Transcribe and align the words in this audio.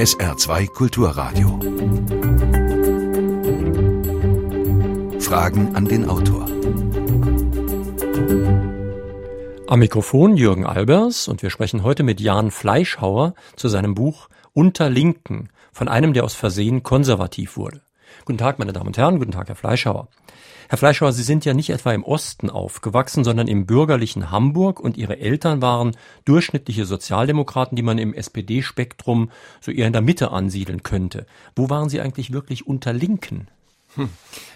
SR2 0.00 0.68
Kulturradio. 0.68 1.60
Fragen 5.20 5.76
an 5.76 5.84
den 5.84 6.08
Autor. 6.08 6.46
Am 9.66 9.78
Mikrofon 9.78 10.38
Jürgen 10.38 10.64
Albers 10.64 11.28
und 11.28 11.42
wir 11.42 11.50
sprechen 11.50 11.82
heute 11.82 12.02
mit 12.02 12.18
Jan 12.18 12.50
Fleischhauer 12.50 13.34
zu 13.56 13.68
seinem 13.68 13.94
Buch 13.94 14.30
Unter 14.54 14.88
Linken 14.88 15.50
von 15.70 15.86
einem, 15.88 16.14
der 16.14 16.24
aus 16.24 16.34
Versehen 16.34 16.82
konservativ 16.82 17.58
wurde. 17.58 17.82
Guten 18.24 18.38
Tag, 18.38 18.58
meine 18.58 18.72
Damen 18.72 18.88
und 18.88 18.98
Herren, 18.98 19.18
guten 19.18 19.32
Tag, 19.32 19.48
Herr 19.48 19.56
Fleischhauer. 19.56 20.08
Herr 20.68 20.78
Fleischhauer, 20.78 21.12
Sie 21.12 21.24
sind 21.24 21.44
ja 21.44 21.52
nicht 21.52 21.70
etwa 21.70 21.92
im 21.92 22.04
Osten 22.04 22.48
aufgewachsen, 22.48 23.24
sondern 23.24 23.48
im 23.48 23.66
bürgerlichen 23.66 24.30
Hamburg 24.30 24.78
und 24.78 24.96
Ihre 24.96 25.18
Eltern 25.18 25.60
waren 25.60 25.96
durchschnittliche 26.24 26.84
Sozialdemokraten, 26.84 27.74
die 27.74 27.82
man 27.82 27.98
im 27.98 28.14
SPD-Spektrum 28.14 29.32
so 29.60 29.72
eher 29.72 29.88
in 29.88 29.92
der 29.92 30.02
Mitte 30.02 30.30
ansiedeln 30.30 30.84
könnte. 30.84 31.26
Wo 31.56 31.70
waren 31.70 31.88
Sie 31.88 32.00
eigentlich 32.00 32.32
wirklich 32.32 32.68
unter 32.68 32.92
Linken? 32.92 33.48
Hm. 33.96 34.10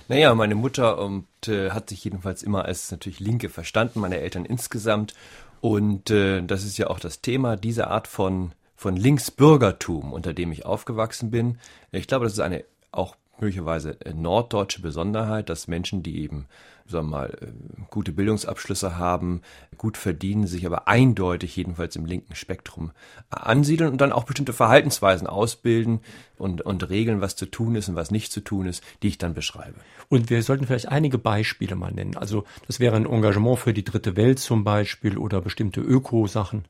Naja, 0.06 0.34
meine 0.34 0.54
Mutter 0.54 0.98
und, 0.98 1.26
äh, 1.48 1.70
hat 1.70 1.88
sich 1.88 2.04
jedenfalls 2.04 2.44
immer 2.44 2.64
als 2.64 2.90
natürlich 2.90 3.18
Linke 3.18 3.48
verstanden, 3.48 3.98
meine 3.98 4.20
Eltern 4.20 4.44
insgesamt. 4.44 5.14
Und 5.60 6.10
äh, 6.10 6.42
das 6.42 6.64
ist 6.64 6.78
ja 6.78 6.88
auch 6.88 7.00
das 7.00 7.22
Thema, 7.22 7.56
diese 7.56 7.88
Art 7.88 8.06
von, 8.06 8.52
von 8.76 8.96
Linksbürgertum, 8.96 10.12
unter 10.12 10.32
dem 10.32 10.52
ich 10.52 10.64
aufgewachsen 10.64 11.30
bin. 11.30 11.58
Ich 11.90 12.06
glaube, 12.06 12.26
das 12.26 12.34
ist 12.34 12.40
eine 12.40 12.64
auch 12.92 13.16
möglicherweise 13.38 14.00
äh, 14.00 14.12
norddeutsche 14.12 14.82
Besonderheit, 14.82 15.48
dass 15.48 15.68
Menschen, 15.68 16.02
die 16.02 16.22
eben, 16.22 16.46
sagen 16.86 17.08
wir 17.08 17.10
mal, 17.10 17.38
äh, 17.40 17.46
gute 17.90 18.12
Bildungsabschlüsse 18.12 18.98
haben, 18.98 19.42
gut 19.76 19.96
verdienen, 19.96 20.46
sich 20.46 20.66
aber 20.66 20.88
eindeutig 20.88 21.56
jedenfalls 21.56 21.96
im 21.96 22.06
linken 22.06 22.34
Spektrum 22.34 22.92
ansiedeln 23.30 23.92
und 23.92 24.00
dann 24.00 24.12
auch 24.12 24.24
bestimmte 24.24 24.52
Verhaltensweisen 24.52 25.26
ausbilden 25.26 26.00
und, 26.38 26.62
und 26.62 26.88
regeln, 26.88 27.20
was 27.20 27.36
zu 27.36 27.46
tun 27.46 27.74
ist 27.74 27.88
und 27.88 27.96
was 27.96 28.10
nicht 28.10 28.32
zu 28.32 28.40
tun 28.40 28.66
ist, 28.66 28.82
die 29.02 29.08
ich 29.08 29.18
dann 29.18 29.34
beschreibe. 29.34 29.76
Und 30.08 30.30
wir 30.30 30.42
sollten 30.42 30.66
vielleicht 30.66 30.88
einige 30.88 31.18
Beispiele 31.18 31.76
mal 31.76 31.92
nennen. 31.92 32.16
Also 32.16 32.44
das 32.66 32.80
wäre 32.80 32.96
ein 32.96 33.06
Engagement 33.06 33.58
für 33.58 33.72
die 33.72 33.84
dritte 33.84 34.16
Welt 34.16 34.38
zum 34.38 34.64
Beispiel 34.64 35.18
oder 35.18 35.40
bestimmte 35.40 35.80
Öko-Sachen. 35.80 36.64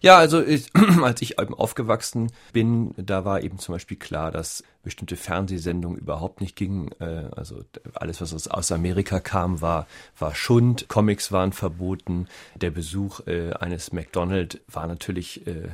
Ja, 0.00 0.18
also 0.18 0.42
ich, 0.42 0.70
als 1.02 1.22
ich 1.22 1.38
aufgewachsen 1.38 2.32
bin, 2.52 2.94
da 2.96 3.24
war 3.24 3.42
eben 3.42 3.58
zum 3.58 3.74
Beispiel 3.74 3.96
klar, 3.96 4.30
dass 4.30 4.64
bestimmte 4.82 5.16
Fernsehsendungen 5.16 5.98
überhaupt 5.98 6.40
nicht 6.40 6.56
gingen. 6.56 6.90
Äh, 7.00 7.28
also 7.36 7.62
alles, 7.94 8.20
was 8.20 8.48
aus 8.48 8.72
Amerika 8.72 9.20
kam, 9.20 9.60
war, 9.60 9.86
war 10.18 10.34
Schund. 10.34 10.88
Comics 10.88 11.32
waren 11.32 11.52
verboten. 11.52 12.26
Der 12.56 12.70
Besuch 12.70 13.26
äh, 13.26 13.52
eines 13.52 13.92
McDonald's 13.92 14.58
war 14.68 14.86
natürlich 14.86 15.46
äh, 15.46 15.68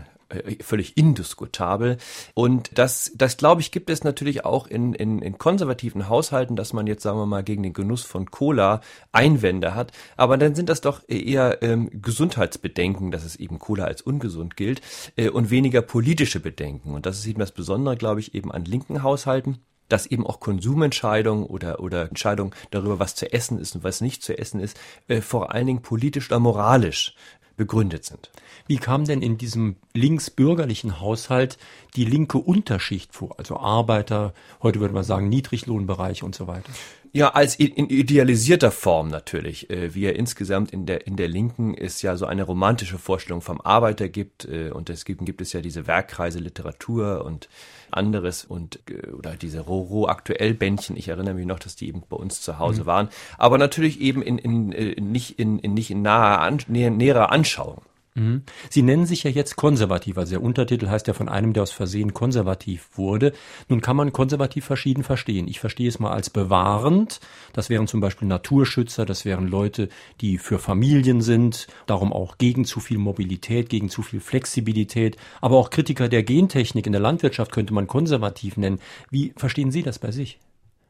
völlig 0.61 0.97
indiskutabel. 0.97 1.99
Und 2.35 2.77
das, 2.79 3.13
das 3.15 3.37
glaube 3.37 3.61
ich, 3.61 3.71
gibt 3.71 3.91
es 3.91 4.05
natürlich 4.05 4.45
auch 4.45 4.67
in, 4.67 4.93
in, 4.95 5.21
in 5.21 5.39
konservativen 5.39 6.09
Haushalten, 6.09 6.57
dass 6.57 6.73
man 6.73 6.87
jetzt, 6.87 7.03
sagen 7.03 7.19
wir 7.19 7.27
mal, 7.27 7.45
gegen 7.45 7.63
den 7.63 7.73
Genuss 7.73 8.03
von 8.03 8.31
Cola 8.31 8.81
Einwände 9.13 9.75
hat. 9.75 9.93
Aber 10.17 10.37
dann 10.37 10.55
sind 10.55 10.69
das 10.69 10.81
doch 10.81 11.03
eher 11.09 11.63
ähm, 11.63 11.91
Gesundheitsbedenken, 11.93 13.11
dass 13.11 13.25
es 13.25 13.37
eben 13.37 13.59
Cola 13.59 13.85
als 13.85 14.03
ungesund 14.03 14.57
gilt 14.57 14.81
äh, 15.17 15.29
und 15.29 15.51
weniger 15.51 15.83
politische 15.83 16.41
Bedenken. 16.41 16.95
Und 16.95 17.07
das 17.07 17.19
ist 17.19 17.27
eben 17.27 17.41
das 17.41 17.53
Besondere, 17.53 17.97
glaube 17.97 18.21
ich, 18.21 18.35
eben 18.35 18.51
an 18.51 18.65
linken 18.65 19.03
Haushalten 19.03 19.59
dass 19.89 20.07
eben 20.07 20.27
auch 20.27 20.41
Konsumentscheidungen 20.41 21.45
oder, 21.45 21.81
oder 21.81 22.09
Entscheidungen 22.09 22.53
darüber, 22.71 22.99
was 22.99 23.15
zu 23.15 23.33
essen 23.33 23.59
ist 23.59 23.77
und 23.77 23.85
was 23.85 24.01
nicht 24.01 24.23
zu 24.23 24.37
essen 24.37 24.61
ist, 24.61 24.79
äh, 25.09 25.21
vor 25.21 25.53
allen 25.53 25.67
Dingen 25.67 25.83
politisch 25.83 26.31
oder 26.31 26.41
moralisch 26.41 27.15
begründet 27.57 28.05
sind. 28.05 28.31
Wie 28.67 28.77
kam 28.77 29.05
denn 29.05 29.23
in 29.23 29.39
diesem 29.39 29.77
linksbürgerlichen 29.95 31.01
Haushalt 31.01 31.59
die 31.95 32.05
linke 32.05 32.39
Unterschicht 32.39 33.15
vor? 33.15 33.39
Also 33.39 33.57
Arbeiter, 33.59 34.35
heute 34.63 34.81
würde 34.81 34.95
man 34.95 35.05
sagen 35.05 35.29
Niedriglohnbereich 35.29 36.23
und 36.23 36.35
so 36.35 36.47
weiter. 36.47 36.71
Ja, 37.13 37.31
als 37.31 37.57
in 37.57 37.89
idealisierter 37.89 38.71
Form 38.71 39.09
natürlich. 39.09 39.71
Äh, 39.71 39.95
wie 39.95 40.05
er 40.05 40.17
insgesamt 40.17 40.71
in 40.73 40.87
der, 40.87 41.07
in 41.07 41.17
der 41.17 41.29
Linken 41.29 41.75
ist 41.75 42.03
ja 42.03 42.17
so 42.17 42.27
eine 42.27 42.43
romantische 42.43 42.99
Vorstellung 42.99 43.41
vom 43.41 43.61
Arbeiter 43.61 44.09
gibt. 44.09 44.45
Äh, 44.47 44.71
und 44.71 44.91
es 44.91 45.05
gibt, 45.05 45.25
gibt 45.25 45.41
es 45.41 45.53
ja 45.53 45.61
diese 45.61 45.87
Werkkreise 45.87 46.39
Literatur 46.39 47.25
und 47.25 47.49
anderes 47.91 48.45
und 48.45 48.81
äh, 48.91 49.11
oder 49.13 49.37
diese 49.37 49.61
Roro 49.61 50.09
aktuell 50.09 50.55
Bändchen. 50.55 50.97
Ich 50.97 51.09
erinnere 51.09 51.35
mich 51.35 51.47
noch, 51.47 51.59
dass 51.59 51.77
die 51.77 51.89
eben 51.89 52.03
bei 52.09 52.17
uns 52.17 52.41
zu 52.41 52.59
Hause 52.59 52.83
mhm. 52.83 52.87
waren. 52.87 53.09
Aber 53.39 53.59
natürlich 53.59 54.01
eben 54.01 54.23
in, 54.23 54.39
in, 54.39 54.73
in 54.73 55.11
nicht 55.13 55.39
in, 55.39 55.59
in 55.59 55.75
nicht 55.75 55.91
in 55.91 56.03
naher, 56.03 56.41
an, 56.41 56.61
näherer 56.69 57.33
Anschauung. 57.33 57.83
Mhm. 58.17 58.45
Sie 58.71 58.83
nennen 58.83 59.05
sich 59.05 59.25
ja 59.25 59.31
jetzt 59.31 59.57
konservativ, 59.57 60.17
also 60.17 60.31
der 60.31 60.43
Untertitel 60.43 60.89
heißt 60.89 61.07
ja 61.07 61.13
von 61.13 61.29
einem, 61.29 61.53
der 61.53 61.63
aus 61.63 61.71
Versehen 61.71 62.15
konservativ 62.15 62.89
wurde. 62.95 63.33
Nun 63.69 63.83
kann 63.83 63.95
man 63.95 64.13
konservativ 64.13 64.65
verschieden 64.65 65.05
verstehen. 65.05 65.47
Ich 65.49 65.61
verstehe 65.61 65.89
es 65.89 65.99
mal 65.99 66.13
als 66.13 66.31
bewahrend. 66.31 67.21
Das 67.53 67.69
wären 67.69 67.87
zum 67.87 68.01
Beispiel 68.01 68.27
Naturschützer, 68.27 69.05
das 69.05 69.27
wären 69.27 69.47
Leute, 69.47 69.91
die 70.23 70.39
für 70.39 70.59
Familien 70.59 71.21
sind, 71.21 71.67
darum 71.87 72.13
auch 72.13 72.39
gegen 72.39 72.65
zu 72.65 72.81
viel 72.81 72.99
Mobilität, 72.99 73.69
gegen 73.69 73.91
zu 73.91 74.01
viel 74.01 74.21
Flexibilität. 74.21 75.19
Aber 75.43 75.59
auch 75.59 75.69
Kritiker 75.69 76.09
der 76.09 76.23
Gentechnik 76.23 76.87
in 76.87 76.93
der 76.93 77.03
Landwirtschaft 77.03 77.53
könnte 77.53 77.75
man 77.75 77.87
konservativ 77.87 78.57
nennen. 78.57 78.81
Wie 79.11 79.35
verstehen 79.37 79.71
Sie 79.71 79.83
das 79.83 79.99
bei 79.99 80.11
sich? 80.11 80.39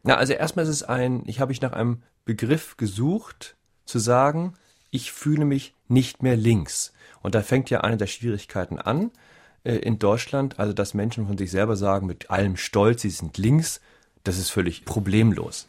Na, 0.04 0.14
also 0.14 0.32
erstmal 0.32 0.64
ist 0.64 0.70
es 0.70 0.84
ein, 0.84 1.24
ich 1.26 1.40
habe 1.40 1.50
ich 1.50 1.60
nach 1.60 1.72
einem 1.72 2.02
Begriff 2.24 2.76
gesucht, 2.76 3.56
zu 3.84 3.98
sagen, 3.98 4.54
ich 4.92 5.10
fühle 5.10 5.44
mich 5.44 5.74
nicht 5.88 6.22
mehr 6.22 6.36
links. 6.36 6.92
Und 7.26 7.34
da 7.34 7.42
fängt 7.42 7.70
ja 7.70 7.80
eine 7.80 7.96
der 7.96 8.06
Schwierigkeiten 8.06 8.78
an 8.78 9.10
äh, 9.64 9.74
in 9.74 9.98
Deutschland, 9.98 10.60
also 10.60 10.72
dass 10.72 10.94
Menschen 10.94 11.26
von 11.26 11.36
sich 11.36 11.50
selber 11.50 11.74
sagen, 11.74 12.06
mit 12.06 12.30
allem 12.30 12.56
Stolz, 12.56 13.02
sie 13.02 13.10
sind 13.10 13.36
links, 13.36 13.80
das 14.22 14.38
ist 14.38 14.50
völlig 14.50 14.84
problemlos. 14.84 15.66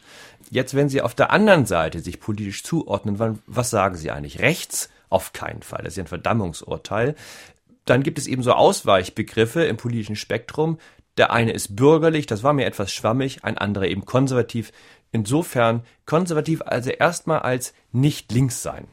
Jetzt, 0.51 0.75
wenn 0.75 0.87
sie 0.87 1.01
auf 1.01 1.15
der 1.15 1.31
anderen 1.31 1.65
Seite 1.65 1.99
sich 1.99 2.19
politisch 2.19 2.63
zuordnen, 2.63 3.41
was 3.47 3.71
sagen 3.71 3.95
sie 3.95 4.11
eigentlich? 4.11 4.37
Rechts? 4.37 4.91
Auf 5.09 5.33
keinen 5.33 5.63
Fall. 5.63 5.81
Das 5.81 5.93
ist 5.93 5.97
ja 5.97 6.03
ein 6.03 6.07
Verdammungsurteil. 6.07 7.15
Dann 7.85 8.03
gibt 8.03 8.19
es 8.19 8.27
eben 8.27 8.43
so 8.43 8.53
Ausweichbegriffe 8.53 9.63
im 9.63 9.77
politischen 9.77 10.15
Spektrum. 10.15 10.77
Der 11.17 11.31
eine 11.31 11.53
ist 11.53 11.75
bürgerlich, 11.75 12.27
das 12.27 12.43
war 12.43 12.53
mir 12.53 12.67
etwas 12.67 12.91
schwammig, 12.91 13.43
ein 13.43 13.57
anderer 13.57 13.87
eben 13.87 14.05
konservativ. 14.05 14.71
Insofern 15.11 15.81
konservativ 16.05 16.61
also 16.61 16.91
erstmal 16.91 17.39
als 17.39 17.73
nicht 17.91 18.31
links 18.31 18.61
sein. 18.61 18.87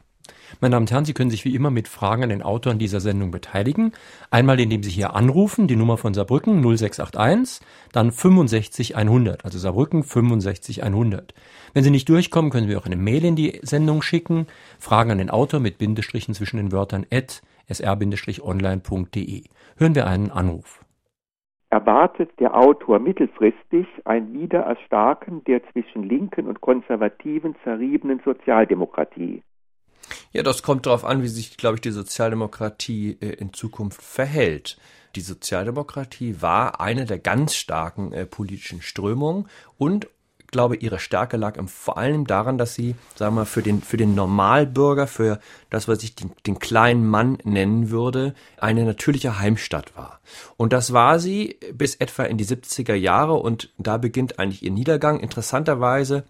Meine 0.60 0.72
Damen 0.72 0.84
und 0.84 0.92
Herren, 0.92 1.04
Sie 1.04 1.14
können 1.14 1.30
sich 1.30 1.44
wie 1.44 1.54
immer 1.54 1.70
mit 1.70 1.88
Fragen 1.88 2.22
an 2.22 2.28
den 2.28 2.42
Autor 2.42 2.72
in 2.72 2.78
dieser 2.78 3.00
Sendung 3.00 3.30
beteiligen. 3.30 3.92
Einmal, 4.30 4.60
indem 4.60 4.82
Sie 4.82 4.90
hier 4.90 5.14
anrufen, 5.14 5.66
die 5.68 5.76
Nummer 5.76 5.96
von 5.96 6.14
Saarbrücken 6.14 6.62
0681, 6.62 7.66
dann 7.92 8.10
65100, 8.12 9.44
also 9.44 9.58
Saarbrücken 9.58 10.02
65100. 10.02 11.34
Wenn 11.72 11.84
Sie 11.84 11.90
nicht 11.90 12.08
durchkommen, 12.08 12.50
können 12.50 12.68
Sie 12.68 12.76
auch 12.76 12.86
eine 12.86 12.96
Mail 12.96 13.24
in 13.24 13.36
die 13.36 13.60
Sendung 13.62 14.02
schicken. 14.02 14.46
Fragen 14.78 15.10
an 15.10 15.18
den 15.18 15.30
Autor 15.30 15.60
mit 15.60 15.78
Bindestrichen 15.78 16.34
zwischen 16.34 16.56
den 16.56 16.72
Wörtern 16.72 17.06
at 17.10 17.42
sr-online.de. 17.68 19.44
Hören 19.76 19.94
wir 19.94 20.06
einen 20.06 20.30
Anruf. 20.30 20.84
Erwartet 21.70 22.30
der 22.38 22.54
Autor 22.56 23.00
mittelfristig 23.00 23.86
ein 24.04 24.32
Wiedererstarken 24.32 25.42
der 25.42 25.60
zwischen 25.72 26.04
linken 26.04 26.46
und 26.46 26.60
konservativen 26.60 27.56
zerriebenen 27.64 28.20
Sozialdemokratie? 28.24 29.42
Ja, 30.34 30.42
das 30.42 30.64
kommt 30.64 30.86
darauf 30.86 31.04
an, 31.04 31.22
wie 31.22 31.28
sich, 31.28 31.56
glaube 31.56 31.76
ich, 31.76 31.80
die 31.80 31.92
Sozialdemokratie 31.92 33.16
äh, 33.20 33.34
in 33.34 33.52
Zukunft 33.52 34.02
verhält. 34.02 34.76
Die 35.14 35.20
Sozialdemokratie 35.20 36.42
war 36.42 36.80
eine 36.80 37.04
der 37.04 37.20
ganz 37.20 37.54
starken 37.54 38.12
äh, 38.12 38.26
politischen 38.26 38.82
Strömungen 38.82 39.48
und 39.78 40.08
glaube, 40.54 40.76
ihre 40.76 41.00
Stärke 41.00 41.36
lag 41.36 41.56
vor 41.66 41.98
allem 41.98 42.28
daran, 42.28 42.58
dass 42.58 42.74
sie, 42.74 42.94
sagen 43.16 43.34
wir 43.34 43.40
mal, 43.40 43.44
für 43.44 43.62
den, 43.62 43.82
für 43.82 43.96
den 43.96 44.14
Normalbürger, 44.14 45.08
für 45.08 45.40
das, 45.68 45.88
was 45.88 46.04
ich 46.04 46.14
den, 46.14 46.30
den 46.46 46.60
kleinen 46.60 47.08
Mann 47.08 47.38
nennen 47.42 47.90
würde, 47.90 48.34
eine 48.58 48.84
natürliche 48.84 49.40
Heimstatt 49.40 49.96
war. 49.96 50.20
Und 50.56 50.72
das 50.72 50.92
war 50.92 51.18
sie 51.18 51.58
bis 51.72 51.96
etwa 51.96 52.22
in 52.22 52.38
die 52.38 52.46
70er 52.46 52.94
Jahre 52.94 53.34
und 53.34 53.72
da 53.78 53.98
beginnt 53.98 54.38
eigentlich 54.38 54.62
ihr 54.62 54.70
Niedergang. 54.70 55.18
Interessanterweise 55.18 56.24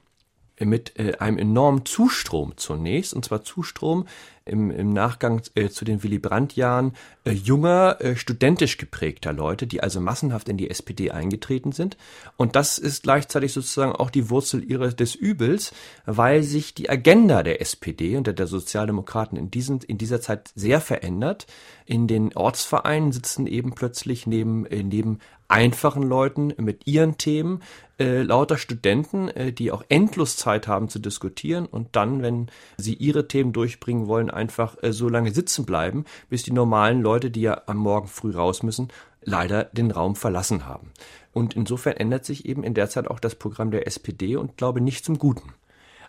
mit 0.60 0.98
äh, 0.98 1.16
einem 1.18 1.38
enormen 1.38 1.84
Zustrom 1.84 2.56
zunächst, 2.56 3.14
und 3.14 3.24
zwar 3.24 3.42
Zustrom 3.42 4.06
im, 4.46 4.70
im 4.70 4.92
Nachgang 4.92 5.40
äh, 5.54 5.68
zu 5.70 5.84
den 5.84 6.02
Willy 6.02 6.18
Brandt-Jahren 6.18 6.92
äh, 7.24 7.32
junger, 7.32 7.96
äh, 8.00 8.14
studentisch 8.14 8.76
geprägter 8.76 9.32
Leute, 9.32 9.66
die 9.66 9.82
also 9.82 10.00
massenhaft 10.00 10.48
in 10.48 10.58
die 10.58 10.68
SPD 10.68 11.10
eingetreten 11.10 11.72
sind. 11.72 11.96
Und 12.36 12.54
das 12.54 12.78
ist 12.78 13.04
gleichzeitig 13.04 13.54
sozusagen 13.54 13.92
auch 13.92 14.10
die 14.10 14.28
Wurzel 14.28 14.62
ihres 14.62 14.96
des 14.96 15.14
Übels, 15.14 15.72
weil 16.04 16.42
sich 16.42 16.74
die 16.74 16.90
Agenda 16.90 17.42
der 17.42 17.62
SPD 17.62 18.16
und 18.16 18.26
der, 18.26 18.34
der 18.34 18.46
Sozialdemokraten 18.46 19.38
in, 19.38 19.50
diesen, 19.50 19.80
in 19.80 19.96
dieser 19.96 20.20
Zeit 20.20 20.52
sehr 20.54 20.80
verändert. 20.82 21.46
In 21.86 22.06
den 22.06 22.36
Ortsvereinen 22.36 23.12
sitzen 23.12 23.46
eben 23.46 23.74
plötzlich 23.74 24.26
neben, 24.26 24.66
äh, 24.66 24.82
neben 24.82 25.20
einfachen 25.48 26.02
Leuten 26.02 26.54
mit 26.56 26.86
ihren 26.86 27.18
Themen, 27.18 27.62
äh, 27.98 28.22
lauter 28.22 28.58
Studenten, 28.58 29.28
äh, 29.28 29.52
die 29.52 29.70
auch 29.70 29.84
endlos 29.88 30.36
Zeit 30.36 30.66
haben 30.66 30.88
zu 30.88 30.98
diskutieren 30.98 31.66
und 31.66 31.94
dann, 31.94 32.22
wenn 32.22 32.48
sie 32.76 32.94
ihre 32.94 33.28
Themen 33.28 33.52
durchbringen 33.52 34.08
wollen, 34.08 34.30
einfach 34.34 34.76
äh, 34.82 34.92
so 34.92 35.08
lange 35.08 35.32
sitzen 35.32 35.64
bleiben, 35.64 36.04
bis 36.28 36.42
die 36.42 36.52
normalen 36.52 37.00
Leute, 37.00 37.30
die 37.30 37.42
ja 37.42 37.62
am 37.66 37.78
Morgen 37.78 38.08
früh 38.08 38.32
raus 38.32 38.62
müssen, 38.62 38.88
leider 39.22 39.64
den 39.64 39.90
Raum 39.90 40.16
verlassen 40.16 40.66
haben. 40.66 40.90
Und 41.32 41.54
insofern 41.54 41.96
ändert 41.96 42.24
sich 42.24 42.46
eben 42.46 42.62
in 42.62 42.74
der 42.74 42.88
Zeit 42.88 43.08
auch 43.08 43.20
das 43.20 43.34
Programm 43.34 43.70
der 43.70 43.86
SPD 43.86 44.36
und 44.36 44.56
glaube 44.56 44.80
nicht 44.80 45.04
zum 45.04 45.18
Guten. 45.18 45.54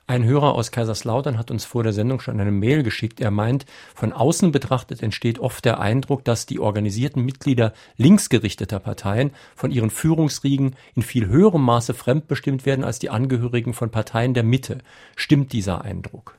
Ein 0.07 0.23
Hörer 0.23 0.53
aus 0.53 0.69
Kaiserslautern 0.69 1.39
hat 1.39 1.49
uns 1.49 1.65
vor 1.65 1.81
der 1.81 1.91
Sendung 1.91 2.19
schon 2.19 2.39
eine 2.39 2.51
Mail 2.51 2.83
geschickt. 2.83 3.19
Er 3.19 3.31
meint, 3.31 3.65
von 3.95 4.13
außen 4.13 4.51
betrachtet 4.51 5.01
entsteht 5.01 5.39
oft 5.39 5.65
der 5.65 5.79
Eindruck, 5.79 6.23
dass 6.23 6.45
die 6.45 6.59
organisierten 6.59 7.25
Mitglieder 7.25 7.73
linksgerichteter 7.97 8.79
Parteien 8.79 9.31
von 9.55 9.71
ihren 9.71 9.89
Führungsriegen 9.89 10.75
in 10.93 11.01
viel 11.01 11.25
höherem 11.25 11.63
Maße 11.63 11.95
fremdbestimmt 11.95 12.67
werden 12.67 12.85
als 12.85 12.99
die 12.99 13.09
Angehörigen 13.09 13.73
von 13.73 13.89
Parteien 13.89 14.35
der 14.35 14.43
Mitte. 14.43 14.77
Stimmt 15.15 15.53
dieser 15.53 15.81
Eindruck? 15.81 16.35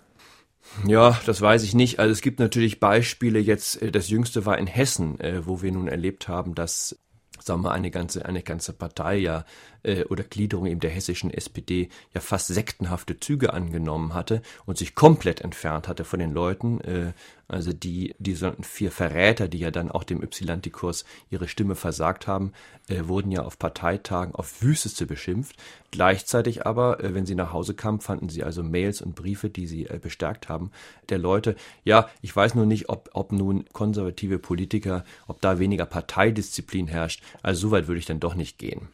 Ja, 0.85 1.19
das 1.27 1.41
weiß 1.41 1.63
ich 1.63 1.75
nicht. 1.75 1.99
Also 1.99 2.13
es 2.13 2.21
gibt 2.21 2.39
natürlich 2.39 2.81
Beispiele 2.81 3.39
jetzt, 3.39 3.81
äh, 3.83 3.91
das 3.91 4.09
jüngste 4.11 4.47
war 4.47 4.59
in 4.59 4.67
Hessen, 4.67 5.19
äh, 5.21 5.47
wo 5.47 5.63
wir 5.63 5.73
nun 5.73 5.89
erlebt 5.89 6.29
haben, 6.29 6.55
dass 6.55 6.99
sagen 7.47 7.63
wir, 7.63 7.73
eine 7.73 7.91
ganze, 7.91 8.25
eine 8.27 8.43
ganze 8.43 8.73
Partei 8.73 9.17
ja 9.17 9.45
äh, 9.83 10.05
oder 10.05 10.25
Gliederung 10.25 10.67
eben 10.67 10.81
der 10.81 10.91
hessischen 10.91 11.31
SPD 11.31 11.89
ja 12.15 12.21
fast 12.21 12.49
sektenhafte 12.49 13.21
Züge 13.21 13.53
angenommen 13.53 14.15
hatte 14.15 14.43
und 14.65 14.79
sich 14.79 14.95
komplett 14.95 15.41
entfernt 15.41 15.89
hatte 15.89 16.05
von 16.05 16.19
den 16.19 16.33
Leuten, 16.33 16.81
äh, 16.81 17.13
also 17.49 17.73
die, 17.73 18.15
die 18.19 18.35
sogenannten 18.35 18.65
vier 18.65 18.91
Verräter, 18.91 19.47
die 19.47 19.59
ja 19.59 19.71
dann 19.71 19.91
auch 19.91 20.03
dem 20.03 20.23
Ypsilantikurs 20.23 21.05
ihre 21.31 21.47
Stimme 21.47 21.77
versagt 21.77 22.27
haben, 22.27 22.53
äh, 22.89 23.07
wurden 23.07 23.31
ja 23.31 23.43
auf 23.43 23.59
Parteitagen 23.59 24.35
auf 24.35 24.63
Wüsteste 24.63 25.07
beschimpft. 25.07 25.57
Gleichzeitig 25.93 26.67
aber, 26.67 27.03
äh, 27.03 27.15
wenn 27.15 27.25
sie 27.25 27.37
nach 27.37 27.53
Hause 27.53 27.75
kamen, 27.75 28.01
fanden 28.01 28.29
sie 28.29 28.43
also 28.43 28.65
Mails 28.65 29.01
und 29.01 29.15
Briefe, 29.15 29.49
die 29.49 29.67
sie 29.67 29.87
äh, 29.87 30.01
bestärkt 30.03 30.49
haben, 30.49 30.73
der 31.09 31.19
Leute. 31.19 31.55
Ja, 31.85 32.09
ich 32.21 32.35
weiß 32.35 32.57
nur 32.57 32.67
nicht, 32.67 32.89
ob, 32.89 33.11
ob 33.13 33.31
nun 33.31 33.65
konservative 33.73 34.41
Politiker, 34.41 35.05
ob 35.29 35.41
da 35.41 35.61
weniger 35.61 35.87
Parteidisziplin 35.87 36.89
herrscht. 36.89 37.23
Also 37.43 37.69
so 37.69 37.71
weit 37.71 37.87
würde 37.87 38.01
ich 38.01 38.07
dann 38.07 38.21
doch 38.21 38.35
nicht 38.35 38.59
gehen. 38.59 38.89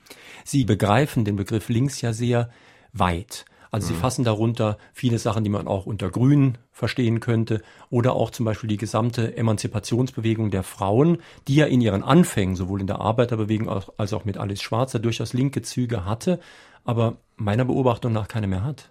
Sie 0.44 0.64
begreifen 0.64 1.24
den 1.24 1.36
Begriff 1.36 1.70
links 1.70 2.02
ja 2.02 2.12
sehr 2.12 2.50
weit. 2.92 3.46
Also 3.72 3.88
sie 3.88 3.94
mhm. 3.94 4.00
fassen 4.00 4.24
darunter 4.24 4.76
viele 4.92 5.18
Sachen, 5.18 5.44
die 5.44 5.50
man 5.50 5.66
auch 5.66 5.86
unter 5.86 6.10
Grün 6.10 6.58
verstehen 6.72 7.20
könnte 7.20 7.62
oder 7.88 8.12
auch 8.12 8.30
zum 8.30 8.44
Beispiel 8.44 8.68
die 8.68 8.76
gesamte 8.76 9.34
Emanzipationsbewegung 9.34 10.50
der 10.50 10.62
Frauen, 10.62 11.22
die 11.48 11.54
ja 11.54 11.64
in 11.64 11.80
ihren 11.80 12.02
Anfängen 12.02 12.54
sowohl 12.54 12.82
in 12.82 12.86
der 12.86 13.00
Arbeiterbewegung 13.00 13.70
als 13.96 14.12
auch 14.12 14.26
mit 14.26 14.36
Alice 14.36 14.60
Schwarzer 14.60 14.98
durchaus 14.98 15.32
linke 15.32 15.62
Züge 15.62 16.04
hatte, 16.04 16.38
aber 16.84 17.16
meiner 17.36 17.64
Beobachtung 17.64 18.12
nach 18.12 18.28
keine 18.28 18.46
mehr 18.46 18.62
hat. 18.62 18.90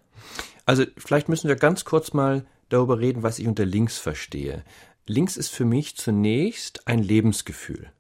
Also 0.66 0.84
vielleicht 0.98 1.30
müssen 1.30 1.48
wir 1.48 1.57
ganz 1.57 1.86
kurz 1.86 2.13
mal 2.13 2.44
darüber 2.69 3.00
reden, 3.00 3.22
was 3.22 3.38
ich 3.38 3.48
unter 3.48 3.66
links 3.66 4.00
verstehe. 4.00 4.63
Links 5.06 5.38
ist 5.38 5.50
für 5.50 5.66
mich 5.66 5.95
zunächst 5.95 6.88
ein 6.88 7.04
Lebensgefühl. 7.04 7.92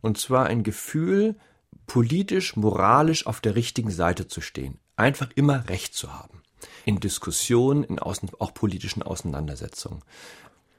Und 0.00 0.18
zwar 0.18 0.46
ein 0.46 0.64
Gefühl, 0.64 1.36
politisch, 1.86 2.56
moralisch 2.56 3.24
auf 3.24 3.40
der 3.40 3.54
richtigen 3.54 3.92
Seite 3.92 4.26
zu 4.26 4.40
stehen 4.40 4.80
einfach 4.96 5.28
immer 5.34 5.68
Recht 5.68 5.94
zu 5.94 6.12
haben. 6.12 6.42
In 6.84 7.00
Diskussionen, 7.00 7.84
in 7.84 7.98
außen, 7.98 8.30
auch 8.38 8.54
politischen 8.54 9.02
Auseinandersetzungen. 9.02 10.02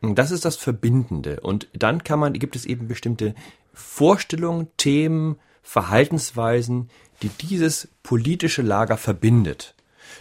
Das 0.01 0.31
ist 0.31 0.45
das 0.45 0.55
Verbindende. 0.55 1.39
Und 1.39 1.67
dann 1.73 2.03
kann 2.03 2.19
man, 2.19 2.33
gibt 2.33 2.55
es 2.55 2.65
eben 2.65 2.87
bestimmte 2.87 3.33
Vorstellungen, 3.73 4.67
Themen, 4.77 5.37
Verhaltensweisen, 5.63 6.89
die 7.21 7.29
dieses 7.29 7.87
politische 8.03 8.61
Lager 8.61 8.97
verbindet. 8.97 9.73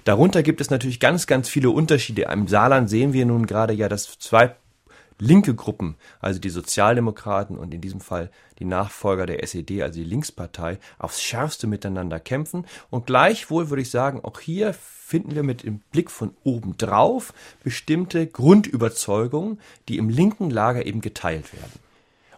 Darunter 0.05 0.43
gibt 0.43 0.61
es 0.61 0.71
natürlich 0.71 1.01
ganz, 1.01 1.27
ganz 1.27 1.49
viele 1.49 1.71
Unterschiede. 1.71 2.23
Im 2.23 2.49
Saarland 2.49 2.89
sehen 2.89 3.13
wir 3.13 3.27
nun 3.27 3.47
gerade 3.47 3.75
ja, 3.75 3.89
dass 3.89 4.19
zwei 4.19 4.57
linke 5.19 5.55
Gruppen, 5.55 5.97
also 6.21 6.41
die 6.41 6.51
Sozialdemokraten 6.51 7.57
und 7.57 7.73
in 7.73 7.81
diesem 7.81 8.01
Fall 8.01 8.31
die 8.59 8.65
Nachfolger 8.65 9.27
der 9.27 9.43
SED, 9.43 9.83
also 9.83 9.99
die 9.99 10.05
Linkspartei, 10.05 10.79
aufs 10.99 11.23
schärfste 11.23 11.67
miteinander 11.67 12.21
kämpfen. 12.21 12.67
Und 12.91 13.07
gleichwohl 13.07 13.71
würde 13.71 13.83
ich 13.83 13.91
sagen, 13.91 14.21
auch 14.25 14.41
hier 14.41 14.75
finden 14.75 15.35
wir 15.35 15.43
mit 15.43 15.65
dem 15.65 15.81
Blick 15.93 16.11
von 16.11 16.35
oben 16.45 16.77
drauf 16.77 17.33
bestimmte 17.63 18.27
Grundüberzeugungen, 18.27 19.61
die 19.89 19.99
im 19.99 20.09
linken 20.09 20.51
Lager 20.51 20.87
eben 20.87 21.01
geteilt 21.01 21.53
werden. 21.53 21.84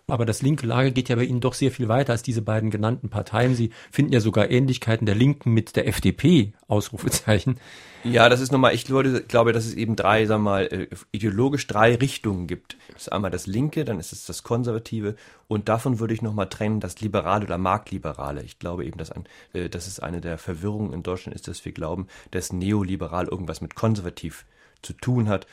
Aber 0.08 0.24
das 0.24 0.40
linke 0.40 0.68
Lager 0.68 0.92
geht 0.92 1.08
ja 1.08 1.16
bei 1.16 1.24
Ihnen 1.24 1.40
doch 1.40 1.54
sehr 1.54 1.72
viel 1.72 1.88
weiter 1.88 2.12
als 2.12 2.22
diese 2.22 2.40
beiden 2.40 2.70
genannten 2.70 3.08
Parteien. 3.08 3.56
Sie 3.56 3.70
finden 3.90 4.12
ja 4.12 4.20
sogar 4.20 4.48
Ähnlichkeiten 4.50 5.04
der 5.04 5.16
Linken 5.16 5.52
mit 5.52 5.74
der 5.74 5.88
FDP, 5.88 6.52
Ausrufezeichen. 6.68 7.58
Ja, 8.04 8.28
das 8.28 8.40
ist 8.40 8.52
nochmal, 8.52 8.72
ich 8.72 8.84
glaube, 8.84 9.52
dass 9.52 9.66
es 9.66 9.74
eben 9.74 9.96
drei, 9.96 10.26
sagen 10.26 10.44
wir 10.44 10.50
mal, 10.50 10.66
äh, 10.66 10.86
ideologisch 11.10 11.66
drei 11.66 11.96
Richtungen 11.96 12.46
gibt. 12.46 12.76
Das 12.92 13.02
ist 13.02 13.12
einmal 13.12 13.32
das 13.32 13.48
Linke, 13.48 13.84
dann 13.84 13.98
ist 13.98 14.12
es 14.12 14.26
das 14.26 14.44
Konservative 14.44 15.16
und 15.48 15.68
davon 15.68 15.98
würde 15.98 16.14
ich 16.14 16.22
nochmal 16.22 16.48
trennen, 16.48 16.78
das 16.78 17.00
Liberale 17.00 17.44
oder 17.44 17.58
Marktliberale. 17.58 18.44
Ich 18.44 18.60
glaube 18.60 18.84
eben, 18.84 18.98
dass, 18.98 19.10
ein, 19.10 19.24
äh, 19.54 19.68
dass 19.68 19.88
es 19.88 19.98
eine 19.98 20.20
der 20.20 20.38
Verwirrungen 20.38 20.92
in 20.92 21.02
Deutschland 21.02 21.34
ist, 21.34 21.48
dass 21.48 21.64
wir 21.64 21.72
glauben, 21.72 22.06
dass 22.30 22.52
neoliberal 22.52 23.26
irgendwas 23.26 23.60
mit 23.60 23.74
konservativ 23.74 24.46
zu 24.82 24.92
tun 24.92 25.28
hat, 25.28 25.48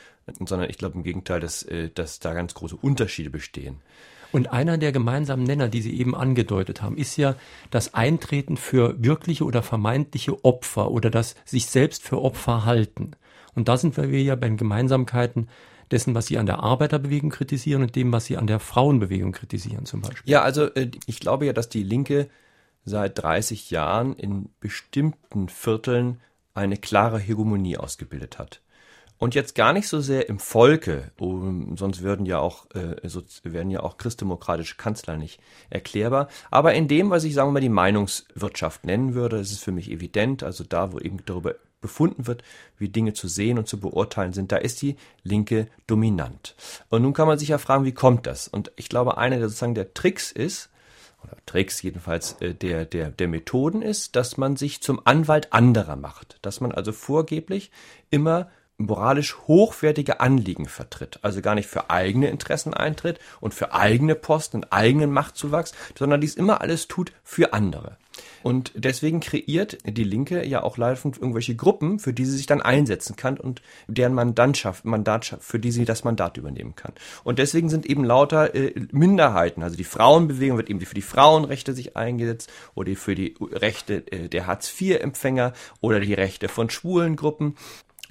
sondern 0.46 0.70
ich 0.70 0.78
glaube 0.78 0.94
im 0.94 1.02
Gegenteil, 1.02 1.40
dass, 1.40 1.64
äh, 1.64 1.90
dass 1.92 2.20
da 2.20 2.34
ganz 2.34 2.54
große 2.54 2.76
Unterschiede 2.76 3.30
bestehen. 3.30 3.80
Und 4.34 4.52
einer 4.52 4.78
der 4.78 4.90
gemeinsamen 4.90 5.44
Nenner, 5.44 5.68
die 5.68 5.80
Sie 5.80 5.96
eben 5.96 6.16
angedeutet 6.16 6.82
haben, 6.82 6.96
ist 6.96 7.16
ja 7.16 7.36
das 7.70 7.94
Eintreten 7.94 8.56
für 8.56 8.96
wirkliche 9.00 9.44
oder 9.44 9.62
vermeintliche 9.62 10.44
Opfer 10.44 10.90
oder 10.90 11.08
das 11.08 11.36
sich 11.44 11.66
selbst 11.66 12.02
für 12.02 12.20
Opfer 12.20 12.64
halten. 12.64 13.12
Und 13.54 13.68
da 13.68 13.76
sind 13.76 13.96
wir 13.96 14.08
ja 14.08 14.34
bei 14.34 14.48
den 14.48 14.56
Gemeinsamkeiten 14.56 15.48
dessen, 15.92 16.16
was 16.16 16.26
Sie 16.26 16.36
an 16.36 16.46
der 16.46 16.58
Arbeiterbewegung 16.58 17.30
kritisieren 17.30 17.82
und 17.82 17.94
dem, 17.94 18.10
was 18.10 18.24
Sie 18.24 18.36
an 18.36 18.48
der 18.48 18.58
Frauenbewegung 18.58 19.30
kritisieren 19.30 19.86
zum 19.86 20.00
Beispiel. 20.00 20.28
Ja, 20.28 20.42
also 20.42 20.64
äh, 20.64 20.90
ich 21.06 21.20
glaube 21.20 21.46
ja, 21.46 21.52
dass 21.52 21.68
die 21.68 21.84
Linke 21.84 22.28
seit 22.84 23.22
30 23.22 23.70
Jahren 23.70 24.16
in 24.16 24.48
bestimmten 24.58 25.48
Vierteln 25.48 26.20
eine 26.54 26.76
klare 26.76 27.20
Hegemonie 27.20 27.76
ausgebildet 27.76 28.40
hat. 28.40 28.63
Und 29.18 29.34
jetzt 29.34 29.54
gar 29.54 29.72
nicht 29.72 29.88
so 29.88 30.00
sehr 30.00 30.28
im 30.28 30.38
Volke, 30.38 31.12
um, 31.18 31.76
sonst 31.76 32.02
würden 32.02 32.26
ja 32.26 32.40
auch, 32.40 32.66
äh, 32.74 33.08
so, 33.08 33.22
werden 33.44 33.70
ja 33.70 33.80
auch 33.80 33.96
christdemokratische 33.96 34.76
Kanzler 34.76 35.16
nicht 35.16 35.40
erklärbar, 35.70 36.28
aber 36.50 36.74
in 36.74 36.88
dem, 36.88 37.10
was 37.10 37.24
ich 37.24 37.34
sagen 37.34 37.48
wir 37.48 37.54
mal 37.54 37.60
die 37.60 37.68
Meinungswirtschaft 37.68 38.84
nennen 38.84 39.14
würde, 39.14 39.38
ist 39.38 39.52
es 39.52 39.60
für 39.60 39.72
mich 39.72 39.90
evident, 39.90 40.42
also 40.42 40.64
da, 40.64 40.92
wo 40.92 40.98
eben 40.98 41.18
darüber 41.24 41.54
befunden 41.80 42.26
wird, 42.26 42.42
wie 42.78 42.88
Dinge 42.88 43.12
zu 43.12 43.28
sehen 43.28 43.58
und 43.58 43.68
zu 43.68 43.78
beurteilen 43.78 44.32
sind, 44.32 44.52
da 44.52 44.56
ist 44.56 44.80
die 44.80 44.96
Linke 45.22 45.68
dominant. 45.86 46.56
Und 46.88 47.02
nun 47.02 47.12
kann 47.12 47.28
man 47.28 47.38
sich 47.38 47.48
ja 47.48 47.58
fragen, 47.58 47.84
wie 47.84 47.92
kommt 47.92 48.26
das? 48.26 48.48
Und 48.48 48.72
ich 48.76 48.88
glaube, 48.88 49.18
einer 49.18 49.36
der 49.36 49.48
sozusagen 49.48 49.74
der 49.74 49.92
Tricks 49.92 50.32
ist, 50.32 50.70
oder 51.22 51.36
Tricks 51.46 51.82
jedenfalls 51.82 52.40
äh, 52.40 52.54
der, 52.54 52.84
der, 52.84 53.10
der 53.10 53.28
Methoden 53.28 53.82
ist, 53.82 54.16
dass 54.16 54.36
man 54.36 54.56
sich 54.56 54.82
zum 54.82 55.00
Anwalt 55.04 55.52
anderer 55.52 55.96
macht. 55.96 56.38
Dass 56.42 56.60
man 56.60 56.72
also 56.72 56.92
vorgeblich 56.92 57.70
immer 58.10 58.50
moralisch 58.76 59.36
hochwertige 59.46 60.20
Anliegen 60.20 60.66
vertritt, 60.66 61.20
also 61.22 61.40
gar 61.40 61.54
nicht 61.54 61.68
für 61.68 61.90
eigene 61.90 62.28
Interessen 62.28 62.74
eintritt 62.74 63.20
und 63.40 63.54
für 63.54 63.72
eigene 63.72 64.14
Posten 64.14 64.58
und 64.58 64.72
eigenen 64.72 65.12
Machtzuwachs, 65.12 65.72
sondern 65.96 66.20
dies 66.20 66.34
immer 66.34 66.60
alles 66.60 66.88
tut 66.88 67.12
für 67.22 67.52
andere. 67.52 67.96
Und 68.42 68.72
deswegen 68.74 69.20
kreiert 69.20 69.78
die 69.84 70.04
Linke 70.04 70.46
ja 70.46 70.62
auch 70.62 70.76
laufend 70.76 71.16
irgendwelche 71.16 71.56
Gruppen, 71.56 71.98
für 71.98 72.12
die 72.12 72.24
sie 72.24 72.36
sich 72.36 72.46
dann 72.46 72.62
einsetzen 72.62 73.16
kann 73.16 73.38
und 73.38 73.62
deren 73.86 74.14
Mandantschaft, 74.14 74.84
Mandat, 74.84 75.38
für 75.40 75.58
die 75.58 75.72
sie 75.72 75.84
das 75.84 76.04
Mandat 76.04 76.36
übernehmen 76.36 76.76
kann. 76.76 76.92
Und 77.24 77.38
deswegen 77.38 77.70
sind 77.70 77.86
eben 77.86 78.04
lauter 78.04 78.54
äh, 78.54 78.74
Minderheiten, 78.92 79.62
also 79.62 79.76
die 79.76 79.84
Frauenbewegung 79.84 80.58
wird 80.58 80.70
eben 80.70 80.80
für 80.80 80.94
die 80.94 81.02
Frauenrechte 81.02 81.72
sich 81.72 81.96
eingesetzt 81.96 82.50
oder 82.74 82.94
für 82.96 83.14
die 83.14 83.34
Rechte 83.40 84.04
äh, 84.12 84.28
der 84.28 84.46
Hartz-IV-Empfänger 84.46 85.52
oder 85.80 86.00
die 86.00 86.14
Rechte 86.14 86.48
von 86.48 86.70
schwulen 86.70 87.16
Gruppen. 87.16 87.56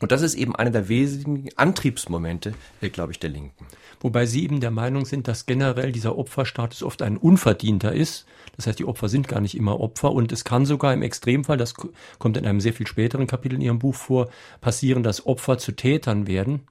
Und 0.03 0.11
das 0.11 0.21
ist 0.21 0.35
eben 0.35 0.53
einer 0.53 0.69
der 0.69 0.89
wesentlichen 0.89 1.57
Antriebsmomente, 1.57 2.53
äh, 2.81 2.89
glaube 2.89 3.13
ich, 3.13 3.19
der 3.19 3.29
Linken. 3.29 3.65
Wobei 4.01 4.25
Sie 4.25 4.43
eben 4.43 4.59
der 4.59 4.69
Meinung 4.69 5.05
sind, 5.05 5.29
dass 5.29 5.45
generell 5.45 5.93
dieser 5.93 6.17
Opferstatus 6.17 6.83
oft 6.83 7.01
ein 7.01 7.15
unverdienter 7.15 7.93
ist. 7.93 8.25
Das 8.57 8.67
heißt, 8.67 8.79
die 8.79 8.85
Opfer 8.85 9.07
sind 9.07 9.29
gar 9.29 9.39
nicht 9.39 9.55
immer 9.55 9.79
Opfer 9.79 10.11
und 10.11 10.33
es 10.33 10.43
kann 10.43 10.65
sogar 10.65 10.93
im 10.93 11.03
Extremfall, 11.03 11.55
das 11.55 11.73
kommt 12.19 12.35
in 12.35 12.45
einem 12.45 12.59
sehr 12.59 12.73
viel 12.73 12.85
späteren 12.85 13.27
Kapitel 13.27 13.55
in 13.55 13.61
Ihrem 13.61 13.79
Buch 13.79 13.95
vor, 13.95 14.27
passieren, 14.59 15.03
dass 15.03 15.25
Opfer 15.25 15.57
zu 15.57 15.71
Tätern 15.71 16.27
werden 16.27 16.67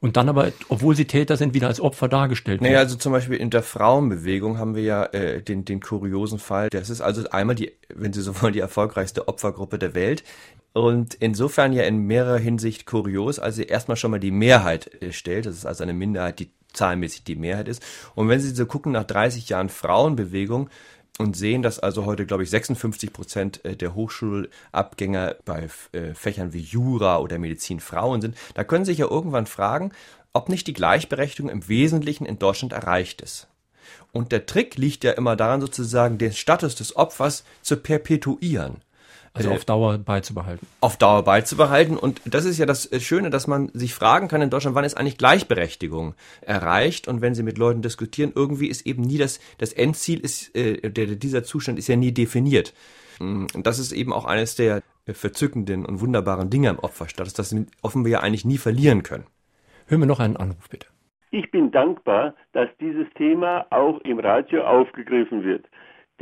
und 0.00 0.16
dann 0.16 0.28
aber, 0.28 0.50
obwohl 0.68 0.96
sie 0.96 1.04
Täter 1.04 1.36
sind, 1.36 1.54
wieder 1.54 1.68
als 1.68 1.80
Opfer 1.80 2.08
dargestellt 2.08 2.60
werden. 2.60 2.72
Naja, 2.72 2.80
also 2.80 2.96
zum 2.96 3.12
Beispiel 3.12 3.36
in 3.36 3.50
der 3.50 3.62
Frauenbewegung 3.62 4.58
haben 4.58 4.74
wir 4.74 4.82
ja 4.82 5.04
äh, 5.04 5.40
den, 5.40 5.64
den 5.64 5.78
kuriosen 5.78 6.40
Fall. 6.40 6.68
Das 6.70 6.90
ist 6.90 7.00
also 7.00 7.30
einmal 7.30 7.54
die, 7.54 7.70
wenn 7.94 8.12
Sie 8.12 8.22
so 8.22 8.42
wollen, 8.42 8.52
die 8.52 8.58
erfolgreichste 8.58 9.28
Opfergruppe 9.28 9.78
der 9.78 9.94
Welt. 9.94 10.24
Und 10.72 11.14
insofern 11.14 11.72
ja 11.72 11.82
in 11.84 11.98
mehrerer 11.98 12.38
Hinsicht 12.38 12.86
kurios, 12.86 13.38
also 13.38 13.62
erstmal 13.62 13.96
schon 13.96 14.10
mal 14.10 14.20
die 14.20 14.30
Mehrheit 14.30 15.02
äh, 15.02 15.12
stellt. 15.12 15.46
Das 15.46 15.56
ist 15.56 15.66
also 15.66 15.82
eine 15.82 15.92
Minderheit, 15.92 16.38
die 16.38 16.50
zahlenmäßig 16.72 17.24
die 17.24 17.36
Mehrheit 17.36 17.68
ist. 17.68 17.82
Und 18.14 18.28
wenn 18.28 18.40
Sie 18.40 18.50
so 18.50 18.64
gucken 18.64 18.92
nach 18.92 19.04
30 19.04 19.48
Jahren 19.48 19.68
Frauenbewegung, 19.68 20.70
und 21.18 21.36
sehen, 21.36 21.62
dass 21.62 21.78
also 21.78 22.06
heute, 22.06 22.26
glaube 22.26 22.42
ich, 22.42 22.50
56 22.50 23.12
Prozent 23.12 23.64
äh, 23.64 23.76
der 23.76 23.94
Hochschulabgänger 23.94 25.36
bei 25.44 25.68
äh, 25.92 26.14
Fächern 26.14 26.52
wie 26.52 26.60
Jura 26.60 27.18
oder 27.18 27.38
Medizin 27.38 27.80
Frauen 27.80 28.20
sind. 28.20 28.36
Da 28.54 28.64
können 28.64 28.84
Sie 28.84 28.92
sich 28.92 28.98
ja 28.98 29.10
irgendwann 29.10 29.46
fragen, 29.46 29.92
ob 30.32 30.48
nicht 30.48 30.66
die 30.66 30.72
Gleichberechtigung 30.72 31.50
im 31.50 31.68
Wesentlichen 31.68 32.24
in 32.24 32.38
Deutschland 32.38 32.72
erreicht 32.72 33.20
ist. 33.20 33.48
Und 34.12 34.32
der 34.32 34.46
Trick 34.46 34.76
liegt 34.76 35.04
ja 35.04 35.12
immer 35.12 35.36
daran, 35.36 35.60
sozusagen 35.60 36.18
den 36.18 36.32
Status 36.32 36.74
des 36.74 36.96
Opfers 36.96 37.44
zu 37.60 37.76
perpetuieren. 37.76 38.82
Also 39.34 39.50
auf 39.50 39.64
Dauer 39.64 39.98
beizubehalten. 39.98 40.66
Auf 40.80 40.98
Dauer 40.98 41.22
beizubehalten. 41.24 41.96
Und 41.96 42.20
das 42.26 42.44
ist 42.44 42.58
ja 42.58 42.66
das 42.66 42.90
Schöne, 43.02 43.30
dass 43.30 43.46
man 43.46 43.70
sich 43.72 43.94
fragen 43.94 44.28
kann 44.28 44.42
in 44.42 44.50
Deutschland, 44.50 44.76
wann 44.76 44.84
ist 44.84 44.94
eigentlich 44.94 45.16
Gleichberechtigung 45.16 46.14
erreicht? 46.42 47.08
Und 47.08 47.22
wenn 47.22 47.34
Sie 47.34 47.42
mit 47.42 47.56
Leuten 47.56 47.80
diskutieren, 47.80 48.32
irgendwie 48.34 48.66
ist 48.66 48.86
eben 48.86 49.02
nie 49.02 49.16
das, 49.16 49.40
das 49.56 49.72
Endziel 49.72 50.20
ist, 50.20 50.54
äh, 50.54 50.90
der, 50.90 51.06
dieser 51.06 51.44
Zustand 51.44 51.78
ist 51.78 51.88
ja 51.88 51.96
nie 51.96 52.12
definiert. 52.12 52.74
Und 53.20 53.66
das 53.66 53.78
ist 53.78 53.92
eben 53.92 54.12
auch 54.12 54.24
eines 54.24 54.56
der 54.56 54.82
verzückenden 55.06 55.86
und 55.86 56.00
wunderbaren 56.00 56.50
Dinge 56.50 56.70
am 56.70 56.78
Opferstatus, 56.78 57.34
dass 57.34 57.54
wir 57.54 57.66
offenbar 57.80 58.10
ja 58.10 58.20
eigentlich 58.20 58.44
nie 58.44 58.58
verlieren 58.58 59.02
können. 59.02 59.26
Hören 59.86 60.00
wir 60.00 60.06
noch 60.06 60.20
einen 60.20 60.36
Anruf, 60.36 60.68
bitte. 60.68 60.86
Ich 61.30 61.50
bin 61.50 61.70
dankbar, 61.70 62.34
dass 62.52 62.68
dieses 62.80 63.06
Thema 63.14 63.66
auch 63.70 64.00
im 64.00 64.18
Radio 64.18 64.64
aufgegriffen 64.64 65.44
wird 65.44 65.66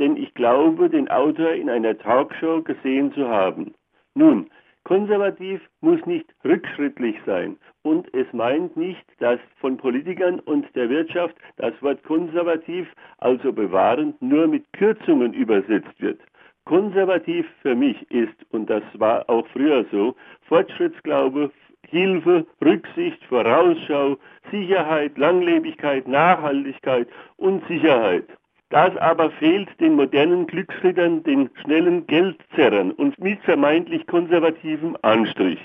denn 0.01 0.17
ich 0.17 0.33
glaube, 0.33 0.89
den 0.89 1.07
Autor 1.09 1.51
in 1.51 1.69
einer 1.69 1.95
Talkshow 1.95 2.63
gesehen 2.63 3.13
zu 3.13 3.27
haben. 3.27 3.75
Nun, 4.15 4.49
konservativ 4.83 5.61
muss 5.81 6.03
nicht 6.07 6.25
rückschrittlich 6.43 7.15
sein 7.27 7.55
und 7.83 8.11
es 8.15 8.25
meint 8.33 8.75
nicht, 8.75 9.05
dass 9.19 9.39
von 9.59 9.77
Politikern 9.77 10.39
und 10.39 10.65
der 10.75 10.89
Wirtschaft 10.89 11.35
das 11.57 11.79
Wort 11.83 12.03
konservativ, 12.03 12.87
also 13.19 13.53
bewahrend, 13.53 14.19
nur 14.23 14.47
mit 14.47 14.65
Kürzungen 14.73 15.35
übersetzt 15.35 15.99
wird. 16.01 16.19
Konservativ 16.65 17.45
für 17.61 17.75
mich 17.75 18.09
ist, 18.11 18.35
und 18.49 18.71
das 18.71 18.83
war 18.95 19.29
auch 19.29 19.45
früher 19.53 19.85
so, 19.91 20.15
Fortschrittsglaube, 20.47 21.51
Hilfe, 21.87 22.47
Rücksicht, 22.63 23.23
Vorausschau, 23.25 24.17
Sicherheit, 24.49 25.15
Langlebigkeit, 25.17 26.07
Nachhaltigkeit 26.07 27.07
und 27.37 27.63
Sicherheit. 27.67 28.25
Das 28.71 28.95
aber 28.95 29.29
fehlt 29.31 29.67
den 29.81 29.95
modernen 29.95 30.47
Glücksrittern, 30.47 31.23
den 31.23 31.49
schnellen 31.61 32.07
Geldzerrern 32.07 32.91
und 32.91 33.19
mit 33.19 33.41
vermeintlich 33.41 34.07
konservativem 34.07 34.95
Anstrich. 35.01 35.59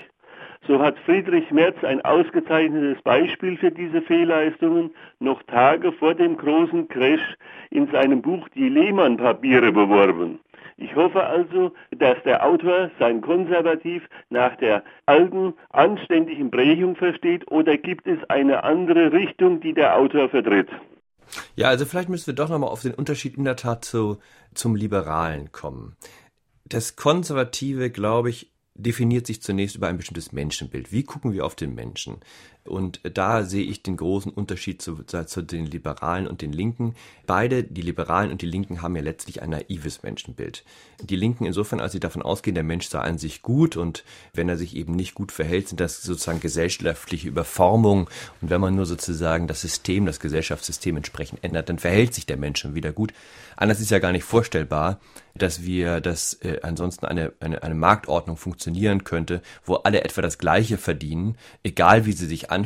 So 0.67 0.79
hat 0.79 0.99
Friedrich 1.05 1.49
Merz 1.49 1.81
ein 1.85 2.03
ausgezeichnetes 2.03 3.01
Beispiel 3.03 3.55
für 3.55 3.71
diese 3.71 4.01
Fehlleistungen 4.01 4.91
noch 5.19 5.41
Tage 5.43 5.93
vor 5.93 6.15
dem 6.15 6.35
großen 6.35 6.89
Crash 6.89 7.37
in 7.69 7.89
seinem 7.91 8.21
Buch 8.21 8.45
Die 8.49 8.67
Lehmann-Papiere 8.67 9.71
beworben. 9.71 10.39
Ich 10.75 10.93
hoffe 10.93 11.23
also, 11.23 11.71
dass 11.91 12.21
der 12.23 12.45
Autor 12.45 12.91
sein 12.99 13.21
Konservativ 13.21 14.03
nach 14.29 14.53
der 14.57 14.83
alten, 15.05 15.53
anständigen 15.69 16.51
Brechung 16.51 16.97
versteht 16.97 17.49
oder 17.49 17.77
gibt 17.77 18.05
es 18.05 18.19
eine 18.29 18.65
andere 18.65 19.13
Richtung, 19.13 19.61
die 19.61 19.73
der 19.73 19.97
Autor 19.97 20.27
vertritt? 20.27 20.67
Ja, 21.55 21.67
also 21.69 21.85
vielleicht 21.85 22.09
müssen 22.09 22.27
wir 22.27 22.35
doch 22.35 22.49
nochmal 22.49 22.69
auf 22.69 22.81
den 22.81 22.93
Unterschied 22.93 23.37
in 23.37 23.43
der 23.43 23.55
Tat 23.55 23.85
zu, 23.85 24.19
zum 24.53 24.75
Liberalen 24.75 25.51
kommen. 25.51 25.95
Das 26.65 26.95
Konservative, 26.95 27.89
glaube 27.89 28.29
ich, 28.29 28.51
definiert 28.75 29.25
sich 29.27 29.41
zunächst 29.41 29.75
über 29.75 29.87
ein 29.87 29.97
bestimmtes 29.97 30.31
Menschenbild. 30.31 30.91
Wie 30.91 31.03
gucken 31.03 31.33
wir 31.33 31.45
auf 31.45 31.55
den 31.55 31.73
Menschen? 31.73 32.17
Und 32.67 33.01
da 33.03 33.43
sehe 33.43 33.63
ich 33.63 33.83
den 33.83 33.97
großen 33.97 34.31
Unterschied 34.31 34.81
zu, 34.81 35.03
zu, 35.03 35.41
den 35.41 35.65
Liberalen 35.65 36.27
und 36.27 36.41
den 36.41 36.51
Linken. 36.51 36.95
Beide, 37.25 37.63
die 37.63 37.81
Liberalen 37.81 38.31
und 38.31 38.41
die 38.41 38.47
Linken, 38.47 38.81
haben 38.81 38.95
ja 38.95 39.01
letztlich 39.01 39.41
ein 39.41 39.49
naives 39.49 40.03
Menschenbild. 40.03 40.63
Die 41.01 41.15
Linken 41.15 41.45
insofern, 41.45 41.79
als 41.79 41.91
sie 41.91 41.99
davon 41.99 42.21
ausgehen, 42.21 42.55
der 42.55 42.63
Mensch 42.63 42.87
sei 42.87 42.99
an 42.99 43.17
sich 43.17 43.41
gut 43.41 43.77
und 43.77 44.03
wenn 44.33 44.49
er 44.49 44.57
sich 44.57 44.75
eben 44.75 44.95
nicht 44.95 45.13
gut 45.15 45.31
verhält, 45.31 45.69
sind 45.69 45.79
das 45.79 46.01
sozusagen 46.01 46.39
gesellschaftliche 46.39 47.27
Überformungen. 47.27 48.07
Und 48.41 48.49
wenn 48.49 48.61
man 48.61 48.75
nur 48.75 48.85
sozusagen 48.85 49.47
das 49.47 49.61
System, 49.61 50.05
das 50.05 50.19
Gesellschaftssystem 50.19 50.97
entsprechend 50.97 51.43
ändert, 51.43 51.69
dann 51.69 51.79
verhält 51.79 52.13
sich 52.13 52.25
der 52.25 52.37
Mensch 52.37 52.59
schon 52.59 52.75
wieder 52.75 52.91
gut. 52.91 53.13
Anders 53.55 53.79
ist 53.79 53.91
ja 53.91 53.99
gar 53.99 54.11
nicht 54.11 54.23
vorstellbar, 54.23 54.99
dass 55.37 55.63
wir, 55.63 56.01
dass 56.01 56.33
äh, 56.41 56.59
ansonsten 56.61 57.05
eine, 57.05 57.33
eine, 57.39 57.63
eine 57.63 57.75
Marktordnung 57.75 58.37
funktionieren 58.37 59.03
könnte, 59.03 59.41
wo 59.65 59.75
alle 59.75 60.03
etwa 60.03 60.21
das 60.21 60.37
Gleiche 60.37 60.77
verdienen, 60.77 61.37
egal 61.63 62.05
wie 62.05 62.13
sie 62.13 62.25
sich 62.25 62.51
anstrengen. 62.51 62.56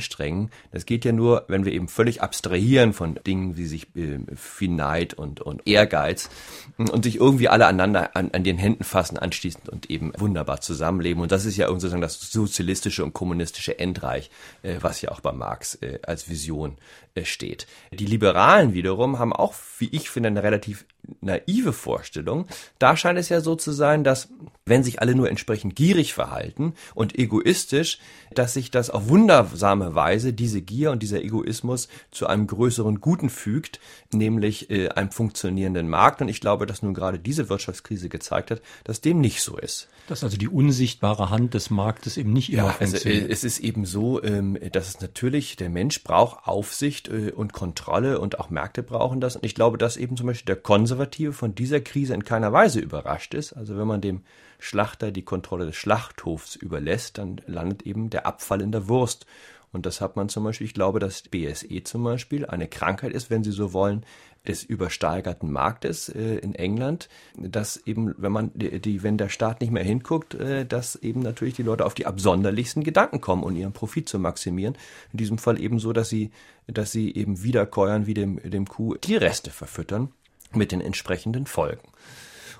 Das 0.71 0.85
geht 0.85 1.05
ja 1.05 1.11
nur, 1.11 1.45
wenn 1.47 1.65
wir 1.65 1.73
eben 1.73 1.87
völlig 1.87 2.21
abstrahieren 2.21 2.93
von 2.93 3.15
Dingen 3.25 3.57
wie 3.57 3.65
sich 3.65 3.95
äh, 3.95 4.19
wie 4.35 5.13
und, 5.13 5.41
und 5.41 5.67
Ehrgeiz 5.67 6.29
und 6.77 7.03
sich 7.03 7.17
irgendwie 7.17 7.47
alle 7.47 7.65
aneinander 7.67 8.15
an, 8.15 8.31
an 8.31 8.43
den 8.43 8.57
Händen 8.57 8.83
fassen 8.83 9.17
anschließend 9.17 9.69
und 9.69 9.89
eben 9.89 10.11
wunderbar 10.17 10.61
zusammenleben. 10.61 11.21
Und 11.21 11.31
das 11.31 11.45
ist 11.45 11.57
ja 11.57 11.67
sozusagen 11.67 12.01
das 12.01 12.19
sozialistische 12.19 13.03
und 13.03 13.13
kommunistische 13.13 13.77
Endreich, 13.79 14.29
äh, 14.63 14.77
was 14.81 15.01
ja 15.01 15.11
auch 15.11 15.21
bei 15.21 15.31
Marx 15.31 15.75
äh, 15.75 15.99
als 16.03 16.29
Vision 16.29 16.77
äh, 17.15 17.25
steht. 17.25 17.67
Die 17.91 18.05
Liberalen 18.05 18.73
wiederum 18.73 19.19
haben 19.19 19.33
auch, 19.33 19.53
wie 19.79 19.89
ich 19.89 20.09
finde, 20.09 20.27
eine 20.27 20.43
relativ 20.43 20.85
naive 21.19 21.73
Vorstellung. 21.73 22.47
Da 22.79 22.95
scheint 22.95 23.19
es 23.19 23.29
ja 23.29 23.41
so 23.41 23.55
zu 23.55 23.71
sein, 23.71 24.03
dass 24.03 24.29
wenn 24.71 24.83
sich 24.83 25.01
alle 25.01 25.15
nur 25.15 25.29
entsprechend 25.29 25.75
gierig 25.75 26.13
verhalten 26.13 26.73
und 26.95 27.19
egoistisch, 27.19 27.99
dass 28.33 28.53
sich 28.53 28.71
das 28.71 28.89
auf 28.89 29.09
wundersame 29.09 29.95
Weise, 29.95 30.31
diese 30.31 30.61
Gier 30.61 30.91
und 30.91 31.03
dieser 31.03 31.21
Egoismus 31.21 31.89
zu 32.09 32.25
einem 32.25 32.47
größeren 32.47 33.01
Guten 33.01 33.29
fügt, 33.29 33.81
nämlich 34.13 34.69
äh, 34.69 34.87
einem 34.87 35.11
funktionierenden 35.11 35.89
Markt. 35.89 36.21
Und 36.21 36.29
ich 36.29 36.39
glaube, 36.39 36.65
dass 36.65 36.81
nun 36.83 36.93
gerade 36.93 37.19
diese 37.19 37.49
Wirtschaftskrise 37.49 38.07
gezeigt 38.07 38.49
hat, 38.49 38.61
dass 38.85 39.01
dem 39.01 39.19
nicht 39.19 39.41
so 39.41 39.57
ist. 39.57 39.89
Dass 40.07 40.23
also 40.23 40.37
die 40.37 40.47
unsichtbare 40.47 41.29
Hand 41.29 41.53
des 41.53 41.69
Marktes 41.69 42.15
eben 42.15 42.31
nicht 42.31 42.53
immer 42.53 42.67
ja, 42.67 42.69
funktioniert. 42.69 43.23
Also, 43.23 43.27
äh, 43.27 43.33
es 43.33 43.43
ist 43.43 43.59
eben 43.59 43.85
so, 43.85 44.23
ähm, 44.23 44.57
dass 44.71 44.87
es 44.87 45.01
natürlich, 45.01 45.57
der 45.57 45.69
Mensch 45.69 46.01
braucht 46.03 46.47
Aufsicht 46.47 47.09
äh, 47.09 47.31
und 47.31 47.51
Kontrolle 47.51 48.19
und 48.19 48.39
auch 48.39 48.49
Märkte 48.49 48.83
brauchen 48.83 49.19
das. 49.19 49.35
Und 49.35 49.45
ich 49.45 49.53
glaube, 49.53 49.77
dass 49.77 49.97
eben 49.97 50.15
zum 50.15 50.27
Beispiel 50.27 50.55
der 50.55 50.63
Konservative 50.63 51.33
von 51.33 51.55
dieser 51.55 51.81
Krise 51.81 52.13
in 52.13 52.23
keiner 52.23 52.53
Weise 52.53 52.79
überrascht 52.79 53.33
ist. 53.33 53.51
Also 53.51 53.77
wenn 53.77 53.87
man 53.87 53.99
dem 53.99 54.21
Schlachter 54.61 55.11
die 55.11 55.23
Kontrolle 55.23 55.65
des 55.65 55.75
Schlachthofs 55.75 56.55
überlässt, 56.55 57.17
dann 57.17 57.41
landet 57.47 57.81
eben 57.81 58.09
der 58.09 58.25
Abfall 58.25 58.61
in 58.61 58.71
der 58.71 58.87
Wurst. 58.87 59.25
Und 59.73 59.85
das 59.85 60.01
hat 60.01 60.15
man 60.15 60.29
zum 60.29 60.43
Beispiel, 60.43 60.67
ich 60.67 60.73
glaube, 60.73 60.99
dass 60.99 61.23
BSE 61.23 61.83
zum 61.83 62.03
Beispiel 62.03 62.45
eine 62.45 62.67
Krankheit 62.67 63.13
ist, 63.13 63.29
wenn 63.29 63.43
Sie 63.43 63.51
so 63.51 63.73
wollen, 63.73 64.05
des 64.47 64.63
übersteigerten 64.63 65.51
Marktes 65.51 66.09
äh, 66.09 66.37
in 66.37 66.55
England, 66.55 67.09
dass 67.37 67.77
eben, 67.85 68.13
wenn 68.17 68.31
man 68.31 68.51
die, 68.55 69.03
wenn 69.03 69.17
der 69.17 69.29
Staat 69.29 69.61
nicht 69.61 69.71
mehr 69.71 69.83
hinguckt, 69.83 70.33
äh, 70.33 70.65
dass 70.65 70.95
eben 70.95 71.21
natürlich 71.21 71.55
die 71.55 71.63
Leute 71.63 71.85
auf 71.85 71.93
die 71.93 72.07
absonderlichsten 72.07 72.83
Gedanken 72.83 73.21
kommen, 73.21 73.43
um 73.43 73.55
ihren 73.55 73.73
Profit 73.73 74.09
zu 74.09 74.19
maximieren. 74.19 74.75
In 75.11 75.17
diesem 75.17 75.37
Fall 75.37 75.59
eben 75.59 75.79
so, 75.79 75.93
dass 75.93 76.09
sie, 76.09 76.31
dass 76.67 76.91
sie 76.91 77.13
eben 77.13 77.43
wiederkäuern 77.43 78.07
wie 78.07 78.15
dem, 78.15 78.39
dem 78.43 78.67
Kuh 78.67 78.95
die 78.95 79.15
Reste 79.15 79.51
verfüttern 79.51 80.09
mit 80.53 80.71
den 80.71 80.81
entsprechenden 80.81 81.45
Folgen. 81.45 81.87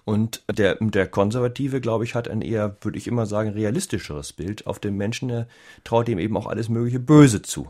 Und 0.04 0.44
der, 0.52 0.78
der 0.80 1.08
Konservative, 1.08 1.80
glaube 1.80 2.04
ich, 2.04 2.16
hat 2.16 2.28
ein 2.28 2.42
eher, 2.42 2.76
würde 2.82 2.98
ich 2.98 3.08
immer 3.08 3.26
sagen, 3.26 3.52
realistischeres 3.52 4.34
Bild 4.34 4.66
auf 4.68 4.80
den 4.80 4.96
Menschen. 4.96 5.30
Er 5.30 5.48
traut 5.84 6.10
ihm 6.10 6.20
eben 6.20 6.36
auch 6.38 6.48
alles 6.48 6.70
mögliche 6.70 7.00
Böse 7.00 7.42
zu. 7.42 7.68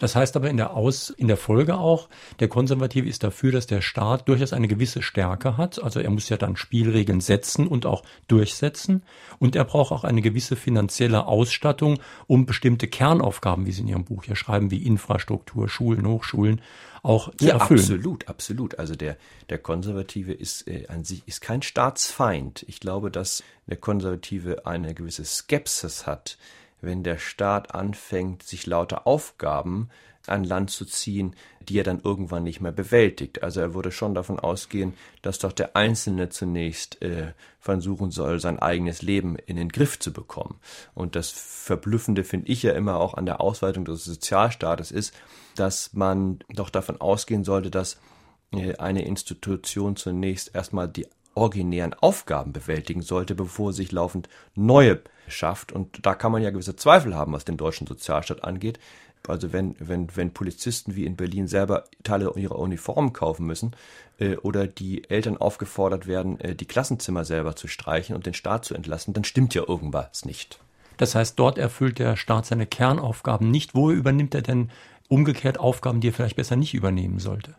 Das 0.00 0.16
heißt 0.16 0.34
aber 0.34 0.48
in 0.48 0.56
der 0.56 0.74
Aus, 0.74 1.10
in 1.10 1.28
der 1.28 1.36
Folge 1.36 1.76
auch, 1.76 2.08
der 2.40 2.48
Konservative 2.48 3.06
ist 3.06 3.22
dafür, 3.22 3.52
dass 3.52 3.66
der 3.66 3.82
Staat 3.82 4.28
durchaus 4.28 4.54
eine 4.54 4.66
gewisse 4.66 5.02
Stärke 5.02 5.58
hat. 5.58 5.80
Also 5.80 6.00
er 6.00 6.08
muss 6.08 6.30
ja 6.30 6.38
dann 6.38 6.56
Spielregeln 6.56 7.20
setzen 7.20 7.66
und 7.66 7.84
auch 7.84 8.02
durchsetzen. 8.26 9.02
Und 9.38 9.56
er 9.56 9.64
braucht 9.64 9.92
auch 9.92 10.04
eine 10.04 10.22
gewisse 10.22 10.56
finanzielle 10.56 11.26
Ausstattung, 11.26 12.00
um 12.26 12.46
bestimmte 12.46 12.88
Kernaufgaben, 12.88 13.66
wie 13.66 13.72
Sie 13.72 13.82
in 13.82 13.88
Ihrem 13.88 14.04
Buch 14.06 14.24
ja 14.24 14.34
schreiben, 14.34 14.70
wie 14.70 14.86
Infrastruktur, 14.86 15.68
Schulen, 15.68 16.06
Hochschulen, 16.06 16.62
auch 17.02 17.34
zu 17.36 17.46
ja, 17.46 17.54
erfüllen. 17.54 17.80
Absolut, 17.80 18.28
absolut. 18.28 18.78
Also 18.78 18.94
der, 18.94 19.16
der 19.48 19.58
Konservative 19.58 20.32
ist 20.32 20.68
äh, 20.68 20.86
an 20.88 21.04
sich 21.04 21.26
ist 21.26 21.40
kein 21.40 21.62
Staatsfeind. 21.62 22.64
Ich 22.68 22.80
glaube, 22.80 23.10
dass 23.10 23.42
der 23.66 23.76
Konservative 23.76 24.66
eine 24.66 24.94
gewisse 24.94 25.24
Skepsis 25.24 26.06
hat 26.06 26.38
wenn 26.80 27.02
der 27.02 27.18
Staat 27.18 27.74
anfängt, 27.74 28.42
sich 28.42 28.66
lauter 28.66 29.06
Aufgaben 29.06 29.90
an 30.26 30.44
Land 30.44 30.70
zu 30.70 30.84
ziehen, 30.84 31.34
die 31.68 31.78
er 31.78 31.84
dann 31.84 32.00
irgendwann 32.02 32.44
nicht 32.44 32.60
mehr 32.60 32.72
bewältigt. 32.72 33.42
Also 33.42 33.60
er 33.60 33.74
würde 33.74 33.92
schon 33.92 34.14
davon 34.14 34.38
ausgehen, 34.38 34.94
dass 35.22 35.38
doch 35.38 35.52
der 35.52 35.76
Einzelne 35.76 36.28
zunächst 36.28 37.00
äh, 37.02 37.32
versuchen 37.58 38.10
soll, 38.10 38.40
sein 38.40 38.58
eigenes 38.58 39.02
Leben 39.02 39.36
in 39.36 39.56
den 39.56 39.68
Griff 39.68 39.98
zu 39.98 40.12
bekommen. 40.12 40.58
Und 40.94 41.16
das 41.16 41.30
Verblüffende 41.30 42.24
finde 42.24 42.48
ich 42.48 42.62
ja 42.62 42.72
immer 42.72 42.96
auch 42.96 43.14
an 43.14 43.26
der 43.26 43.40
Ausweitung 43.40 43.84
des 43.84 44.04
Sozialstaates 44.04 44.90
ist, 44.90 45.14
dass 45.56 45.92
man 45.92 46.40
doch 46.48 46.70
davon 46.70 47.00
ausgehen 47.00 47.44
sollte, 47.44 47.70
dass 47.70 47.98
äh, 48.52 48.76
eine 48.76 49.04
Institution 49.04 49.96
zunächst 49.96 50.54
erstmal 50.54 50.88
die 50.88 51.06
originären 51.34 51.94
Aufgaben 51.94 52.52
bewältigen 52.52 53.02
sollte, 53.02 53.34
bevor 53.34 53.72
sich 53.72 53.92
laufend 53.92 54.28
neue 54.54 55.00
schafft. 55.28 55.72
Und 55.72 56.04
da 56.04 56.14
kann 56.14 56.32
man 56.32 56.42
ja 56.42 56.50
gewisse 56.50 56.76
Zweifel 56.76 57.14
haben, 57.14 57.32
was 57.32 57.44
den 57.44 57.56
deutschen 57.56 57.86
Sozialstaat 57.86 58.44
angeht. 58.44 58.78
Also 59.28 59.52
wenn, 59.52 59.76
wenn, 59.78 60.08
wenn 60.16 60.32
Polizisten 60.32 60.96
wie 60.96 61.04
in 61.04 61.16
Berlin 61.16 61.46
selber 61.46 61.84
Teile 62.02 62.32
ihrer 62.36 62.58
Uniformen 62.58 63.12
kaufen 63.12 63.46
müssen 63.46 63.72
äh, 64.18 64.36
oder 64.36 64.66
die 64.66 65.08
Eltern 65.10 65.36
aufgefordert 65.36 66.06
werden, 66.06 66.40
äh, 66.40 66.54
die 66.54 66.66
Klassenzimmer 66.66 67.24
selber 67.24 67.56
zu 67.56 67.68
streichen 67.68 68.16
und 68.16 68.26
den 68.26 68.34
Staat 68.34 68.64
zu 68.64 68.74
entlassen, 68.74 69.12
dann 69.12 69.24
stimmt 69.24 69.54
ja 69.54 69.62
irgendwas 69.66 70.24
nicht. 70.24 70.58
Das 70.96 71.14
heißt, 71.14 71.38
dort 71.38 71.58
erfüllt 71.58 71.98
der 71.98 72.16
Staat 72.16 72.46
seine 72.46 72.66
Kernaufgaben 72.66 73.50
nicht. 73.50 73.74
Wo 73.74 73.90
übernimmt 73.90 74.34
er 74.34 74.42
denn 74.42 74.70
umgekehrt 75.08 75.58
Aufgaben, 75.58 76.00
die 76.00 76.08
er 76.08 76.12
vielleicht 76.12 76.36
besser 76.36 76.56
nicht 76.56 76.74
übernehmen 76.74 77.18
sollte? 77.18 77.54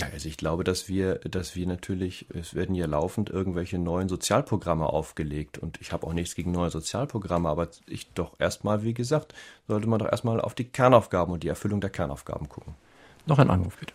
Ja, 0.00 0.06
also 0.12 0.28
ich 0.28 0.36
glaube, 0.36 0.62
dass 0.62 0.88
wir, 0.88 1.16
dass 1.16 1.56
wir 1.56 1.66
natürlich, 1.66 2.26
es 2.32 2.54
werden 2.54 2.76
ja 2.76 2.86
laufend 2.86 3.30
irgendwelche 3.30 3.78
neuen 3.78 4.08
Sozialprogramme 4.08 4.86
aufgelegt 4.86 5.58
und 5.58 5.80
ich 5.80 5.92
habe 5.92 6.06
auch 6.06 6.12
nichts 6.12 6.36
gegen 6.36 6.52
neue 6.52 6.70
Sozialprogramme, 6.70 7.48
aber 7.48 7.68
ich 7.88 8.12
doch 8.14 8.38
erstmal, 8.38 8.84
wie 8.84 8.94
gesagt, 8.94 9.34
sollte 9.66 9.88
man 9.88 9.98
doch 9.98 10.10
erstmal 10.10 10.40
auf 10.40 10.54
die 10.54 10.70
Kernaufgaben 10.70 11.32
und 11.32 11.42
die 11.42 11.48
Erfüllung 11.48 11.80
der 11.80 11.90
Kernaufgaben 11.90 12.48
gucken. 12.48 12.74
Noch 13.26 13.40
ein 13.40 13.50
Anruf 13.50 13.76
bitte. 13.76 13.92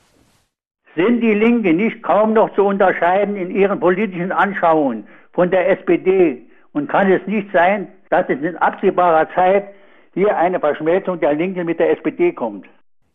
Sind 0.95 1.22
die 1.22 1.33
Linke 1.33 1.74
nicht 1.74 2.03
kaum 2.03 2.33
noch 2.33 2.53
zu 2.53 2.63
unterscheiden 2.63 3.36
in 3.38 3.50
ihren 3.50 3.79
politischen 3.79 4.31
Anschauungen 4.31 5.07
von 5.31 5.50
der 5.50 5.69
SPD? 5.69 6.41
Und 6.74 6.89
kann 6.89 7.12
es 7.12 7.25
nicht 7.27 7.48
sein, 7.53 7.88
dass 8.10 8.27
es 8.29 8.41
in 8.41 8.57
absehbarer 8.57 9.27
Zeit 9.33 9.69
hier 10.13 10.36
eine 10.38 10.60
Verschmelzung 10.60 11.19
der 11.19 11.33
Linken 11.33 11.65
mit 11.65 11.79
der 11.79 11.91
SPD 11.91 12.33
kommt? 12.33 12.67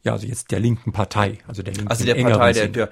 Ja, 0.04 0.12
also 0.12 0.26
jetzt 0.26 0.50
der 0.50 0.60
linken 0.60 0.92
Partei, 0.92 1.38
also 1.46 1.62
der 1.62 1.74
linken 1.74 1.90
Also 1.90 2.04
der 2.04 2.14
Partei, 2.14 2.52
der, 2.52 2.68
der 2.68 2.90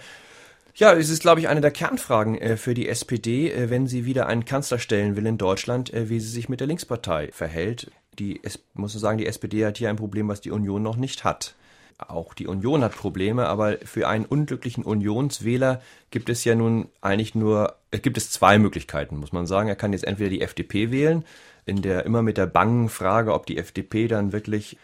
ja, 0.79 0.93
es 0.93 1.09
ist, 1.09 1.23
glaube 1.23 1.41
ich, 1.41 1.49
eine 1.49 1.63
der 1.63 1.71
Kernfragen 1.71 2.37
äh, 2.37 2.59
für 2.59 2.75
die 2.75 2.87
SPD, 2.87 3.51
äh, 3.51 3.71
wenn 3.71 3.87
sie 3.87 4.05
wieder 4.05 4.27
einen 4.27 4.45
Kanzler 4.45 4.79
stellen 4.79 5.17
will 5.17 5.25
in 5.25 5.39
Deutschland, 5.39 5.93
äh, 5.95 6.11
wie 6.11 6.21
sie 6.21 6.29
sich 6.29 6.51
mit 6.51 6.61
der 6.61 6.67
Linkspartei 6.67 7.31
verhält. 7.33 7.91
Die, 8.19 8.41
es, 8.43 8.59
muss 8.75 8.93
man 8.93 9.01
sagen, 9.01 9.19
die 9.19 9.27
SPD 9.27 9.65
hat 9.65 9.79
hier 9.79 9.89
ein 9.89 9.97
Problem, 9.97 10.29
was 10.29 10.43
die 10.43 10.51
Union 10.51 10.83
noch 10.83 10.97
nicht 10.97 11.25
hat. 11.25 11.55
Auch 11.97 12.35
die 12.35 12.47
Union 12.47 12.85
hat 12.85 12.95
Probleme, 12.95 13.47
aber 13.47 13.79
für 13.85 14.07
einen 14.07 14.27
unglücklichen 14.27 14.85
Unionswähler 14.85 15.81
gibt 16.11 16.29
es 16.29 16.45
ja 16.45 16.55
nun 16.55 16.89
eigentlich 17.01 17.35
nur, 17.35 17.77
äh, 17.91 17.99
gibt 17.99 18.19
es 18.19 18.31
zwei 18.31 18.59
Möglichkeiten, 18.59 19.17
muss 19.17 19.33
man 19.33 19.47
sagen. 19.47 19.71
Er 19.71 19.77
kann 19.77 19.95
jetzt 19.95 20.05
entweder 20.05 20.29
die 20.29 20.43
FDP 20.43 20.91
wählen, 20.91 21.25
in 21.65 21.81
der 21.81 22.05
immer 22.05 22.21
mit 22.21 22.37
der 22.37 22.47
bangen 22.47 22.91
Frage, 22.91 23.33
ob 23.33 23.47
die 23.47 23.57
FDP 23.57 24.09
dann 24.09 24.33
wirklich 24.33 24.77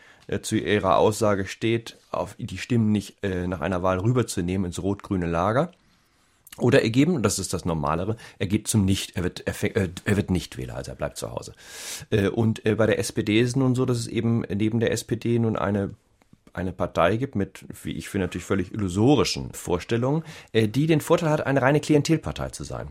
zu 0.43 0.57
ihrer 0.57 0.99
Aussage 0.99 1.47
steht, 1.47 1.97
auf 2.11 2.37
die 2.39 2.59
Stimmen 2.59 2.93
nicht 2.93 3.23
äh, 3.23 3.47
nach 3.47 3.61
einer 3.61 3.83
Wahl 3.83 3.99
rüberzunehmen 3.99 4.67
ins 4.67 4.83
rot-grüne 4.83 5.27
Lager. 5.27 5.73
Oder 6.59 6.83
er 6.83 6.91
geben, 6.91 7.15
und 7.15 7.23
das 7.23 7.39
ist 7.39 7.55
das 7.55 7.65
Normalere, 7.65 8.17
er 8.39 8.47
geht 8.47 8.69
zum 8.69 8.85
Nicht, 8.85 9.17
er 9.17 9.25
wird, 9.25 9.41
er, 9.47 9.77
äh, 9.77 9.89
er 10.05 10.17
wird 10.17 10.31
Nichtwähler, 10.31 10.77
also 10.77 10.93
er 10.93 10.97
bleibt 10.97 11.17
zu 11.17 11.31
Hause. 11.31 11.55
Äh, 12.11 12.29
und 12.29 12.67
äh, 12.67 12.75
bei 12.75 12.87
der 12.87 12.99
SPD 12.99 13.41
ist 13.41 13.51
es 13.51 13.57
nun 13.57 13.75
so, 13.75 13.87
dass 13.87 13.99
es 13.99 14.07
eben 14.07 14.43
neben 14.43 14.81
der 14.81 14.93
SPD 14.93 15.39
nun 15.39 15.57
eine 15.57 15.95
eine 16.55 16.73
Partei 16.73 17.17
gibt 17.17 17.35
mit, 17.35 17.65
wie 17.83 17.93
ich 17.93 18.11
finde, 18.11 18.27
natürlich 18.27 18.45
völlig 18.45 18.75
illusorischen 18.75 19.55
Vorstellungen, 19.55 20.23
äh, 20.53 20.69
die 20.69 20.87
den 20.87 21.01
Vorteil 21.01 21.31
hat, 21.31 21.47
eine 21.47 21.63
reine 21.63 21.81
Klientelpartei 21.81 22.51
zu 22.51 22.65
sein 22.65 22.89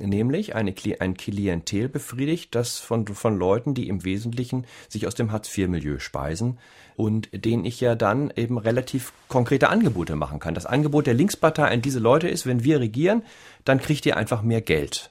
nämlich 0.00 0.54
eine, 0.54 0.74
ein 1.00 1.16
Klientel 1.16 1.88
befriedigt, 1.88 2.54
das 2.54 2.78
von, 2.78 3.06
von 3.06 3.38
Leuten, 3.38 3.74
die 3.74 3.88
im 3.88 4.04
Wesentlichen 4.04 4.66
sich 4.88 5.06
aus 5.06 5.14
dem 5.14 5.32
Hartz-IV-Milieu 5.32 5.98
speisen 5.98 6.58
und 6.96 7.28
denen 7.32 7.64
ich 7.64 7.80
ja 7.80 7.94
dann 7.94 8.32
eben 8.36 8.58
relativ 8.58 9.12
konkrete 9.28 9.68
Angebote 9.68 10.16
machen 10.16 10.38
kann. 10.38 10.54
Das 10.54 10.66
Angebot 10.66 11.06
der 11.06 11.14
Linkspartei 11.14 11.68
an 11.68 11.82
diese 11.82 11.98
Leute 11.98 12.28
ist, 12.28 12.46
wenn 12.46 12.64
wir 12.64 12.80
regieren, 12.80 13.22
dann 13.64 13.80
kriegt 13.80 14.06
ihr 14.06 14.16
einfach 14.16 14.42
mehr 14.42 14.60
Geld. 14.60 15.10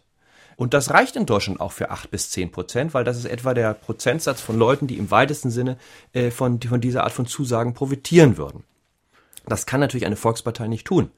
Und 0.56 0.74
das 0.74 0.92
reicht 0.92 1.16
in 1.16 1.26
Deutschland 1.26 1.60
auch 1.60 1.72
für 1.72 1.90
acht 1.90 2.12
bis 2.12 2.30
zehn 2.30 2.52
Prozent, 2.52 2.94
weil 2.94 3.04
das 3.04 3.18
ist 3.18 3.26
etwa 3.26 3.54
der 3.54 3.74
Prozentsatz 3.74 4.40
von 4.40 4.58
Leuten, 4.58 4.88
die 4.88 4.98
im 4.98 5.10
weitesten 5.10 5.50
Sinne 5.50 5.78
äh, 6.14 6.30
von, 6.32 6.62
von 6.62 6.80
dieser 6.80 7.04
Art 7.04 7.12
von 7.12 7.26
Zusagen 7.26 7.74
profitieren 7.74 8.38
würden. 8.38 8.64
Das 9.46 9.66
kann 9.66 9.80
natürlich 9.80 10.06
eine 10.06 10.16
Volkspartei 10.16 10.68
nicht 10.68 10.86
tun. 10.86 11.12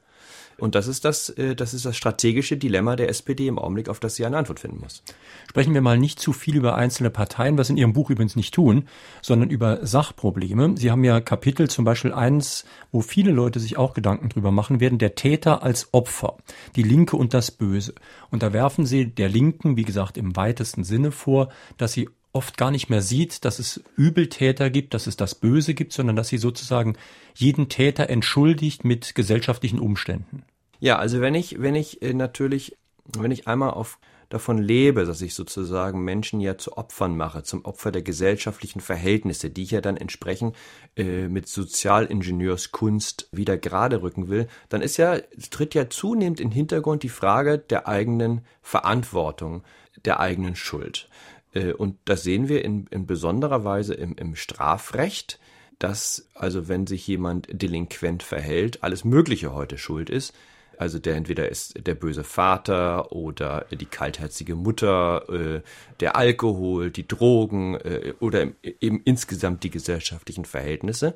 Und 0.58 0.74
das 0.74 0.86
ist 0.86 1.04
das, 1.04 1.28
äh, 1.30 1.54
das 1.54 1.74
ist 1.74 1.84
das 1.84 1.96
strategische 1.96 2.56
Dilemma 2.56 2.96
der 2.96 3.08
SPD 3.08 3.46
im 3.46 3.58
Augenblick, 3.58 3.88
auf 3.88 4.00
das 4.00 4.14
sie 4.14 4.24
eine 4.24 4.38
Antwort 4.38 4.60
finden 4.60 4.80
muss. 4.80 5.02
Sprechen 5.48 5.74
wir 5.74 5.80
mal 5.80 5.98
nicht 5.98 6.18
zu 6.18 6.32
viel 6.32 6.56
über 6.56 6.76
einzelne 6.76 7.10
Parteien, 7.10 7.58
was 7.58 7.70
in 7.70 7.76
Ihrem 7.76 7.92
Buch 7.92 8.10
übrigens 8.10 8.36
nicht 8.36 8.54
tun, 8.54 8.88
sondern 9.22 9.50
über 9.50 9.84
Sachprobleme. 9.86 10.74
Sie 10.76 10.90
haben 10.90 11.04
ja 11.04 11.20
Kapitel, 11.20 11.68
zum 11.68 11.84
Beispiel 11.84 12.12
eins, 12.12 12.64
wo 12.90 13.00
viele 13.00 13.32
Leute 13.32 13.60
sich 13.60 13.76
auch 13.76 13.94
Gedanken 13.94 14.28
drüber 14.28 14.50
machen 14.50 14.80
werden, 14.80 14.98
der 14.98 15.14
Täter 15.14 15.62
als 15.62 15.92
Opfer, 15.92 16.36
die 16.74 16.82
Linke 16.82 17.16
und 17.16 17.34
das 17.34 17.50
Böse. 17.50 17.94
Und 18.30 18.42
da 18.42 18.52
werfen 18.52 18.86
Sie 18.86 19.06
der 19.06 19.28
Linken, 19.28 19.76
wie 19.76 19.84
gesagt, 19.84 20.16
im 20.16 20.36
weitesten 20.36 20.84
Sinne 20.84 21.12
vor, 21.12 21.50
dass 21.76 21.92
sie 21.92 22.08
oft 22.36 22.56
gar 22.56 22.70
nicht 22.70 22.90
mehr 22.90 23.02
sieht, 23.02 23.44
dass 23.44 23.58
es 23.58 23.82
Übeltäter 23.96 24.70
gibt, 24.70 24.94
dass 24.94 25.06
es 25.06 25.16
das 25.16 25.34
Böse 25.34 25.74
gibt, 25.74 25.92
sondern 25.92 26.14
dass 26.14 26.28
sie 26.28 26.38
sozusagen 26.38 26.96
jeden 27.34 27.68
Täter 27.68 28.08
entschuldigt 28.10 28.84
mit 28.84 29.14
gesellschaftlichen 29.14 29.80
Umständen. 29.80 30.44
Ja, 30.78 30.98
also 30.98 31.20
wenn 31.20 31.34
ich, 31.34 31.60
wenn 31.60 31.74
ich 31.74 32.02
äh, 32.02 32.12
natürlich, 32.12 32.76
wenn 33.18 33.30
ich 33.30 33.48
einmal 33.48 33.70
auf 33.70 33.98
davon 34.28 34.58
lebe, 34.58 35.04
dass 35.04 35.22
ich 35.22 35.34
sozusagen 35.34 36.02
Menschen 36.02 36.40
ja 36.40 36.58
zu 36.58 36.76
Opfern 36.76 37.16
mache, 37.16 37.42
zum 37.42 37.64
Opfer 37.64 37.92
der 37.92 38.02
gesellschaftlichen 38.02 38.80
Verhältnisse, 38.80 39.50
die 39.50 39.62
ich 39.62 39.70
ja 39.70 39.80
dann 39.80 39.96
entsprechend 39.96 40.56
äh, 40.96 41.28
mit 41.28 41.48
Sozialingenieurskunst 41.48 43.28
wieder 43.32 43.56
gerade 43.56 44.02
rücken 44.02 44.28
will, 44.28 44.48
dann 44.68 44.82
ist 44.82 44.96
ja, 44.96 45.18
tritt 45.50 45.74
ja 45.74 45.88
zunehmend 45.88 46.40
in 46.40 46.48
den 46.48 46.54
Hintergrund 46.54 47.02
die 47.02 47.08
Frage 47.08 47.58
der 47.58 47.86
eigenen 47.86 48.40
Verantwortung, 48.62 49.62
der 50.04 50.20
eigenen 50.20 50.56
Schuld. 50.56 51.08
Äh, 51.56 51.72
und 51.72 51.96
das 52.04 52.22
sehen 52.22 52.48
wir 52.48 52.64
in, 52.64 52.86
in 52.90 53.06
besonderer 53.06 53.64
Weise 53.64 53.94
im, 53.94 54.14
im 54.16 54.36
Strafrecht, 54.36 55.40
dass 55.78 56.28
also 56.34 56.68
wenn 56.68 56.86
sich 56.86 57.06
jemand 57.06 57.48
delinquent 57.50 58.22
verhält, 58.22 58.82
alles 58.82 59.04
Mögliche 59.04 59.54
heute 59.54 59.78
schuld 59.78 60.10
ist. 60.10 60.34
Also 60.78 60.98
der 60.98 61.16
entweder 61.16 61.48
ist 61.48 61.86
der 61.86 61.94
böse 61.94 62.22
Vater 62.22 63.10
oder 63.10 63.64
die 63.70 63.86
kaltherzige 63.86 64.54
Mutter, 64.54 65.26
äh, 65.30 65.62
der 66.00 66.16
Alkohol, 66.16 66.90
die 66.90 67.08
Drogen 67.08 67.76
äh, 67.76 68.12
oder 68.20 68.48
eben 68.62 69.00
insgesamt 69.04 69.64
die 69.64 69.70
gesellschaftlichen 69.70 70.44
Verhältnisse. 70.44 71.14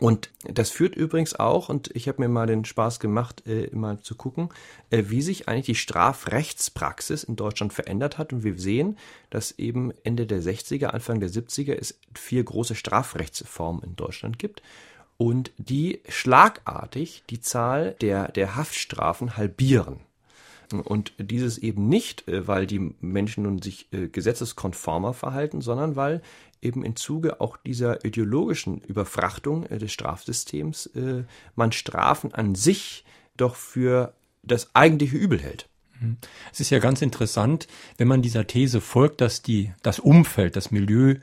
Und 0.00 0.30
das 0.44 0.70
führt 0.70 0.96
übrigens 0.96 1.38
auch, 1.38 1.68
und 1.68 1.94
ich 1.94 2.08
habe 2.08 2.22
mir 2.22 2.28
mal 2.28 2.46
den 2.46 2.64
Spaß 2.64 3.00
gemacht, 3.00 3.46
äh, 3.46 3.68
mal 3.74 4.00
zu 4.00 4.14
gucken, 4.14 4.48
äh, 4.88 5.04
wie 5.08 5.20
sich 5.20 5.46
eigentlich 5.46 5.66
die 5.66 5.74
Strafrechtspraxis 5.74 7.22
in 7.22 7.36
Deutschland 7.36 7.74
verändert 7.74 8.16
hat. 8.16 8.32
Und 8.32 8.42
wir 8.42 8.58
sehen, 8.58 8.96
dass 9.28 9.58
eben 9.58 9.92
Ende 10.02 10.26
der 10.26 10.42
60er, 10.42 10.86
Anfang 10.86 11.20
der 11.20 11.28
70er 11.28 11.74
es 11.74 12.00
vier 12.14 12.42
große 12.42 12.76
Strafrechtsformen 12.76 13.82
in 13.82 13.94
Deutschland 13.94 14.38
gibt 14.38 14.62
und 15.18 15.52
die 15.58 16.00
schlagartig 16.08 17.22
die 17.28 17.42
Zahl 17.42 17.94
der, 18.00 18.32
der 18.32 18.56
Haftstrafen 18.56 19.36
halbieren. 19.36 20.00
Und 20.72 21.12
dieses 21.18 21.58
eben 21.58 21.88
nicht, 21.88 22.28
äh, 22.28 22.46
weil 22.46 22.66
die 22.66 22.94
Menschen 23.00 23.44
nun 23.44 23.60
sich 23.60 23.92
äh, 23.92 24.08
gesetzeskonformer 24.08 25.14
verhalten, 25.14 25.60
sondern 25.60 25.96
weil 25.96 26.22
eben 26.62 26.84
im 26.84 26.96
Zuge 26.96 27.40
auch 27.40 27.56
dieser 27.56 28.04
ideologischen 28.04 28.80
Überfrachtung 28.82 29.66
äh, 29.66 29.78
des 29.78 29.92
Strafsystems 29.92 30.90
man 31.56 31.72
Strafen 31.72 32.34
an 32.34 32.54
sich 32.54 33.04
doch 33.36 33.56
für 33.56 34.14
das 34.42 34.74
eigentliche 34.74 35.16
Übel 35.16 35.40
hält. 35.40 35.68
Mhm. 36.00 36.16
Es 36.52 36.60
ist 36.60 36.70
ja 36.70 36.78
ganz 36.78 37.02
interessant, 37.02 37.66
wenn 37.96 38.08
man 38.08 38.22
dieser 38.22 38.46
These 38.46 38.80
folgt, 38.80 39.20
dass 39.20 39.42
die, 39.42 39.72
das 39.82 39.98
Umfeld, 39.98 40.56
das 40.56 40.70
Milieu 40.70 41.16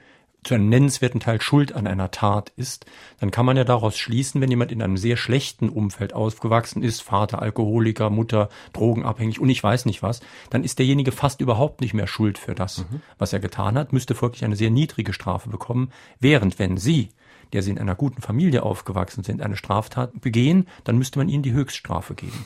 zu 0.48 0.56
einem 0.56 0.70
nennenswerten 0.70 1.20
Teil 1.20 1.42
schuld 1.42 1.74
an 1.74 1.88
einer 1.88 2.12
Tat 2.12 2.52
ist, 2.56 2.86
dann 3.20 3.32
kann 3.32 3.46
man 3.46 3.58
ja 3.58 3.64
daraus 3.64 3.98
schließen, 3.98 4.42
wenn 4.42 4.50
jemand 4.50 4.72
in 4.72 4.82
einem 4.82 4.98
sehr 4.98 5.18
schlechten 5.18 5.70
Umfeld 5.70 6.14
aufgewachsen 6.14 6.84
ist, 6.84 7.02
Vater 7.02 7.42
Alkoholiker, 7.42 8.10
Mutter 8.10 8.50
drogenabhängig 8.74 9.40
und 9.40 9.50
ich 9.50 9.62
weiß 9.62 9.86
nicht 9.86 10.02
was, 10.02 10.22
dann 10.50 10.64
ist 10.64 10.80
derjenige 10.80 11.12
fast 11.12 11.42
überhaupt 11.42 11.82
nicht 11.82 11.94
mehr 11.94 12.08
schuld 12.08 12.38
für 12.38 12.56
das, 12.56 12.80
mhm. 12.80 13.02
was 13.18 13.34
er 13.34 13.40
getan 13.40 13.78
hat, 13.78 13.94
müsste 13.94 14.16
folglich 14.16 14.46
eine 14.46 14.56
sehr 14.56 14.72
niedrige 14.72 15.14
Strafe 15.14 15.50
bekommen, 15.50 15.92
während 16.20 16.60
wenn 16.60 16.78
Sie 16.78 17.10
der 17.54 17.64
sie 17.64 17.72
in 17.72 17.80
einer 17.80 17.96
guten 17.96 18.22
Familie 18.22 18.64
aufgewachsen 18.64 19.24
sind, 19.24 19.42
eine 19.42 19.56
Straftat 19.56 20.20
begehen, 20.20 20.68
dann 20.84 20.98
müsste 20.98 21.18
man 21.18 21.30
ihnen 21.30 21.44
die 21.44 21.54
Höchststrafe 21.54 22.14
geben. 22.14 22.46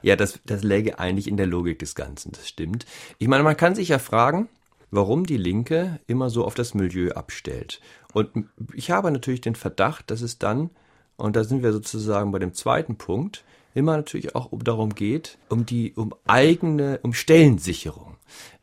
Ja, 0.00 0.16
das, 0.16 0.40
das 0.46 0.62
läge 0.62 0.98
eigentlich 0.98 1.28
in 1.28 1.36
der 1.36 1.46
Logik 1.46 1.78
des 1.78 1.94
Ganzen, 1.94 2.32
das 2.32 2.48
stimmt. 2.48 2.86
Ich 3.18 3.28
meine, 3.28 3.42
man 3.42 3.56
kann 3.56 3.74
sich 3.74 3.88
ja 3.88 3.98
fragen, 3.98 4.48
warum 4.92 5.26
die 5.26 5.38
Linke 5.38 5.98
immer 6.06 6.30
so 6.30 6.44
auf 6.44 6.54
das 6.54 6.74
Milieu 6.74 7.10
abstellt. 7.12 7.80
Und 8.12 8.30
ich 8.74 8.92
habe 8.92 9.10
natürlich 9.10 9.40
den 9.40 9.56
Verdacht, 9.56 10.10
dass 10.12 10.20
es 10.20 10.38
dann, 10.38 10.70
und 11.16 11.34
da 11.34 11.42
sind 11.42 11.62
wir 11.64 11.72
sozusagen 11.72 12.30
bei 12.30 12.38
dem 12.38 12.52
zweiten 12.52 12.96
Punkt, 12.96 13.42
immer 13.74 13.96
natürlich 13.96 14.36
auch 14.36 14.50
darum 14.62 14.94
geht, 14.94 15.38
um 15.48 15.64
die, 15.66 15.94
um 15.94 16.14
eigene, 16.26 17.00
um 17.02 17.14
Stellensicherung. 17.14 18.16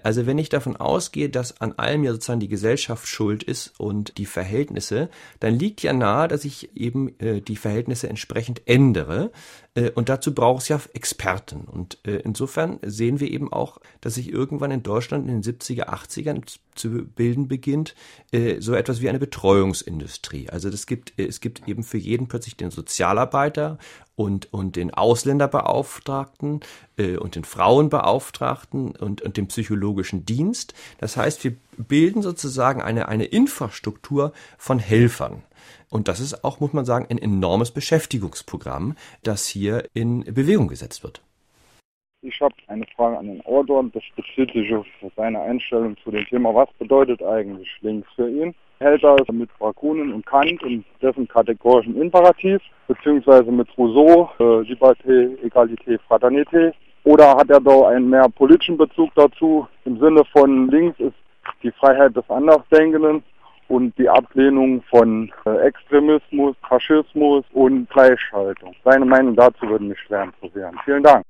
Also 0.03 0.25
wenn 0.25 0.37
ich 0.37 0.49
davon 0.49 0.75
ausgehe, 0.75 1.29
dass 1.29 1.61
an 1.61 1.73
allem 1.73 2.03
ja 2.03 2.11
sozusagen 2.11 2.39
die 2.39 2.47
Gesellschaft 2.47 3.07
schuld 3.07 3.43
ist 3.43 3.73
und 3.79 4.17
die 4.17 4.25
Verhältnisse, 4.25 5.09
dann 5.39 5.57
liegt 5.57 5.81
ja 5.81 5.93
nahe, 5.93 6.27
dass 6.27 6.45
ich 6.45 6.75
eben 6.75 7.19
äh, 7.19 7.41
die 7.41 7.55
Verhältnisse 7.55 8.09
entsprechend 8.09 8.61
ändere. 8.65 9.31
Äh, 9.79 9.91
und 9.91 10.09
dazu 10.09 10.33
braucht 10.33 10.63
es 10.63 10.67
ja 10.69 10.79
Experten. 10.93 11.61
Und 11.61 11.99
äh, 12.05 12.17
insofern 12.17 12.79
sehen 12.83 13.19
wir 13.19 13.29
eben 13.29 13.51
auch, 13.51 13.79
dass 14.01 14.15
sich 14.15 14.31
irgendwann 14.31 14.71
in 14.71 14.83
Deutschland 14.83 15.27
in 15.27 15.41
den 15.41 15.43
70er, 15.43 15.89
80ern 15.89 16.43
zu 16.75 16.89
bilden 16.89 17.47
beginnt, 17.47 17.95
äh, 18.31 18.59
so 18.59 18.73
etwas 18.73 19.01
wie 19.01 19.09
eine 19.09 19.19
Betreuungsindustrie. 19.19 20.49
Also 20.49 20.69
das 20.69 20.85
gibt, 20.85 21.13
es 21.17 21.41
gibt 21.41 21.67
eben 21.67 21.83
für 21.83 21.97
jeden 21.97 22.27
plötzlich 22.27 22.57
den 22.57 22.71
Sozialarbeiter 22.71 23.77
und, 24.15 24.51
und 24.53 24.75
den 24.75 24.93
Ausländerbeauftragten 24.93 26.59
und 26.97 27.35
den 27.35 27.45
Frauenbeauftragten 27.45 28.97
und, 28.97 29.21
und 29.21 29.37
den 29.37 29.47
psychologischen 29.89 30.25
Dienst. 30.25 30.73
Das 30.99 31.17
heißt, 31.17 31.43
wir 31.43 31.53
bilden 31.77 32.21
sozusagen 32.21 32.81
eine, 32.81 33.07
eine 33.07 33.25
Infrastruktur 33.25 34.33
von 34.57 34.79
Helfern. 34.79 35.43
Und 35.89 36.07
das 36.07 36.19
ist 36.19 36.43
auch, 36.43 36.59
muss 36.59 36.73
man 36.73 36.85
sagen, 36.85 37.07
ein 37.09 37.17
enormes 37.17 37.71
Beschäftigungsprogramm, 37.71 38.95
das 39.23 39.47
hier 39.47 39.85
in 39.93 40.23
Bewegung 40.23 40.67
gesetzt 40.67 41.03
wird. 41.03 41.21
Ich 42.21 42.39
habe 42.41 42.53
eine 42.67 42.85
Frage 42.95 43.17
an 43.17 43.27
den 43.27 43.41
Autor, 43.45 43.83
das 43.93 44.03
auf 44.75 45.11
seine 45.15 45.41
Einstellung 45.41 45.95
zu 46.03 46.11
dem 46.11 46.25
Thema, 46.25 46.53
was 46.53 46.69
bedeutet 46.77 47.23
eigentlich 47.23 47.69
links 47.81 48.09
für 48.15 48.29
ihn? 48.29 48.53
Hält 48.79 49.03
er 49.03 49.15
es 49.15 49.33
mit 49.33 49.49
Bakunin 49.57 50.13
und 50.13 50.25
Kant 50.25 50.61
und 50.63 50.85
dessen 51.01 51.27
kategorischen 51.27 51.99
Imperativ, 52.01 52.61
beziehungsweise 52.87 53.51
mit 53.51 53.67
Rousseau, 53.77 54.29
äh, 54.39 54.63
Liberté, 54.69 55.37
Egalité, 55.43 55.97
Fraternité? 56.07 56.73
Oder 57.09 57.35
hat 57.37 57.49
er 57.49 57.59
da 57.59 57.87
einen 57.87 58.11
mehr 58.11 58.29
politischen 58.29 58.77
Bezug 58.77 59.09
dazu? 59.15 59.67
Im 59.83 59.99
Sinne 59.99 60.21
von 60.31 60.69
links 60.69 60.99
ist 60.99 61.15
die 61.63 61.71
Freiheit 61.71 62.15
des 62.15 62.29
Andersdenkenden 62.29 63.23
und 63.67 63.97
die 63.97 64.07
Ablehnung 64.07 64.83
von 64.91 65.31
äh, 65.47 65.57
Extremismus, 65.61 66.55
Faschismus 66.67 67.43
und 67.53 67.89
Gleichschaltung. 67.89 68.75
Seine 68.85 69.05
Meinung 69.05 69.35
dazu 69.35 69.67
würde 69.67 69.85
mich 69.85 69.99
schwer 70.01 70.25
interessieren. 70.25 70.79
Vielen 70.85 71.01
Dank. 71.01 71.23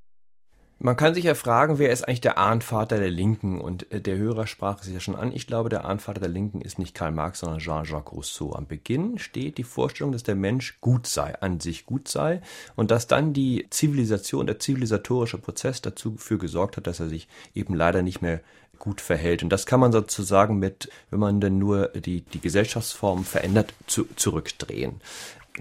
Man 0.82 0.96
kann 0.96 1.14
sich 1.14 1.26
ja 1.26 1.36
fragen, 1.36 1.78
wer 1.78 1.92
ist 1.92 2.08
eigentlich 2.08 2.22
der 2.22 2.38
Ahnvater 2.38 3.00
der 3.00 3.10
Linken? 3.10 3.60
Und 3.60 3.92
äh, 3.92 4.00
der 4.00 4.16
Hörer 4.16 4.48
sprach 4.48 4.82
es 4.82 4.90
ja 4.90 5.02
schon 5.02 5.16
an. 5.16 5.34
Ich 5.34 5.46
glaube, 5.46 5.68
der 5.68 5.84
Ahnvater 5.84 6.22
der 6.22 6.30
Linken 6.30 6.62
ist 6.62 6.80
nicht 6.80 6.96
Karl 6.96 7.12
Marx, 7.12 7.40
sondern 7.40 7.60
Jean-Jacques 7.60 8.14
Rousseau. 8.14 8.54
Am 8.54 8.66
Beginn 8.66 9.20
steht 9.20 9.58
die 9.58 9.66
Vorstellung, 9.66 10.14
dass 10.14 10.24
der 10.24 10.36
Mensch 10.36 10.80
gut 10.80 11.06
sei, 11.06 11.38
an 11.42 11.60
sich 11.60 11.86
gut 11.86 12.08
sei 12.08 12.42
und 12.78 12.92
dass 12.92 13.08
dann 13.08 13.34
die 13.34 13.68
Zivilisation, 13.70 14.48
der 14.48 14.60
zivilisatorische 14.60 15.38
Prozess 15.38 15.82
dazu 15.82 16.16
für 16.16 16.38
gesorgt 16.38 16.78
hat, 16.78 16.88
dass 16.88 17.02
er 17.02 17.10
sich 17.10 17.28
eben 17.54 17.74
leider 17.74 18.02
nicht 18.02 18.22
mehr 18.22 18.40
gut 18.78 19.02
verhält. 19.02 19.44
Und 19.44 19.50
das 19.50 19.66
kann 19.66 19.82
man 19.82 19.92
sozusagen 19.92 20.60
mit, 20.60 20.90
wenn 21.10 21.20
man 21.20 21.42
denn 21.42 21.60
nur 21.60 21.90
die, 21.90 22.22
die 22.22 22.40
Gesellschaftsform 22.40 23.26
verändert, 23.26 23.74
zu, 23.86 24.06
zurückdrehen. 24.16 25.02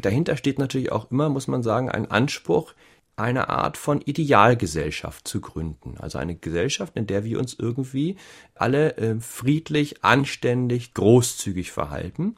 Dahinter 0.01 0.37
steht 0.37 0.61
natürlich 0.61 0.93
auch 0.93 1.11
immer, 1.11 1.29
muss 1.29 1.49
man 1.49 1.65
sagen, 1.65 1.91
ein 1.91 2.09
Anspruch, 2.09 2.73
eine 3.19 3.49
Art 3.49 3.77
von 3.77 4.01
Idealgesellschaft 4.01 5.27
zu 5.27 5.41
gründen. 5.41 5.97
Also 5.99 6.19
eine 6.19 6.37
Gesellschaft, 6.37 6.97
in 6.97 7.07
der 7.07 7.25
wir 7.25 7.39
uns 7.39 7.55
irgendwie 7.55 8.17
alle 8.55 8.97
äh, 8.97 9.21
friedlich, 9.21 10.05
anständig, 10.05 10.95
großzügig 10.95 11.73
verhalten 11.73 12.37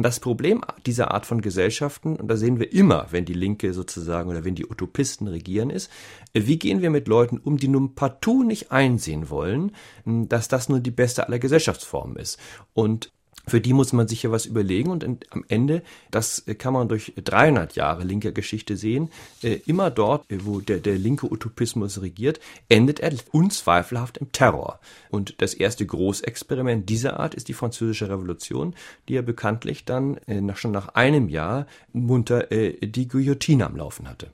das 0.00 0.20
Problem 0.20 0.62
dieser 0.86 1.10
Art 1.10 1.26
von 1.26 1.42
Gesellschaften, 1.42 2.16
und 2.16 2.28
da 2.28 2.36
sehen 2.36 2.58
wir 2.58 2.72
immer, 2.72 3.08
wenn 3.10 3.24
die 3.24 3.34
Linke 3.34 3.74
sozusagen 3.74 4.30
oder 4.30 4.44
wenn 4.44 4.54
die 4.54 4.66
Utopisten 4.66 5.26
regieren, 5.26 5.70
ist, 5.70 5.90
wie 6.32 6.58
gehen 6.58 6.80
wir 6.80 6.90
mit 6.90 7.08
Leuten 7.08 7.38
um, 7.38 7.58
die 7.58 7.68
nun 7.68 7.94
partout 7.94 8.44
nicht 8.44 8.70
einsehen 8.70 9.28
wollen, 9.28 9.72
dass 10.04 10.48
das 10.48 10.68
nur 10.68 10.80
die 10.80 10.90
beste 10.92 11.26
aller 11.26 11.38
Gesellschaftsformen 11.38 12.16
ist. 12.16 12.38
Und 12.72 13.12
für 13.46 13.60
die 13.60 13.72
muss 13.72 13.92
man 13.92 14.08
sich 14.08 14.22
ja 14.22 14.30
was 14.30 14.46
überlegen 14.46 14.90
und 14.90 15.04
am 15.30 15.44
Ende, 15.48 15.82
das 16.10 16.44
kann 16.58 16.72
man 16.72 16.88
durch 16.88 17.12
300 17.22 17.74
Jahre 17.74 18.04
linker 18.04 18.32
Geschichte 18.32 18.76
sehen, 18.76 19.10
äh, 19.42 19.58
immer 19.66 19.90
dort, 19.90 20.30
äh, 20.30 20.38
wo 20.44 20.60
der, 20.60 20.78
der 20.78 20.96
linke 20.96 21.30
Utopismus 21.30 22.00
regiert, 22.00 22.40
endet 22.68 23.00
er 23.00 23.12
unzweifelhaft 23.32 24.18
im 24.18 24.32
Terror. 24.32 24.78
Und 25.10 25.40
das 25.42 25.54
erste 25.54 25.84
Großexperiment 25.84 26.88
dieser 26.88 27.18
Art 27.18 27.34
ist 27.34 27.48
die 27.48 27.54
französische 27.54 28.08
Revolution, 28.08 28.74
die 29.08 29.14
ja 29.14 29.22
bekanntlich 29.22 29.84
dann 29.84 30.16
äh, 30.28 30.40
nach, 30.40 30.56
schon 30.56 30.72
nach 30.72 30.88
einem 30.88 31.28
Jahr 31.28 31.66
munter 31.92 32.46
die 32.50 33.08
Guillotine 33.08 33.66
am 33.66 33.76
Laufen 33.76 34.08
hatte. 34.08 34.30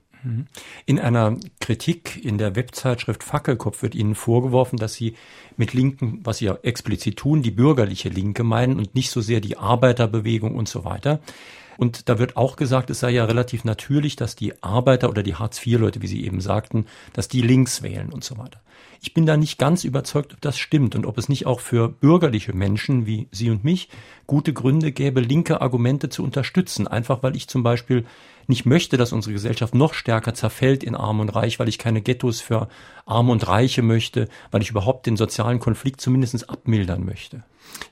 In 0.85 0.99
einer 0.99 1.37
Kritik 1.59 2.23
in 2.23 2.37
der 2.37 2.55
Webzeitschrift 2.55 3.23
Fackelkopf 3.23 3.81
wird 3.81 3.95
Ihnen 3.95 4.15
vorgeworfen, 4.15 4.77
dass 4.77 4.93
Sie 4.93 5.15
mit 5.55 5.73
Linken, 5.73 6.19
was 6.23 6.39
Sie 6.39 6.45
ja 6.45 6.57
explizit 6.63 7.17
tun, 7.17 7.41
die 7.41 7.51
bürgerliche 7.51 8.09
Linke 8.09 8.43
meinen 8.43 8.77
und 8.77 8.95
nicht 8.95 9.11
so 9.11 9.21
sehr 9.21 9.39
die 9.39 9.57
Arbeiterbewegung 9.57 10.55
und 10.55 10.67
so 10.67 10.83
weiter. 10.83 11.19
Und 11.79 12.09
da 12.09 12.19
wird 12.19 12.35
auch 12.35 12.57
gesagt, 12.57 12.89
es 12.89 12.99
sei 12.99 13.11
ja 13.11 13.23
relativ 13.23 13.63
natürlich, 13.63 14.17
dass 14.17 14.35
die 14.35 14.61
Arbeiter 14.61 15.09
oder 15.09 15.23
die 15.23 15.35
Hartz-IV-Leute, 15.35 16.01
wie 16.01 16.07
Sie 16.07 16.25
eben 16.25 16.41
sagten, 16.41 16.85
dass 17.13 17.29
die 17.29 17.41
links 17.41 17.81
wählen 17.81 18.09
und 18.11 18.25
so 18.25 18.37
weiter. 18.37 18.59
Ich 18.99 19.13
bin 19.13 19.25
da 19.25 19.37
nicht 19.37 19.57
ganz 19.57 19.85
überzeugt, 19.85 20.33
ob 20.33 20.41
das 20.41 20.57
stimmt 20.57 20.93
und 20.97 21.05
ob 21.05 21.17
es 21.17 21.29
nicht 21.29 21.45
auch 21.45 21.61
für 21.61 21.87
bürgerliche 21.87 22.51
Menschen 22.51 23.05
wie 23.05 23.29
Sie 23.31 23.49
und 23.49 23.63
mich 23.63 23.87
gute 24.27 24.51
Gründe 24.51 24.91
gäbe, 24.91 25.21
linke 25.21 25.61
Argumente 25.61 26.09
zu 26.09 26.21
unterstützen. 26.21 26.85
Einfach 26.85 27.23
weil 27.23 27.37
ich 27.37 27.47
zum 27.47 27.63
Beispiel 27.63 28.05
nicht 28.49 28.65
möchte, 28.65 28.97
dass 28.97 29.13
unsere 29.13 29.33
Gesellschaft 29.33 29.75
noch 29.75 29.93
stärker 29.93 30.33
zerfällt 30.33 30.83
in 30.83 30.95
Arm 30.95 31.19
und 31.19 31.29
Reich, 31.29 31.59
weil 31.59 31.69
ich 31.69 31.77
keine 31.77 32.01
Ghettos 32.01 32.41
für 32.41 32.67
Arme 33.05 33.31
und 33.31 33.47
Reiche 33.47 33.81
möchte, 33.81 34.27
weil 34.51 34.61
ich 34.61 34.71
überhaupt 34.71 35.05
den 35.05 35.17
sozialen 35.17 35.59
Konflikt 35.59 36.01
zumindest 36.01 36.49
abmildern 36.49 37.05
möchte. 37.05 37.43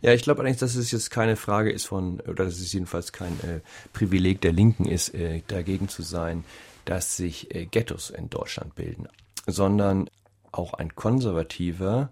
Ja, 0.01 0.13
ich 0.13 0.23
glaube 0.23 0.39
allerdings, 0.39 0.59
dass 0.59 0.75
es 0.75 0.91
jetzt 0.91 1.11
keine 1.11 1.35
Frage 1.35 1.71
ist 1.71 1.85
von, 1.85 2.19
oder 2.21 2.45
dass 2.45 2.59
es 2.59 2.73
jedenfalls 2.73 3.13
kein 3.13 3.33
äh, 3.41 3.61
Privileg 3.93 4.41
der 4.41 4.51
Linken 4.51 4.85
ist, 4.85 5.13
äh, 5.13 5.41
dagegen 5.47 5.87
zu 5.87 6.01
sein, 6.01 6.43
dass 6.85 7.17
sich 7.17 7.53
äh, 7.53 7.65
Ghettos 7.65 8.09
in 8.09 8.29
Deutschland 8.29 8.75
bilden, 8.75 9.07
sondern 9.45 10.09
auch 10.51 10.73
ein 10.73 10.95
Konservativer 10.95 12.11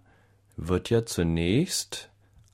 wird 0.58 0.90
ja 0.90 1.06
zunächst 1.06 2.10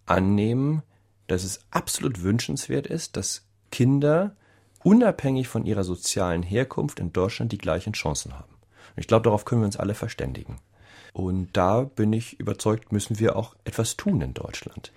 annehmen, 0.06 0.84
dass 1.28 1.44
es 1.44 1.62
absolut 1.72 2.24
wünschenswert 2.24 2.88
ist, 2.88 3.18
dass 3.18 3.46
Kinder 3.72 4.36
unabhängig 4.84 5.48
von 5.48 5.66
ihrer 5.66 5.84
sozialen 5.84 6.44
Herkunft 6.44 7.00
in 7.00 7.14
Deutschland 7.14 7.52
die 7.52 7.58
gleichen 7.58 7.94
Chancen 7.94 8.34
haben. 8.34 8.54
Und 8.96 9.00
ich 9.00 9.08
glaube, 9.08 9.24
darauf 9.24 9.46
können 9.46 9.62
wir 9.62 9.66
uns 9.66 9.78
alle 9.78 9.94
verständigen. 9.94 10.60
Und 11.14 11.50
da 11.54 11.84
bin 11.84 12.14
ich 12.14 12.40
überzeugt, 12.40 12.92
müssen 12.92 13.20
wir 13.20 13.36
auch 13.36 13.56
etwas 13.66 13.98
tun 13.98 14.22
in 14.22 14.34
Deutschland. 14.34 14.92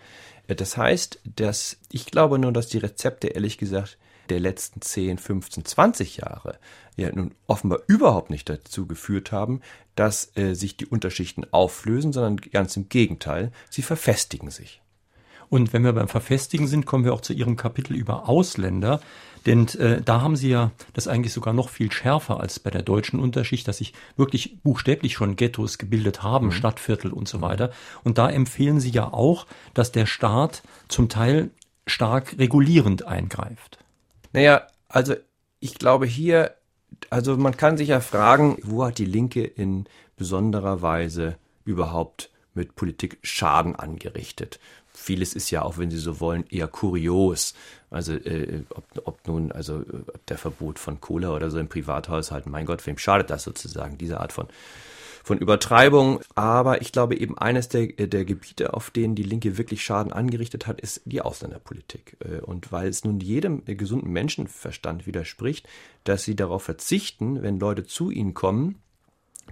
Das 0.47 0.77
heißt, 0.77 1.21
dass 1.37 1.79
ich 1.91 2.07
glaube 2.07 2.39
nur, 2.39 2.53
dass 2.53 2.69
die 2.69 2.79
Rezepte 2.79 3.29
ehrlich 3.29 3.59
gesagt 3.59 3.99
der 4.29 4.41
letzten 4.41 4.81
10, 4.81 5.19
15, 5.19 5.65
20 5.65 6.17
Jahre 6.19 6.59
ja 6.97 7.11
nun 7.13 7.35
offenbar 7.47 7.81
überhaupt 7.87 8.31
nicht 8.31 8.49
dazu 8.49 8.87
geführt 8.87 9.33
haben, 9.33 9.61
dass 9.97 10.37
äh, 10.37 10.55
sich 10.55 10.77
die 10.77 10.87
Unterschichten 10.87 11.45
auflösen, 11.51 12.13
sondern 12.13 12.37
ganz 12.37 12.77
im 12.77 12.89
Gegenteil, 12.89 13.53
sie 13.71 13.83
verfestigen 13.83 14.51
sich. 14.51 14.81
Und 15.55 15.73
wenn 15.73 15.85
wir 15.85 15.93
beim 15.93 16.09
Verfestigen 16.09 16.67
sind, 16.67 16.85
kommen 16.85 17.05
wir 17.05 17.15
auch 17.15 17.21
zu 17.21 17.33
Ihrem 17.33 17.55
Kapitel 17.55 17.95
über 17.95 18.29
Ausländer. 18.29 19.01
Denn 19.47 19.69
äh, 19.79 20.03
da 20.03 20.21
haben 20.21 20.35
Sie 20.35 20.49
ja 20.49 20.73
das 20.95 21.07
eigentlich 21.07 21.33
sogar 21.33 21.55
noch 21.55 21.69
viel 21.69 21.93
schärfer 21.93 22.41
als 22.41 22.59
bei 22.59 22.71
der 22.71 22.83
deutschen 22.83 23.21
Unterschicht, 23.21 23.69
dass 23.69 23.79
sich 23.79 23.93
wirklich 24.17 24.59
buchstäblich 24.65 25.13
schon 25.15 25.37
Ghettos 25.37 25.79
gebildet 25.79 26.25
haben, 26.25 26.47
mhm. 26.47 26.51
Stadtviertel 26.51 27.13
und 27.13 27.29
so 27.29 27.41
weiter. 27.41 27.71
Und 28.03 28.19
da 28.19 28.29
empfehlen 28.29 28.81
Sie 28.81 28.91
ja 28.91 29.13
auch, 29.13 29.47
dass 29.75 29.93
der 29.93 30.07
Staat 30.07 30.65
zum 30.89 31.09
Teil 31.09 31.51
stark 31.87 32.37
regulierend 32.37 33.07
eingreift. 33.07 33.79
Naja, 34.33 34.67
also 34.89 35.15
ich 35.61 35.79
glaube 35.79 36.07
hier, 36.07 36.51
also 37.11 37.37
man 37.37 37.57
kann 37.57 37.77
sich 37.77 37.91
ja 37.91 38.01
fragen, 38.01 38.59
wo 38.65 38.85
hat 38.85 38.99
die 38.99 39.05
Linke 39.05 39.45
in 39.45 39.85
besonderer 40.17 40.83
Weise 40.83 41.37
überhaupt 41.65 42.31
mit 42.55 42.75
Politik 42.75 43.19
Schaden 43.23 43.77
angerichtet? 43.77 44.59
Vieles 44.95 45.35
ist 45.35 45.51
ja 45.51 45.63
auch, 45.63 45.79
wenn 45.79 45.91
Sie 45.91 45.99
so 45.99 46.21
wollen, 46.21 46.45
eher 46.51 46.69
kurios. 46.69 47.55
Also 47.91 48.15
äh, 48.15 48.63
ob, 48.71 48.85
ob 49.05 49.27
nun, 49.27 49.53
also 49.53 49.79
ob 49.79 50.27
der 50.27 50.39
Verbot 50.39 50.79
von 50.79 51.01
Cola 51.01 51.35
oder 51.35 51.51
so 51.51 51.59
im 51.59 51.69
Privathaushalten, 51.69 52.51
mein 52.51 52.67
Gott, 52.67 52.87
wem 52.87 52.99
schadet 52.99 53.31
das 53.31 53.45
sozusagen, 53.45 53.99
diese 53.99 54.21
Art 54.21 54.33
von 54.33 54.49
von 55.25 55.39
Übertreibung. 55.39 56.21
Aber 56.35 56.83
ich 56.83 56.93
glaube 56.93 57.17
eben 57.17 57.37
eines 57.37 57.69
der, 57.69 57.87
der 57.87 58.25
Gebiete, 58.25 58.75
auf 58.75 58.91
denen 58.91 59.15
die 59.15 59.23
Linke 59.23 59.57
wirklich 59.57 59.83
Schaden 59.83 60.13
angerichtet 60.13 60.67
hat, 60.67 60.81
ist 60.81 61.01
die 61.07 61.23
Ausländerpolitik. 61.23 62.19
Äh, 62.21 62.41
und 62.41 62.71
weil 62.71 62.89
es 62.89 63.05
nun 63.05 63.19
jedem 63.19 63.65
gesunden 63.65 64.13
Menschenverstand 64.13 65.07
widerspricht, 65.07 65.67
dass 66.05 66.23
sie 66.25 66.37
darauf 66.37 66.63
verzichten, 66.63 67.43
wenn 67.43 67.59
Leute 67.59 67.85
zu 67.85 68.11
ihnen 68.11 68.35
kommen, 68.35 68.83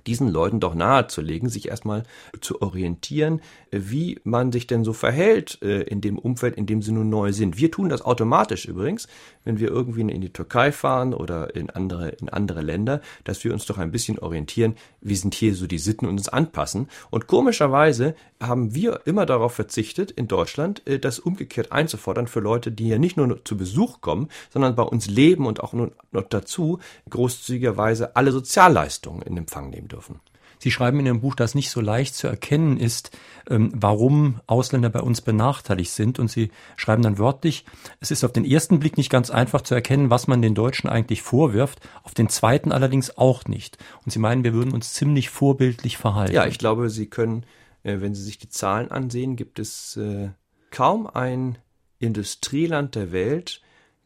diesen 0.06 0.28
Leuten 0.28 0.60
doch 0.60 0.74
nahezulegen, 0.74 1.48
sich 1.48 1.68
erstmal 1.68 2.02
zu 2.40 2.60
orientieren, 2.62 3.40
wie 3.70 4.20
man 4.24 4.52
sich 4.52 4.66
denn 4.66 4.84
so 4.84 4.92
verhält 4.92 5.58
äh, 5.62 5.82
in 5.82 6.00
dem 6.00 6.18
Umfeld, 6.18 6.56
in 6.56 6.66
dem 6.66 6.82
sie 6.82 6.92
nun 6.92 7.08
neu 7.08 7.32
sind. 7.32 7.58
Wir 7.58 7.70
tun 7.70 7.88
das 7.88 8.02
automatisch 8.02 8.66
übrigens, 8.66 9.08
wenn 9.44 9.58
wir 9.58 9.68
irgendwie 9.68 10.02
in 10.02 10.20
die 10.20 10.32
Türkei 10.32 10.72
fahren 10.72 11.14
oder 11.14 11.54
in 11.54 11.70
andere, 11.70 12.10
in 12.10 12.28
andere 12.28 12.62
Länder, 12.62 13.00
dass 13.24 13.44
wir 13.44 13.52
uns 13.52 13.66
doch 13.66 13.78
ein 13.78 13.90
bisschen 13.90 14.18
orientieren, 14.18 14.76
wie 15.00 15.16
sind 15.16 15.34
hier 15.34 15.54
so 15.54 15.66
die 15.66 15.78
Sitten 15.78 16.06
und 16.06 16.12
uns 16.12 16.28
anpassen. 16.28 16.88
Und 17.10 17.26
komischerweise 17.26 18.14
haben 18.40 18.74
wir 18.74 19.00
immer 19.04 19.26
darauf 19.26 19.54
verzichtet, 19.54 20.10
in 20.10 20.28
Deutschland 20.28 20.86
äh, 20.86 20.98
das 20.98 21.18
umgekehrt 21.18 21.72
einzufordern 21.72 22.26
für 22.26 22.40
Leute, 22.40 22.72
die 22.72 22.88
ja 22.88 22.98
nicht 22.98 23.16
nur 23.16 23.44
zu 23.44 23.56
Besuch 23.56 24.00
kommen, 24.00 24.28
sondern 24.50 24.74
bei 24.74 24.82
uns 24.82 25.08
leben 25.08 25.46
und 25.46 25.60
auch 25.60 25.72
noch 25.72 25.90
dazu 26.28 26.78
großzügigerweise 27.08 28.16
alle 28.16 28.32
Sozialleistungen 28.32 29.22
in 29.22 29.36
Empfang 29.36 29.70
nehmen 29.70 29.81
dürfen. 29.88 30.20
Sie 30.58 30.70
schreiben 30.70 31.00
in 31.00 31.06
Ihrem 31.06 31.20
Buch, 31.20 31.34
dass 31.34 31.56
nicht 31.56 31.70
so 31.70 31.80
leicht 31.80 32.14
zu 32.14 32.28
erkennen 32.28 32.76
ist, 32.76 33.10
ähm, 33.50 33.72
warum 33.74 34.40
Ausländer 34.46 34.90
bei 34.90 35.00
uns 35.00 35.20
benachteiligt 35.20 35.90
sind. 35.90 36.20
Und 36.20 36.30
Sie 36.30 36.50
schreiben 36.76 37.02
dann 37.02 37.18
wörtlich, 37.18 37.64
es 37.98 38.12
ist 38.12 38.22
auf 38.22 38.32
den 38.32 38.44
ersten 38.44 38.78
Blick 38.78 38.96
nicht 38.96 39.10
ganz 39.10 39.30
einfach 39.30 39.62
zu 39.62 39.74
erkennen, 39.74 40.10
was 40.10 40.28
man 40.28 40.40
den 40.40 40.54
Deutschen 40.54 40.88
eigentlich 40.88 41.22
vorwirft, 41.22 41.80
auf 42.04 42.14
den 42.14 42.28
zweiten 42.28 42.70
allerdings 42.70 43.18
auch 43.18 43.44
nicht. 43.46 43.78
Und 44.04 44.12
Sie 44.12 44.20
meinen, 44.20 44.44
wir 44.44 44.52
würden 44.52 44.72
uns 44.72 44.94
ziemlich 44.94 45.30
vorbildlich 45.30 45.96
verhalten. 45.96 46.34
Ja, 46.34 46.46
ich 46.46 46.58
glaube, 46.58 46.90
Sie 46.90 47.06
können, 47.06 47.44
äh, 47.82 48.00
wenn 48.00 48.14
Sie 48.14 48.22
sich 48.22 48.38
die 48.38 48.48
Zahlen 48.48 48.88
ansehen, 48.90 49.34
gibt 49.34 49.58
es 49.58 49.96
äh, 49.96 50.30
kaum 50.70 51.08
ein 51.08 51.58
Industrieland 51.98 52.94
der 52.94 53.10
Welt, 53.10 53.62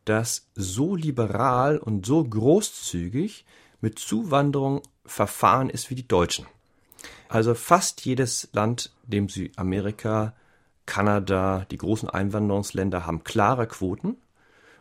das 0.06 0.48
so 0.54 0.94
liberal 0.96 1.76
und 1.76 2.06
so 2.06 2.24
großzügig 2.24 3.44
mit 3.80 3.98
Zuwanderung 3.98 4.82
verfahren 5.04 5.70
ist 5.70 5.90
wie 5.90 5.94
die 5.94 6.08
Deutschen. 6.08 6.46
Also 7.28 7.54
fast 7.54 8.04
jedes 8.04 8.48
Land, 8.52 8.92
dem 9.04 9.28
Sie 9.28 9.52
Amerika, 9.56 10.34
Kanada, 10.86 11.66
die 11.70 11.78
großen 11.78 12.08
Einwanderungsländer 12.08 13.06
haben 13.06 13.24
klare 13.24 13.66
Quoten. 13.66 14.16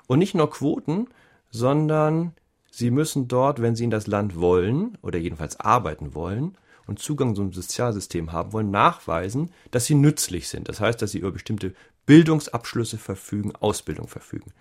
Und 0.08 0.20
nicht 0.20 0.36
nur 0.36 0.50
Quoten, 0.52 1.08
sondern 1.50 2.34
sie 2.70 2.92
müssen 2.92 3.28
dort, 3.28 3.62
wenn 3.62 3.76
sie 3.76 3.86
in 3.86 3.90
das 3.90 4.06
Land 4.08 4.40
wollen 4.40 4.98
oder 5.02 5.18
jedenfalls 5.18 5.60
arbeiten 5.60 6.14
wollen 6.14 6.58
und 6.86 7.00
Zugang 7.00 7.36
zum 7.36 7.52
Sozialsystem 7.52 8.32
haben 8.32 8.54
wollen, 8.54 8.70
nachweisen, 8.70 9.52
dass 9.72 9.86
sie 9.86 9.96
nützlich 9.96 10.48
sind. 10.48 10.70
Das 10.70 10.80
heißt, 10.80 11.02
dass 11.02 11.12
sie 11.12 11.20
über 11.20 11.32
bestimmte 11.32 11.74
Bildungsabschlüsse 12.06 13.00
verfügen, 13.00 13.56
Ausbildung 13.56 14.08
verfügen. 14.08 14.52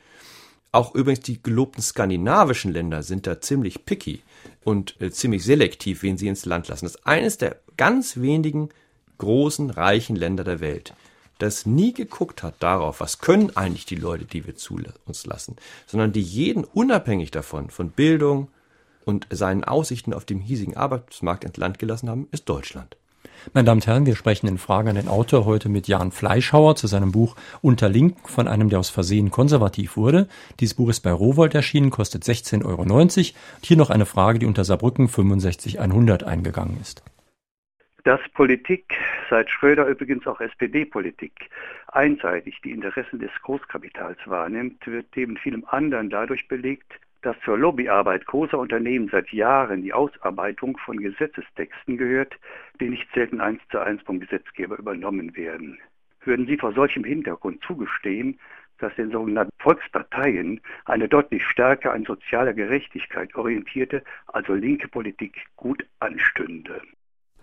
Auch 0.75 0.93
übrigens 0.97 1.21
die 1.21 1.41
gelobten 1.41 1.85
skandinavischen 1.85 2.73
Länder 2.73 3.05
sind 3.05 3.29
da 3.29 3.41
ziemlich 3.41 3.87
picky 3.87 4.23
und 4.65 5.01
äh, 5.01 5.13
ziemlich 5.13 5.45
selektiv, 5.45 6.03
wen 6.03 6.19
sie 6.19 6.27
ins 6.27 6.47
Land 6.47 6.67
lassen. 6.67 6.87
Das 6.87 6.97
ist 6.97 7.07
eines 7.07 7.39
der 7.39 7.61
ganz 7.77 8.17
wenigen 8.17 8.71
großen, 9.19 9.71
reichen 9.71 10.17
Länder 10.17 10.43
der 10.43 10.59
Welt, 10.59 10.93
das 11.39 11.65
nie 11.65 11.93
geguckt 11.93 12.43
hat 12.43 12.57
darauf, 12.59 12.99
was 12.99 13.21
können 13.21 13.57
eigentlich 13.57 13.87
die 13.87 13.95
Leute, 13.95 14.25
die 14.25 14.49
wir 14.49 14.57
zu 14.57 14.81
uns 15.07 15.27
lassen, 15.27 15.55
sondern 15.87 16.11
die 16.11 16.23
jeden 16.23 16.65
unabhängig 16.65 17.31
davon, 17.31 17.71
von 17.71 17.91
Bildung 17.91 18.49
und 19.05 19.29
seinen 19.31 19.63
Aussichten 19.63 20.13
auf 20.13 20.25
dem 20.25 20.41
hiesigen 20.41 20.77
Arbeitsmarkt 20.77 21.45
ins 21.45 21.57
Land 21.57 21.79
gelassen 21.79 22.11
haben, 22.11 22.27
ist 22.33 22.49
Deutschland. 22.49 22.97
Meine 23.53 23.67
Damen 23.67 23.81
und 23.81 23.87
Herren, 23.87 24.07
wir 24.07 24.17
sprechen 24.17 24.47
in 24.47 24.57
Fragen 24.57 24.89
an 24.89 24.95
den 24.95 25.09
Autor 25.09 25.45
heute 25.45 25.69
mit 25.69 25.87
Jan 25.87 26.13
Fleischhauer 26.13 26.77
zu 26.77 26.87
seinem 26.87 27.13
Buch 27.13 27.37
Unter 27.61 27.91
Link 27.91 28.29
von 28.29 28.49
einem, 28.49 28.71
der 28.71 28.79
aus 28.79 28.89
Versehen 28.89 29.31
konservativ 29.31 29.97
wurde. 29.97 30.29
Dieses 30.61 30.75
Buch 30.75 30.89
ist 30.89 31.01
bei 31.01 31.13
Rowold 31.13 31.55
erschienen, 31.55 31.91
kostet 31.91 32.23
16,90 32.23 32.65
Euro. 32.65 32.83
Und 32.83 33.13
hier 33.63 33.77
noch 33.77 33.91
eine 33.91 34.07
Frage, 34.07 34.39
die 34.39 34.47
unter 34.47 34.65
Saarbrücken 34.65 35.09
65100 35.09 36.25
eingegangen 36.25 36.79
ist. 36.81 37.03
Dass 38.05 38.21
Politik, 38.33 38.97
seit 39.29 39.51
Schröder 39.51 39.87
übrigens 39.87 40.27
auch 40.27 40.41
SPD-Politik, 40.41 41.51
einseitig 41.89 42.61
die 42.65 42.71
Interessen 42.71 43.19
des 43.19 43.31
Großkapitals 43.43 44.19
wahrnimmt, 44.27 44.87
wird 44.87 45.07
neben 45.17 45.37
vielem 45.37 45.65
anderen 45.67 46.09
dadurch 46.09 46.49
belegt, 46.49 47.01
dass 47.25 47.37
zur 47.45 47.59
Lobbyarbeit 47.59 48.27
großer 48.27 48.59
Unternehmen 48.59 49.09
seit 49.11 49.33
Jahren 49.33 49.83
die 49.83 49.93
Ausarbeitung 49.93 50.77
von 50.77 50.99
Gesetzestexten 50.99 51.97
gehört, 51.97 52.35
die 52.81 52.91
nicht 52.91 53.09
selten 53.15 53.41
eins 53.41 53.61
zu 53.71 53.79
eins 53.79 54.03
vom 54.03 54.21
Gesetzgeber 54.21 54.79
übernommen 54.79 55.35
werden. 55.35 55.79
Würden 56.23 56.47
Sie 56.47 56.59
vor 56.59 56.75
solchem 56.75 57.05
Hintergrund 57.05 57.63
zugestehen, 57.67 58.39
dass 58.79 58.95
den 58.97 59.11
sogenannten 59.11 59.53
Volksparteien 59.59 60.61
eine 60.85 61.09
deutlich 61.09 61.47
stärker 61.47 61.93
an 61.93 62.05
sozialer 62.05 62.53
Gerechtigkeit 62.53 63.35
orientierte, 63.35 64.03
also 64.27 64.53
linke 64.53 64.89
Politik 64.89 65.47
gut 65.57 65.87
anstünde? 66.01 66.83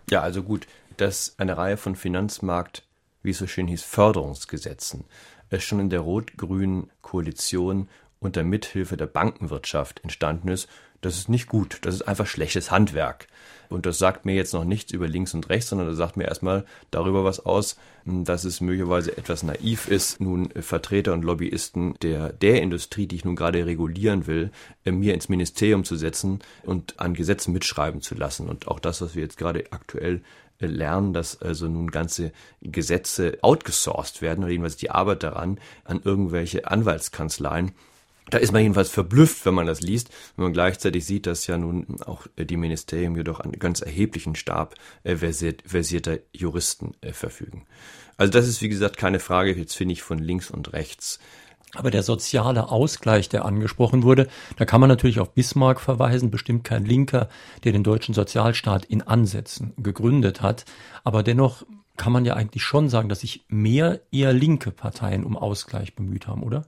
Ja, 0.10 0.22
also 0.22 0.44
gut, 0.44 0.68
dass 0.98 1.36
eine 1.40 1.58
Reihe 1.58 1.78
von 1.78 1.96
Finanzmarkt, 1.96 2.88
wie 3.24 3.32
es 3.32 3.40
so 3.40 3.48
schön 3.48 3.68
hieß, 3.68 3.84
Förderungsgesetzen 3.84 5.06
es 5.52 5.64
schon 5.64 5.80
in 5.80 5.90
der 5.90 6.00
rot-grünen 6.00 6.90
Koalition 7.02 7.90
unter 8.22 8.44
Mithilfe 8.44 8.96
der 8.96 9.08
Bankenwirtschaft 9.08 10.00
entstanden 10.04 10.48
ist, 10.48 10.70
das 11.02 11.18
ist 11.18 11.30
nicht 11.30 11.48
gut. 11.48 11.80
Das 11.82 11.96
ist 11.96 12.04
einfach 12.04 12.28
schlechtes 12.28 12.72
Handwerk. 12.72 13.28
Und 13.70 13.86
das 13.86 13.98
sagt 13.98 14.26
mir 14.26 14.36
jetzt 14.36 14.54
noch 14.54 14.66
nichts 14.66 14.92
über 14.92 15.08
links 15.08 15.34
und 15.34 15.50
rechts, 15.50 15.70
sondern 15.70 15.88
das 15.88 15.98
sagt 15.98 16.18
mir 16.18 16.26
erstmal 16.26 16.66
darüber 16.92 17.24
was 17.24 17.44
aus, 17.46 17.78
dass 18.06 18.44
es 18.44 18.62
möglicherweise 18.62 19.18
etwas 19.18 19.44
naiv 19.44 19.88
ist, 19.88 20.20
nun 20.20 20.50
Vertreter 20.52 21.14
und 21.14 21.24
Lobbyisten 21.24 21.96
der, 22.02 22.34
der 22.34 22.62
Industrie, 22.62 23.08
die 23.08 23.16
ich 23.16 23.26
nun 23.26 23.36
gerade 23.36 23.66
regulieren 23.66 24.28
will, 24.28 24.52
mir 24.84 25.14
ins 25.14 25.30
Ministerium 25.30 25.86
zu 25.86 25.96
setzen 25.96 26.40
und 26.64 27.00
an 27.00 27.14
Gesetzen 27.14 27.54
mitschreiben 27.54 28.02
zu 28.02 28.14
lassen. 28.14 28.50
Und 28.50 28.68
auch 28.68 28.80
das, 28.80 29.02
was 29.02 29.16
wir 29.16 29.24
jetzt 29.24 29.38
gerade 29.38 29.72
aktuell 29.72 30.22
äh, 30.60 30.68
lernen, 30.68 31.14
dass 31.14 31.42
also 31.42 31.68
nun 31.68 31.90
ganze 31.92 32.34
Gesetze 32.62 33.40
outgesourced 33.42 34.22
werden 34.22 34.44
oder 34.44 34.52
jedenfalls 34.52 34.78
die 34.78 34.92
Arbeit 34.92 35.24
daran 35.24 35.60
an 35.86 36.02
irgendwelche 36.04 36.68
Anwaltskanzleien 36.70 37.72
da 38.32 38.38
ist 38.38 38.52
man 38.52 38.62
jedenfalls 38.62 38.90
verblüfft, 38.90 39.46
wenn 39.46 39.54
man 39.54 39.68
das 39.68 39.82
liest, 39.82 40.10
wenn 40.36 40.44
man 40.44 40.54
gleichzeitig 40.54 41.06
sieht, 41.06 41.28
dass 41.28 41.48
ja 41.48 41.58
nun 41.58 42.02
auch 42.06 42.26
die 42.38 42.58
Ministerien 42.58 43.16
jedoch 43.16 43.40
einen 43.40 43.60
ganz 43.60 43.82
erheblichen 43.82 44.36
Stab 44.36 44.76
äh, 45.04 45.18
versiert, 45.18 45.64
versierter 45.66 46.18
Juristen 46.34 46.94
äh, 47.02 47.14
verfügen. 47.14 47.66
Also 48.18 48.32
das 48.32 48.48
ist, 48.48 48.62
wie 48.62 48.70
gesagt, 48.70 48.98
keine 48.98 49.20
Frage, 49.20 49.54
jetzt 49.54 49.76
finde 49.76 49.94
ich, 49.94 50.02
von 50.02 50.20
links 50.20 50.50
und 50.50 50.74
rechts. 50.74 51.20
Aber 51.74 51.90
der 51.90 52.04
soziale 52.04 52.70
Ausgleich, 52.70 53.30
der 53.30 53.46
angesprochen 53.46 54.04
wurde, 54.04 54.28
da 54.58 54.66
kann 54.66 54.82
man 54.82 54.90
natürlich 54.90 55.20
auf 55.20 55.34
Bismarck 55.34 55.80
verweisen, 55.80 56.30
bestimmt 56.30 56.64
kein 56.66 56.86
Linker, 56.86 57.30
der 57.64 57.72
den 57.72 57.84
deutschen 57.84 58.14
Sozialstaat 58.14 58.86
in 58.86 59.02
Ansätzen 59.02 59.74
gegründet 59.78 60.42
hat. 60.42 60.66
Aber 61.04 61.24
dennoch 61.24 61.64
kann 61.98 62.14
man 62.14 62.26
ja 62.26 62.36
eigentlich 62.36 62.64
schon 62.64 62.90
sagen, 62.90 63.10
dass 63.10 63.22
sich 63.22 63.46
mehr 63.48 64.02
eher 64.12 64.34
linke 64.34 64.72
Parteien 64.72 65.24
um 65.24 65.38
Ausgleich 65.38 65.96
bemüht 65.96 66.28
haben, 66.28 66.44
oder? 66.44 66.66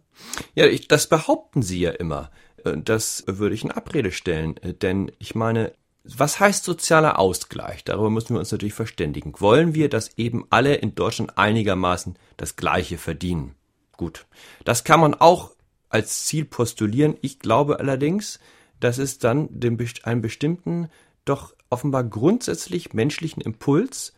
Ja, 0.55 0.65
ich, 0.65 0.87
das 0.87 1.07
behaupten 1.07 1.61
sie 1.61 1.79
ja 1.79 1.91
immer. 1.91 2.29
Äh, 2.63 2.77
das 2.77 3.23
würde 3.27 3.55
ich 3.55 3.63
in 3.63 3.71
Abrede 3.71 4.11
stellen, 4.11 4.57
äh, 4.57 4.73
denn 4.73 5.11
ich 5.19 5.35
meine, 5.35 5.73
was 6.03 6.39
heißt 6.39 6.65
sozialer 6.65 7.17
Ausgleich? 7.17 7.85
Darüber 7.85 8.09
müssen 8.09 8.35
wir 8.35 8.39
uns 8.39 8.51
natürlich 8.51 8.73
verständigen. 8.73 9.33
Wollen 9.39 9.73
wir, 9.73 9.89
dass 9.89 10.17
eben 10.17 10.45
alle 10.49 10.75
in 10.75 10.95
Deutschland 10.95 11.37
einigermaßen 11.37 12.17
das 12.35 12.57
Gleiche 12.57 12.97
verdienen? 12.97 13.55
Gut. 13.95 14.25
Das 14.65 14.83
kann 14.83 14.99
man 14.99 15.13
auch 15.13 15.51
als 15.87 16.25
Ziel 16.25 16.43
postulieren. 16.43 17.15
Ich 17.21 17.39
glaube 17.39 17.79
allerdings, 17.79 18.39
dass 18.81 18.97
es 18.97 19.17
dann 19.17 19.47
dem, 19.49 19.77
einen 20.03 20.21
bestimmten, 20.21 20.89
doch 21.23 21.55
offenbar 21.69 22.03
grundsätzlich 22.03 22.93
menschlichen 22.93 23.41
Impuls 23.41 24.13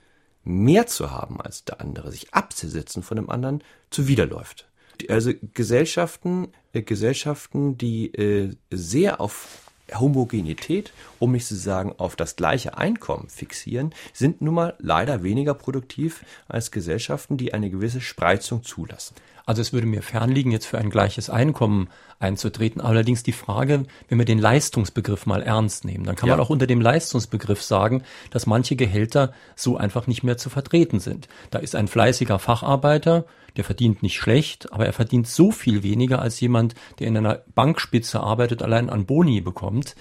mehr 0.45 0.87
zu 0.87 1.11
haben 1.11 1.41
als 1.41 1.65
der 1.65 1.81
andere, 1.81 2.11
sich 2.11 2.33
abzusetzen 2.33 3.03
von 3.03 3.17
dem 3.17 3.29
anderen, 3.29 3.63
zuwiderläuft. 3.89 4.67
Also 5.09 5.33
Gesellschaften, 5.53 6.53
äh, 6.71 6.81
Gesellschaften, 6.81 7.77
die 7.77 8.13
äh, 8.13 8.55
sehr 8.71 9.19
auf 9.19 9.64
Homogenität, 9.93 10.93
um 11.19 11.39
zu 11.39 11.55
sagen 11.55 11.93
auf 11.97 12.15
das 12.15 12.35
gleiche 12.35 12.77
Einkommen 12.77 13.29
fixieren, 13.29 13.93
sind 14.13 14.41
nun 14.41 14.55
mal 14.55 14.73
leider 14.79 15.23
weniger 15.23 15.53
produktiv 15.53 16.23
als 16.47 16.71
Gesellschaften, 16.71 17.37
die 17.37 17.53
eine 17.53 17.69
gewisse 17.69 18.01
Spreizung 18.01 18.63
zulassen. 18.63 19.15
Also 19.45 19.61
es 19.61 19.73
würde 19.73 19.85
mir 19.85 20.01
fernliegen, 20.01 20.51
jetzt 20.51 20.65
für 20.65 20.79
ein 20.79 20.89
gleiches 20.89 21.29
Einkommen 21.29 21.89
einzutreten. 22.19 22.81
Allerdings 22.81 23.21
die 23.21 23.31
Frage, 23.31 23.83
wenn 24.09 24.17
wir 24.17 24.25
den 24.25 24.39
Leistungsbegriff 24.39 25.27
mal 25.27 25.43
ernst 25.43 25.85
nehmen, 25.85 26.03
dann 26.03 26.15
kann 26.15 26.29
ja. 26.29 26.35
man 26.35 26.43
auch 26.43 26.49
unter 26.49 26.65
dem 26.65 26.81
Leistungsbegriff 26.81 27.61
sagen, 27.61 28.03
dass 28.31 28.47
manche 28.47 28.75
Gehälter 28.75 29.33
so 29.55 29.77
einfach 29.77 30.07
nicht 30.07 30.23
mehr 30.23 30.37
zu 30.37 30.49
vertreten 30.49 30.99
sind. 30.99 31.27
Da 31.51 31.59
ist 31.59 31.75
ein 31.75 31.87
fleißiger 31.87 32.39
Facharbeiter, 32.39 33.25
der 33.57 33.63
verdient 33.63 34.03
nicht 34.03 34.17
schlecht, 34.17 34.71
aber 34.73 34.85
er 34.85 34.93
verdient 34.93 35.27
so 35.27 35.51
viel 35.51 35.83
weniger 35.83 36.21
als 36.21 36.39
jemand, 36.39 36.75
der 36.99 37.07
in 37.07 37.17
einer 37.17 37.41
Bankspitze 37.55 38.19
arbeitet, 38.19 38.61
allein 38.61 38.89
an 38.89 39.05
Boni 39.05 39.41
bekommt. 39.41 39.95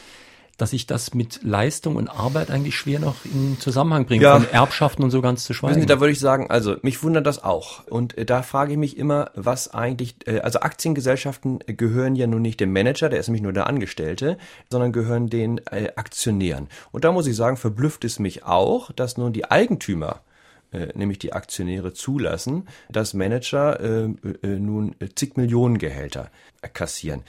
dass 0.56 0.72
ich 0.72 0.86
das 0.86 1.14
mit 1.14 1.40
Leistung 1.42 1.96
und 1.96 2.06
Arbeit 2.06 2.48
eigentlich 2.48 2.76
schwer 2.76 3.00
noch 3.00 3.16
in 3.24 3.58
Zusammenhang 3.58 4.06
bringe, 4.06 4.22
Ja. 4.22 4.38
von 4.38 4.48
Erbschaften 4.48 5.02
und 5.02 5.10
so 5.10 5.20
ganz 5.20 5.42
zu 5.42 5.52
schweigen. 5.52 5.80
Sie, 5.80 5.84
da 5.86 5.98
würde 5.98 6.12
ich 6.12 6.20
sagen, 6.20 6.48
also 6.48 6.76
mich 6.82 7.02
wundert 7.02 7.26
das 7.26 7.42
auch. 7.42 7.84
Und 7.88 8.16
äh, 8.16 8.24
da 8.24 8.42
frage 8.42 8.70
ich 8.70 8.78
mich 8.78 8.96
immer, 8.96 9.32
was 9.34 9.74
eigentlich, 9.74 10.14
äh, 10.28 10.38
also 10.42 10.60
Aktiengesellschaften 10.60 11.58
gehören 11.66 12.14
ja 12.14 12.28
nun 12.28 12.40
nicht 12.42 12.60
dem 12.60 12.72
Manager, 12.72 13.08
der 13.08 13.18
ist 13.18 13.26
nämlich 13.26 13.42
nur 13.42 13.52
der 13.52 13.66
Angestellte, 13.66 14.38
sondern 14.70 14.92
gehören 14.92 15.28
den 15.28 15.58
äh, 15.72 15.88
Aktionären. 15.96 16.68
Und 16.92 17.04
da 17.04 17.10
muss 17.10 17.26
ich 17.26 17.34
sagen, 17.34 17.56
verblüfft 17.56 18.04
es 18.04 18.20
mich 18.20 18.44
auch, 18.44 18.92
dass 18.92 19.16
nun 19.16 19.32
die 19.32 19.50
Eigentümer 19.50 20.20
nämlich 20.94 21.18
die 21.18 21.32
Aktionäre 21.32 21.92
zulassen, 21.92 22.68
dass 22.90 23.14
Manager 23.14 23.80
äh, 23.80 24.04
äh, 24.42 24.58
nun 24.58 24.94
zig 25.14 25.36
Millionen 25.36 25.78
Gehälter 25.78 26.30
äh, 26.62 26.68
kassieren. 26.68 27.22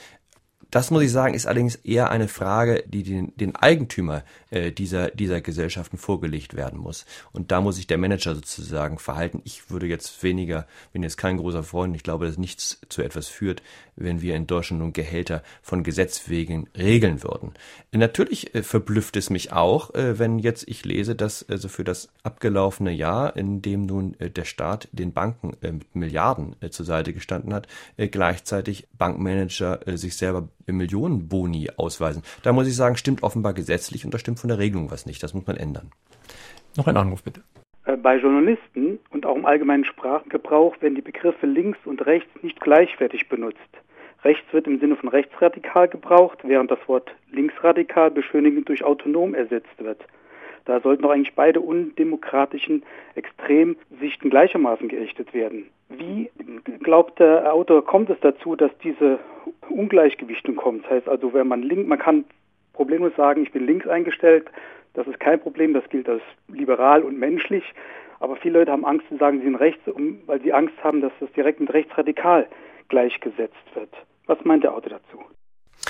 Das 0.71 0.91
muss 0.91 1.03
ich 1.03 1.11
sagen, 1.11 1.35
ist 1.35 1.45
allerdings 1.45 1.75
eher 1.75 2.09
eine 2.09 2.27
Frage, 2.27 2.83
die 2.85 3.03
den, 3.03 3.31
den 3.37 3.55
Eigentümer 3.55 4.23
äh, 4.49 4.73
dieser, 4.73 5.09
dieser 5.09 5.39
Gesellschaften 5.39 5.97
vorgelegt 5.97 6.53
werden 6.53 6.79
muss. 6.79 7.05
Und 7.31 7.51
da 7.51 7.61
muss 7.61 7.77
sich 7.77 7.87
der 7.87 7.97
Manager 7.97 8.35
sozusagen 8.35 8.97
verhalten. 8.97 9.41
Ich 9.45 9.69
würde 9.69 9.85
jetzt 9.85 10.21
weniger, 10.21 10.67
bin 10.91 11.01
jetzt 11.01 11.17
kein 11.17 11.37
großer 11.37 11.63
Freund, 11.63 11.95
ich 11.95 12.03
glaube, 12.03 12.25
dass 12.25 12.37
nichts 12.37 12.81
zu 12.89 13.01
etwas 13.03 13.27
führt, 13.27 13.63
wenn 13.95 14.21
wir 14.21 14.35
in 14.35 14.47
Deutschland 14.47 14.81
nun 14.81 14.93
Gehälter 14.93 15.43
von 15.61 15.83
Gesetz 15.83 16.27
wegen 16.27 16.67
regeln 16.77 17.23
würden. 17.23 17.53
Natürlich 17.91 18.53
äh, 18.55 18.63
verblüfft 18.63 19.15
es 19.15 19.29
mich 19.29 19.51
auch, 19.51 19.93
äh, 19.93 20.19
wenn 20.19 20.39
jetzt 20.39 20.67
ich 20.67 20.85
lese, 20.85 21.15
dass 21.15 21.47
also 21.47 21.69
für 21.69 21.83
das 21.83 22.09
abgelaufene 22.23 22.91
Jahr, 22.91 23.35
in 23.35 23.61
dem 23.61 23.85
nun 23.85 24.19
äh, 24.19 24.29
der 24.29 24.45
Staat 24.45 24.87
den 24.91 25.13
Banken 25.13 25.55
äh, 25.61 25.71
mit 25.71 25.95
Milliarden 25.95 26.55
äh, 26.61 26.69
zur 26.69 26.85
Seite 26.85 27.13
gestanden 27.13 27.53
hat, 27.53 27.67
äh, 27.97 28.07
gleichzeitig 28.07 28.87
Bankmanager 28.97 29.87
äh, 29.87 29.97
sich 29.97 30.15
selber 30.17 30.49
Millionenboni 30.65 31.71
ausweisen. 31.77 32.23
Da 32.43 32.53
muss 32.53 32.67
ich 32.67 32.75
sagen, 32.75 32.97
stimmt 32.97 33.23
offenbar 33.23 33.53
gesetzlich 33.53 34.05
und 34.05 34.13
da 34.13 34.19
stimmt 34.19 34.39
von 34.39 34.47
der 34.47 34.59
Regelung 34.59 34.91
was 34.91 35.05
nicht. 35.05 35.21
Das 35.23 35.33
muss 35.33 35.45
man 35.45 35.57
ändern. 35.57 35.91
noch 36.75 36.87
ein 36.87 36.97
Anruf 36.97 37.23
bitte. 37.23 37.41
Äh, 37.85 37.97
Bei 37.97 38.17
Journalisten 38.17 38.99
und 39.11 39.25
auch 39.25 39.35
im 39.35 39.45
allgemeinen 39.45 39.85
Sprachgebrauch 39.85 40.81
werden 40.81 40.95
die 40.95 41.01
Begriffe 41.01 41.45
links 41.45 41.79
und 41.85 42.05
rechts 42.05 42.29
nicht 42.41 42.59
gleichwertig 42.59 43.29
benutzt. 43.29 43.59
Rechts 44.23 44.51
wird 44.51 44.67
im 44.67 44.79
Sinne 44.79 44.95
von 44.95 45.09
rechtsradikal 45.09 45.87
gebraucht, 45.87 46.39
während 46.43 46.71
das 46.71 46.79
Wort 46.87 47.11
linksradikal 47.31 48.09
beschönigend 48.09 48.67
durch 48.67 48.83
autonom 48.83 49.35
ersetzt 49.35 49.77
wird. 49.77 50.03
Da 50.65 50.79
sollten 50.79 51.03
doch 51.03 51.11
eigentlich 51.11 51.35
beide 51.35 51.61
undemokratischen 51.61 52.81
Extremsichten 53.13 54.31
gleichermaßen 54.31 54.87
geächtet 54.87 55.31
werden. 55.31 55.69
Wie 55.89 56.31
glaubt 56.81 57.19
der 57.19 57.53
Autor, 57.53 57.85
kommt 57.85 58.09
es 58.09 58.19
dazu, 58.21 58.55
dass 58.55 58.71
diese 58.79 59.19
Ungleichgewichtung 59.69 60.55
kommt? 60.55 60.85
Das 60.85 60.91
heißt 60.91 61.07
also, 61.07 61.31
wenn 61.35 61.47
man 61.47 61.61
link, 61.61 61.87
man 61.87 61.99
kann 61.99 62.25
problemlos 62.73 63.15
sagen, 63.15 63.43
ich 63.43 63.51
bin 63.51 63.67
links 63.67 63.87
eingestellt, 63.87 64.49
das 64.95 65.07
ist 65.07 65.19
kein 65.19 65.39
Problem, 65.39 65.73
das 65.73 65.87
gilt 65.89 66.09
als 66.09 66.21
liberal 66.47 67.03
und 67.03 67.17
menschlich. 67.17 67.63
Aber 68.19 68.37
viele 68.37 68.59
Leute 68.59 68.71
haben 68.71 68.85
Angst 68.85 69.07
zu 69.09 69.17
sagen, 69.17 69.39
sie 69.39 69.45
sind 69.45 69.55
rechts, 69.55 69.81
weil 70.25 70.41
sie 70.41 70.53
Angst 70.53 70.75
haben, 70.83 71.01
dass 71.01 71.11
das 71.19 71.31
direkt 71.33 71.59
mit 71.59 71.73
rechtsradikal 71.73 72.47
gleichgesetzt 72.87 73.55
wird. 73.73 73.91
Was 74.25 74.43
meint 74.43 74.63
der 74.63 74.73
Autor 74.73 74.91
dazu? 74.91 75.23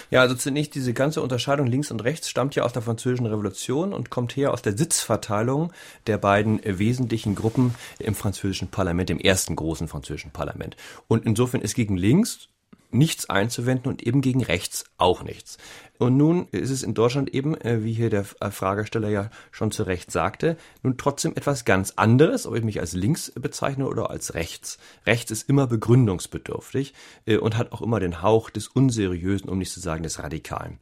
Ja, 0.09 0.21
also 0.21 0.35
zunächst 0.35 0.75
diese 0.75 0.93
ganze 0.93 1.21
Unterscheidung 1.21 1.67
links 1.67 1.91
und 1.91 2.03
rechts 2.03 2.29
stammt 2.29 2.55
ja 2.55 2.63
aus 2.63 2.73
der 2.73 2.81
französischen 2.81 3.25
Revolution 3.25 3.93
und 3.93 4.09
kommt 4.09 4.35
her 4.35 4.51
aus 4.51 4.61
der 4.61 4.77
Sitzverteilung 4.77 5.71
der 6.07 6.17
beiden 6.17 6.59
wesentlichen 6.63 7.35
Gruppen 7.35 7.75
im 7.99 8.15
französischen 8.15 8.69
Parlament, 8.69 9.09
im 9.09 9.19
ersten 9.19 9.55
großen 9.55 9.87
französischen 9.87 10.31
Parlament. 10.31 10.75
Und 11.07 11.25
insofern 11.25 11.61
ist 11.61 11.75
gegen 11.75 11.97
links 11.97 12.49
nichts 12.97 13.29
einzuwenden 13.29 13.91
und 13.91 14.03
eben 14.03 14.21
gegen 14.21 14.43
rechts 14.43 14.85
auch 14.97 15.23
nichts. 15.23 15.57
Und 15.97 16.17
nun 16.17 16.47
ist 16.51 16.71
es 16.71 16.83
in 16.83 16.93
Deutschland 16.93 17.33
eben, 17.33 17.55
äh, 17.61 17.83
wie 17.83 17.93
hier 17.93 18.09
der 18.09 18.25
äh, 18.41 18.51
Fragesteller 18.51 19.09
ja 19.09 19.29
schon 19.51 19.71
zu 19.71 19.83
Recht 19.83 20.11
sagte, 20.11 20.57
nun 20.83 20.97
trotzdem 20.97 21.33
etwas 21.35 21.63
ganz 21.63 21.93
anderes, 21.95 22.45
ob 22.45 22.55
ich 22.55 22.63
mich 22.63 22.79
als 22.79 22.93
links 22.93 23.31
bezeichne 23.31 23.87
oder 23.87 24.09
als 24.09 24.33
rechts. 24.33 24.77
Rechts 25.05 25.31
ist 25.31 25.49
immer 25.49 25.67
begründungsbedürftig 25.67 26.93
äh, 27.25 27.37
und 27.37 27.57
hat 27.57 27.71
auch 27.71 27.81
immer 27.81 27.99
den 27.99 28.21
Hauch 28.21 28.49
des 28.49 28.67
Unseriösen, 28.67 29.49
um 29.49 29.57
nicht 29.57 29.71
zu 29.71 29.79
sagen 29.79 30.03
des 30.03 30.19
Radikalen. 30.19 30.79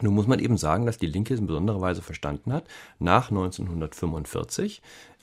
Nun 0.00 0.14
muss 0.14 0.26
man 0.26 0.38
eben 0.38 0.56
sagen, 0.56 0.86
dass 0.86 0.98
die 0.98 1.06
Linke 1.06 1.34
in 1.34 1.46
besonderer 1.46 1.80
Weise 1.80 2.02
verstanden 2.02 2.52
hat, 2.52 2.64
nach 2.98 3.30
1945 3.30 4.80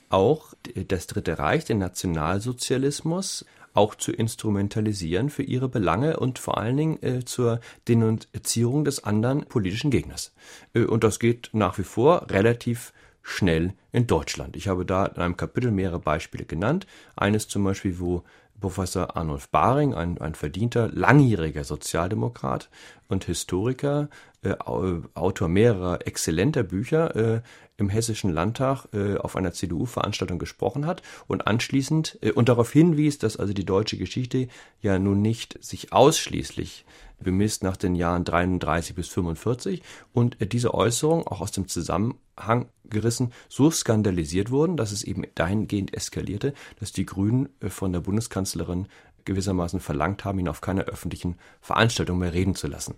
auch 0.09 0.53
das 0.87 1.07
Dritte 1.07 1.39
Reich, 1.39 1.65
den 1.65 1.77
Nationalsozialismus, 1.77 3.45
auch 3.75 3.95
zu 3.95 4.11
instrumentalisieren 4.11 5.29
für 5.29 5.43
ihre 5.43 5.69
Belange 5.69 6.17
und 6.17 6.39
vor 6.39 6.57
allen 6.57 6.77
Dingen 6.77 7.03
äh, 7.03 7.23
zur 7.23 7.59
Denunzierung 7.87 8.85
des 8.85 9.03
anderen 9.03 9.45
politischen 9.45 9.91
Gegners. 9.91 10.33
Äh, 10.73 10.85
und 10.85 11.03
das 11.03 11.19
geht 11.19 11.49
nach 11.53 11.77
wie 11.77 11.83
vor 11.83 12.29
relativ 12.29 12.93
schnell 13.21 13.73
in 13.91 14.07
Deutschland. 14.07 14.55
Ich 14.55 14.67
habe 14.67 14.85
da 14.85 15.05
in 15.07 15.21
einem 15.21 15.37
Kapitel 15.37 15.71
mehrere 15.71 15.99
Beispiele 15.99 16.45
genannt. 16.45 16.85
Eines 17.15 17.47
zum 17.47 17.63
Beispiel, 17.63 17.99
wo 17.99 18.23
Professor 18.61 19.17
Arnulf 19.17 19.49
Baring, 19.49 19.93
ein, 19.93 20.19
ein 20.19 20.35
verdienter, 20.35 20.89
langjähriger 20.91 21.63
Sozialdemokrat 21.63 22.69
und 23.09 23.25
Historiker, 23.25 24.09
äh, 24.43 24.55
Autor 24.59 25.49
mehrerer 25.49 26.07
exzellenter 26.07 26.63
Bücher, 26.63 27.15
äh, 27.15 27.41
im 27.77 27.89
Hessischen 27.89 28.31
Landtag 28.31 28.87
äh, 28.93 29.17
auf 29.17 29.35
einer 29.35 29.51
CDU-Veranstaltung 29.51 30.39
gesprochen 30.39 30.85
hat 30.85 31.01
und 31.27 31.47
anschließend 31.47 32.19
äh, 32.21 32.31
und 32.31 32.49
darauf 32.49 32.71
hinwies, 32.71 33.17
dass 33.17 33.37
also 33.37 33.53
die 33.53 33.65
deutsche 33.65 33.97
Geschichte 33.97 34.47
ja 34.81 34.97
nun 34.99 35.21
nicht 35.21 35.63
sich 35.63 35.91
ausschließlich 35.91 36.85
bemisst 37.19 37.63
nach 37.63 37.77
den 37.77 37.95
Jahren 37.95 38.23
33 38.23 38.95
bis 38.95 39.07
45 39.09 39.81
und 40.13 40.41
äh, 40.41 40.47
diese 40.47 40.73
Äußerung 40.73 41.27
auch 41.27 41.41
aus 41.41 41.51
dem 41.51 41.67
Zusammenhang 41.67 42.67
gerissen 42.89 43.33
so 43.49 43.71
skandalisiert 43.71 44.51
wurden, 44.51 44.77
dass 44.77 44.91
es 44.91 45.03
eben 45.03 45.23
dahingehend 45.35 45.93
eskalierte, 45.93 46.53
dass 46.79 46.91
die 46.91 47.05
Grünen 47.05 47.49
äh, 47.59 47.69
von 47.69 47.91
der 47.91 48.01
Bundeskanzlerin 48.01 48.87
gewissermaßen 49.25 49.79
verlangt 49.79 50.23
haben, 50.23 50.39
ihn 50.39 50.47
auf 50.47 50.61
keiner 50.61 50.83
öffentlichen 50.83 51.37
Veranstaltung 51.59 52.19
mehr 52.19 52.33
reden 52.33 52.55
zu 52.55 52.67
lassen. 52.67 52.95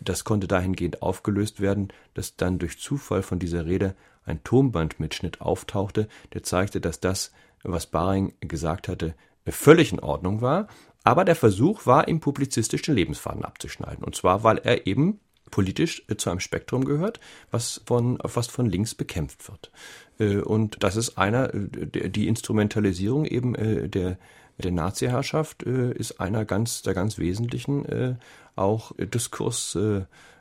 Das 0.00 0.24
konnte 0.24 0.46
dahingehend 0.46 1.02
aufgelöst 1.02 1.60
werden, 1.60 1.88
dass 2.14 2.36
dann 2.36 2.58
durch 2.58 2.78
Zufall 2.78 3.22
von 3.22 3.38
dieser 3.38 3.66
Rede 3.66 3.94
ein 4.28 4.44
Tonbandmitschnitt 4.44 5.40
auftauchte, 5.40 6.08
der 6.34 6.42
zeigte, 6.42 6.80
dass 6.80 7.00
das, 7.00 7.32
was 7.62 7.86
Baring 7.86 8.34
gesagt 8.40 8.88
hatte, 8.88 9.14
völlig 9.46 9.92
in 9.92 10.00
Ordnung 10.00 10.42
war, 10.42 10.68
aber 11.04 11.24
der 11.24 11.36
Versuch 11.36 11.86
war, 11.86 12.06
ihm 12.06 12.20
publizistisch 12.20 12.82
den 12.82 12.94
Lebensfaden 12.94 13.44
abzuschneiden. 13.44 14.04
Und 14.04 14.14
zwar, 14.14 14.44
weil 14.44 14.58
er 14.58 14.86
eben 14.86 15.20
politisch 15.50 16.04
zu 16.18 16.28
einem 16.28 16.40
Spektrum 16.40 16.84
gehört, 16.84 17.20
was 17.50 17.80
von, 17.86 18.18
was 18.22 18.48
von 18.48 18.66
links 18.66 18.94
bekämpft 18.94 19.48
wird. 19.48 20.44
Und 20.46 20.82
das 20.82 20.96
ist 20.96 21.16
einer, 21.16 21.48
die 21.48 22.28
Instrumentalisierung 22.28 23.24
eben 23.24 23.54
der, 23.90 24.18
der 24.58 24.70
Nazi-Herrschaft 24.70 25.62
ist 25.62 26.20
einer 26.20 26.44
ganz, 26.44 26.82
der 26.82 26.92
ganz 26.92 27.18
wesentlichen 27.18 28.18
auch 28.56 28.92
Diskurs, 28.98 29.78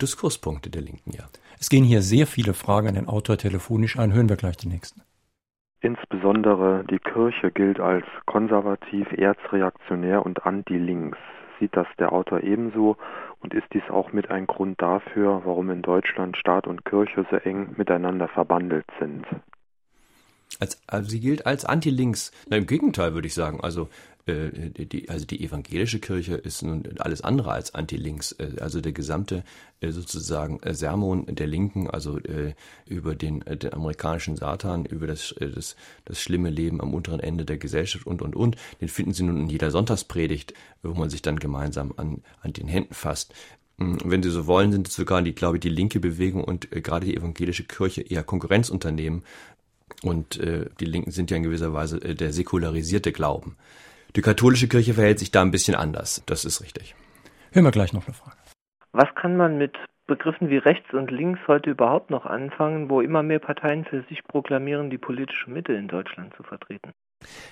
Diskurspunkte 0.02 0.70
der 0.70 0.82
Linken, 0.82 1.14
ja. 1.14 1.30
Es 1.60 1.70
gehen 1.70 1.84
hier 1.84 2.02
sehr 2.02 2.28
viele 2.28 2.54
Fragen 2.54 2.88
an 2.88 2.96
den 2.96 3.08
Autor 3.08 3.38
telefonisch 3.38 3.98
ein. 3.98 4.14
Hören 4.14 4.30
wir 4.30 4.36
gleich 4.36 4.58
die 4.58 4.68
nächsten. 4.68 5.02
Insbesondere 5.82 6.84
die 6.90 7.00
Kirche 7.00 7.52
gilt 7.52 7.80
als 7.80 8.06
konservativ, 8.26 9.12
erzreaktionär 9.12 10.26
und 10.26 10.46
anti-links. 10.46 11.18
Sieht 11.60 11.76
das 11.76 11.88
der 11.98 12.12
Autor 12.14 12.42
ebenso 12.42 12.98
und 13.42 13.54
ist 13.54 13.68
dies 13.74 13.84
auch 13.90 14.12
mit 14.12 14.30
ein 14.30 14.48
Grund 14.48 14.82
dafür, 14.82 15.42
warum 15.46 15.70
in 15.70 15.82
Deutschland 15.82 16.38
Staat 16.38 16.68
und 16.68 16.86
Kirche 16.86 17.26
so 17.30 17.38
eng 17.38 17.76
miteinander 17.78 18.28
verbandelt 18.28 18.86
sind? 19.00 19.26
Als, 20.60 20.82
also 20.88 21.10
sie 21.10 21.20
gilt 21.20 21.46
als 21.46 21.66
anti-links. 21.66 22.32
Na, 22.50 22.58
im 22.58 22.68
Gegenteil 22.68 23.14
würde 23.14 23.28
ich 23.28 23.34
sagen. 23.34 23.60
Also 23.62 23.90
die, 24.28 25.10
also 25.10 25.26
die 25.26 25.44
evangelische 25.44 26.00
Kirche 26.00 26.36
ist 26.36 26.62
nun 26.62 26.84
alles 27.00 27.22
andere 27.22 27.52
als 27.52 27.74
anti-links. 27.74 28.34
Äh, 28.34 28.60
also 28.60 28.82
der 28.82 28.92
gesamte 28.92 29.44
äh, 29.80 29.92
sozusagen 29.92 30.60
äh, 30.64 30.74
Sermon 30.74 31.26
der 31.28 31.48
Linken, 31.48 31.90
also 31.90 32.18
äh, 32.20 32.54
über 32.86 33.16
den, 33.16 33.42
äh, 33.44 33.56
den 33.56 33.74
amerikanischen 33.74 34.36
Satan, 34.36 34.86
über 34.86 35.08
das, 35.08 35.32
äh, 35.34 35.50
das, 35.50 35.76
das 36.06 36.20
schlimme 36.20 36.50
Leben 36.50 36.82
am 36.82 36.94
unteren 36.94 37.20
Ende 37.20 37.46
der 37.46 37.58
Gesellschaft 37.58 38.06
und, 38.06 38.22
und, 38.22 38.36
und, 38.36 38.58
den 38.82 38.90
finden 38.90 39.14
Sie 39.14 39.24
nun 39.24 39.38
in 39.38 39.50
jeder 39.50 39.72
Sonntagspredigt, 39.72 40.54
wo 40.84 40.94
man 40.94 41.10
sich 41.10 41.22
dann 41.22 41.40
gemeinsam 41.40 41.94
an, 41.96 42.22
an 42.42 42.54
den 42.54 42.68
Händen 42.68 42.94
fasst. 42.94 43.34
Wenn 43.78 44.24
Sie 44.24 44.32
so 44.32 44.48
wollen, 44.48 44.72
sind 44.72 44.88
es 44.88 44.96
sogar 44.96 45.22
die, 45.22 45.36
glaube 45.36 45.58
ich, 45.58 45.62
die 45.62 45.70
linke 45.70 46.00
Bewegung 46.00 46.44
und 46.44 46.72
äh, 46.76 46.82
gerade 46.82 47.06
die 47.06 47.16
evangelische 47.16 47.64
Kirche 47.64 48.02
eher 48.02 48.24
Konkurrenzunternehmen. 48.24 49.24
Und 50.04 50.38
äh, 50.40 50.66
die 50.80 50.86
Linken 50.86 51.12
sind 51.12 51.32
ja 51.32 51.38
in 51.38 51.44
gewisser 51.44 51.74
Weise 51.74 52.02
äh, 52.02 52.16
der 52.16 52.34
säkularisierte 52.34 53.12
Glauben. 53.12 53.56
Die 54.18 54.24
katholische 54.24 54.68
Kirche 54.68 54.96
verhält 54.96 55.20
sich 55.20 55.30
da 55.30 55.44
ein 55.44 55.52
bisschen 55.52 55.76
anders. 55.76 56.24
Das 56.26 56.44
ist 56.44 56.64
richtig. 56.64 56.96
Hören 57.52 57.66
wir 57.66 57.72
gleich 57.72 57.94
noch 57.94 58.08
eine 58.08 58.16
Frage. 58.16 58.36
Was 58.92 59.14
kann 59.14 59.38
man 59.38 59.60
mit 59.60 59.78
Begriffen 60.08 60.50
wie 60.50 60.58
rechts 60.58 60.92
und 60.92 61.12
links 61.12 61.40
heute 61.48 61.70
überhaupt 61.70 62.10
noch 62.10 62.26
anfangen, 62.26 62.90
wo 62.90 63.00
immer 63.00 63.22
mehr 63.22 63.38
Parteien 63.38 63.86
für 63.86 64.02
sich 64.10 64.24
proklamieren, 64.24 64.90
die 64.90 64.98
politische 64.98 65.52
Mitte 65.52 65.74
in 65.74 65.88
Deutschland 65.88 66.34
zu 66.36 66.42
vertreten? 66.42 66.94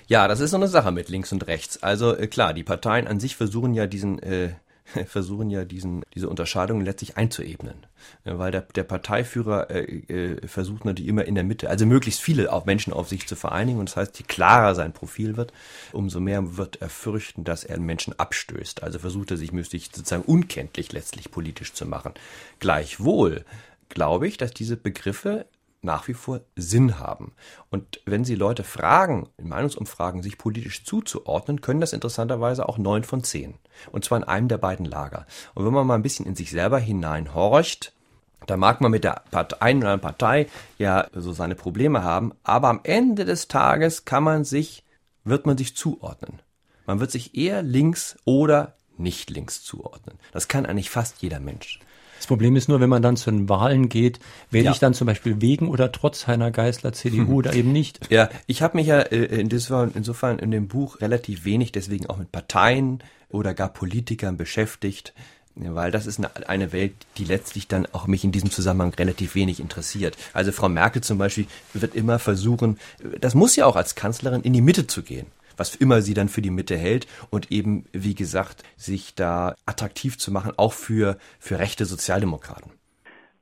Ja, 0.08 0.26
das 0.26 0.40
ist 0.40 0.50
so 0.50 0.56
eine 0.56 0.66
Sache 0.66 0.90
mit 0.90 1.08
links 1.08 1.30
und 1.30 1.46
rechts. 1.46 1.84
Also 1.84 2.16
äh, 2.16 2.26
klar, 2.26 2.52
die 2.52 2.64
Parteien 2.64 3.06
an 3.06 3.20
sich 3.20 3.36
versuchen 3.36 3.72
ja 3.72 3.86
diesen 3.86 4.18
äh, 4.18 4.54
versuchen 5.06 5.50
ja 5.50 5.64
diesen, 5.64 6.02
diese 6.14 6.28
Unterscheidung 6.28 6.80
letztlich 6.80 7.16
einzuebnen. 7.16 7.86
Weil 8.24 8.52
der, 8.52 8.62
der 8.62 8.84
Parteiführer 8.84 9.70
äh, 9.70 9.82
äh, 9.82 10.46
versucht 10.46 10.84
natürlich 10.84 11.08
immer 11.08 11.24
in 11.24 11.34
der 11.34 11.44
Mitte, 11.44 11.68
also 11.68 11.86
möglichst 11.86 12.20
viele 12.20 12.52
auch 12.52 12.64
Menschen 12.64 12.92
auf 12.92 13.08
sich 13.08 13.26
zu 13.26 13.36
vereinigen. 13.36 13.80
Und 13.80 13.88
das 13.88 13.96
heißt, 13.96 14.18
je 14.18 14.24
klarer 14.26 14.74
sein 14.74 14.92
Profil 14.92 15.36
wird, 15.36 15.52
umso 15.92 16.20
mehr 16.20 16.56
wird 16.56 16.80
er 16.80 16.88
fürchten, 16.88 17.44
dass 17.44 17.64
er 17.64 17.78
Menschen 17.80 18.18
abstößt. 18.18 18.82
Also 18.82 18.98
versucht 18.98 19.30
er 19.30 19.36
sich 19.36 19.52
müsste 19.52 19.78
sozusagen 19.78 20.22
unkenntlich 20.22 20.92
letztlich 20.92 21.30
politisch 21.30 21.72
zu 21.72 21.86
machen. 21.86 22.14
Gleichwohl 22.60 23.44
glaube 23.88 24.28
ich, 24.28 24.36
dass 24.36 24.52
diese 24.52 24.76
Begriffe 24.76 25.46
nach 25.86 26.06
wie 26.08 26.14
vor 26.14 26.42
Sinn 26.54 26.98
haben. 26.98 27.32
Und 27.70 28.02
wenn 28.04 28.24
Sie 28.24 28.34
Leute 28.34 28.64
fragen, 28.64 29.28
in 29.38 29.48
Meinungsumfragen 29.48 30.22
sich 30.22 30.36
politisch 30.36 30.84
zuzuordnen, 30.84 31.62
können 31.62 31.80
das 31.80 31.94
interessanterweise 31.94 32.68
auch 32.68 32.76
neun 32.76 33.04
von 33.04 33.24
zehn. 33.24 33.54
Und 33.92 34.04
zwar 34.04 34.18
in 34.18 34.24
einem 34.24 34.48
der 34.48 34.58
beiden 34.58 34.84
Lager. 34.84 35.26
Und 35.54 35.64
wenn 35.64 35.72
man 35.72 35.86
mal 35.86 35.94
ein 35.94 36.02
bisschen 36.02 36.26
in 36.26 36.36
sich 36.36 36.50
selber 36.50 36.78
hineinhorcht, 36.78 37.94
da 38.46 38.56
mag 38.56 38.80
man 38.80 38.90
mit 38.90 39.04
der 39.04 39.22
einen 39.32 39.78
oder 39.78 39.92
anderen 39.92 40.00
Partei 40.00 40.46
ja 40.78 41.06
so 41.14 41.32
seine 41.32 41.54
Probleme 41.54 42.02
haben, 42.02 42.32
aber 42.42 42.68
am 42.68 42.80
Ende 42.82 43.24
des 43.24 43.48
Tages 43.48 44.04
kann 44.04 44.22
man 44.22 44.44
sich, 44.44 44.84
wird 45.24 45.46
man 45.46 45.56
sich 45.56 45.76
zuordnen. 45.76 46.40
Man 46.84 47.00
wird 47.00 47.10
sich 47.10 47.34
eher 47.36 47.62
links 47.62 48.16
oder 48.24 48.76
nicht 48.96 49.30
links 49.30 49.62
zuordnen. 49.62 50.18
Das 50.32 50.48
kann 50.48 50.66
eigentlich 50.66 50.90
fast 50.90 51.22
jeder 51.22 51.40
Mensch. 51.40 51.80
Das 52.16 52.26
Problem 52.26 52.56
ist 52.56 52.68
nur, 52.68 52.80
wenn 52.80 52.88
man 52.88 53.02
dann 53.02 53.16
zu 53.16 53.30
den 53.30 53.48
Wahlen 53.48 53.88
geht, 53.88 54.20
wähle 54.50 54.66
ja. 54.66 54.72
ich 54.72 54.78
dann 54.78 54.94
zum 54.94 55.06
Beispiel 55.06 55.40
wegen 55.40 55.68
oder 55.68 55.92
trotz 55.92 56.26
Heiner 56.26 56.50
Geißler 56.50 56.92
CDU 56.92 57.26
hm. 57.26 57.28
oder 57.34 57.54
eben 57.54 57.72
nicht. 57.72 58.00
Ja, 58.10 58.28
ich 58.46 58.62
habe 58.62 58.76
mich 58.76 58.86
ja 58.86 59.00
äh, 59.00 59.40
insofern 59.40 60.38
in 60.38 60.50
dem 60.50 60.68
Buch 60.68 61.00
relativ 61.00 61.44
wenig 61.44 61.72
deswegen 61.72 62.06
auch 62.06 62.16
mit 62.16 62.32
Parteien 62.32 63.00
oder 63.28 63.54
gar 63.54 63.68
Politikern 63.68 64.36
beschäftigt, 64.36 65.12
weil 65.54 65.90
das 65.90 66.06
ist 66.06 66.18
eine, 66.18 66.48
eine 66.48 66.72
Welt, 66.72 66.94
die 67.16 67.24
letztlich 67.24 67.66
dann 67.66 67.86
auch 67.92 68.06
mich 68.06 68.24
in 68.24 68.32
diesem 68.32 68.50
Zusammenhang 68.50 68.94
relativ 68.94 69.34
wenig 69.34 69.60
interessiert. 69.60 70.16
Also 70.32 70.52
Frau 70.52 70.68
Merkel 70.68 71.02
zum 71.02 71.18
Beispiel 71.18 71.46
wird 71.72 71.94
immer 71.94 72.18
versuchen, 72.18 72.78
das 73.20 73.34
muss 73.34 73.56
ja 73.56 73.66
auch 73.66 73.76
als 73.76 73.94
Kanzlerin 73.94 74.42
in 74.42 74.52
die 74.52 74.60
Mitte 74.60 74.86
zu 74.86 75.02
gehen 75.02 75.26
was 75.56 75.74
immer 75.74 76.02
sie 76.02 76.14
dann 76.14 76.28
für 76.28 76.42
die 76.42 76.50
Mitte 76.50 76.76
hält 76.76 77.06
und 77.30 77.52
eben, 77.52 77.84
wie 77.92 78.14
gesagt, 78.14 78.62
sich 78.76 79.14
da 79.14 79.54
attraktiv 79.66 80.18
zu 80.18 80.32
machen, 80.32 80.52
auch 80.56 80.72
für, 80.72 81.18
für 81.38 81.58
rechte 81.58 81.84
Sozialdemokraten. 81.84 82.72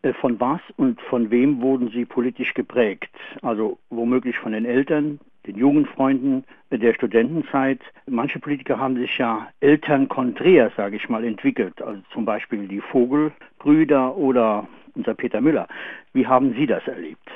Äh, 0.03 0.13
von 0.15 0.39
was 0.39 0.61
und 0.77 1.01
von 1.03 1.31
wem 1.31 1.61
wurden 1.61 1.91
Sie 1.91 2.05
politisch 2.05 2.55
geprägt? 2.55 3.11
Also 3.43 3.79
womöglich 3.91 4.39
von 4.39 4.53
den 4.53 4.65
Eltern, 4.65 5.19
den 5.47 5.57
Jugendfreunden 5.57 6.45
der 6.71 6.95
Studentenzeit. 6.95 7.81
Manche 8.07 8.39
Politiker 8.39 8.79
haben 8.79 8.97
sich 8.97 9.17
ja 9.19 9.49
elternkonträr, 9.61 10.73
sage 10.77 10.97
ich 10.97 11.09
mal, 11.09 11.25
entwickelt. 11.25 11.81
Also 11.83 12.01
zum 12.13 12.25
Beispiel 12.25 12.67
die 12.67 12.81
Vogelbrüder 12.81 14.17
oder 14.17 14.67
unser 14.95 15.15
Peter 15.15 15.41
Müller. 15.41 15.69
Wie 16.13 16.27
haben 16.27 16.55
Sie 16.55 16.67
das 16.67 16.87
erlebt? 16.87 17.29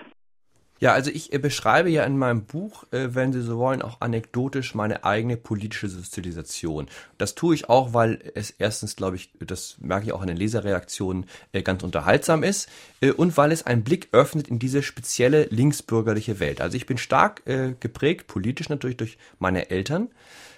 Ja, 0.81 0.93
also 0.93 1.11
ich 1.11 1.33
äh, 1.33 1.39
beschreibe 1.39 1.91
ja 1.91 2.05
in 2.05 2.17
meinem 2.17 2.45
Buch, 2.45 2.85
äh, 2.93 3.15
wenn 3.15 3.33
Sie 3.33 3.43
so 3.43 3.59
wollen, 3.59 3.83
auch 3.83 4.01
anekdotisch 4.01 4.75
meine 4.75 5.05
eigene 5.05 5.37
politische 5.37 5.89
Sozialisation. 5.89 6.87
Das 7.19 7.35
tue 7.35 7.55
ich 7.57 7.69
auch, 7.69 7.95
weil 7.95 8.21
es 8.35 8.51
erstens, 8.51 8.95
glaube 8.95 9.17
ich, 9.17 9.31
das 9.41 9.77
merke 9.81 10.07
ich 10.07 10.13
auch 10.13 10.23
in 10.23 10.29
den 10.29 10.37
Leserreaktionen, 10.37 11.27
äh, 11.53 11.63
ganz 11.63 11.83
unterhaltsam 11.83 12.43
ist 12.43 12.69
und 13.17 13.37
weil 13.37 13.53
es 13.53 13.67
einen 13.67 13.83
Blick 13.83 14.09
öffnet 14.13 14.49
in 14.49 14.59
diese 14.59 14.83
spezielle 14.83 15.45
linksbürgerliche 15.45 16.41
Welt. 16.41 16.61
Also 16.61 16.77
ich 16.77 16.87
bin 16.87 16.99
stark 16.99 17.43
geprägt, 17.81 18.27
politisch 18.27 18.69
natürlich 18.69 18.97
durch 18.97 19.19
meine 19.39 19.71
Eltern 19.71 20.09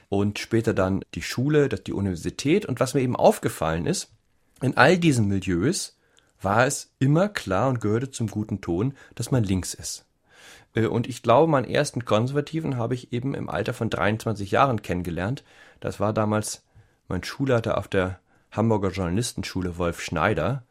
und 0.09 0.39
später 0.39 0.75
dann 0.75 1.03
die 1.15 1.23
Schule, 1.23 1.69
die 1.69 1.93
Universität. 1.93 2.67
Und 2.67 2.81
was 2.81 2.95
mir 2.95 3.01
eben 3.01 3.17
aufgefallen 3.17 3.87
ist, 3.87 4.11
in 4.63 4.77
all 4.77 4.99
diesen 4.99 5.29
Milieus 5.29 5.97
war 6.41 6.67
es 6.67 6.91
immer 6.99 7.29
klar 7.29 7.69
und 7.69 7.81
gehörte 7.81 8.11
zum 8.11 8.29
guten 8.29 8.61
Ton, 8.61 8.95
dass 9.15 9.31
man 9.31 9.45
links 9.45 9.75
ist. 9.75 10.07
Äh, 10.75 10.87
und 10.87 11.09
ich 11.09 11.23
glaube, 11.23 11.51
meinen 11.51 11.69
ersten 11.69 12.05
Konservativen 12.05 12.77
habe 12.77 12.95
ich 12.95 13.13
eben 13.13 13.35
im 13.35 13.49
Alter 13.49 13.75
von 13.75 13.91
23 13.91 14.51
Jahren 14.51 14.83
kennengelernt. 14.83 15.45
Das 15.81 16.01
war 16.01 16.13
damals 16.13 16.63
mein 17.09 17.25
Schulleiter 17.25 17.79
auf 17.79 17.89
der 17.89 18.21
Hamburger 18.51 18.91
Journalistenschule 18.91 19.79
Wolf 19.79 20.01
Schneider. 20.01 20.65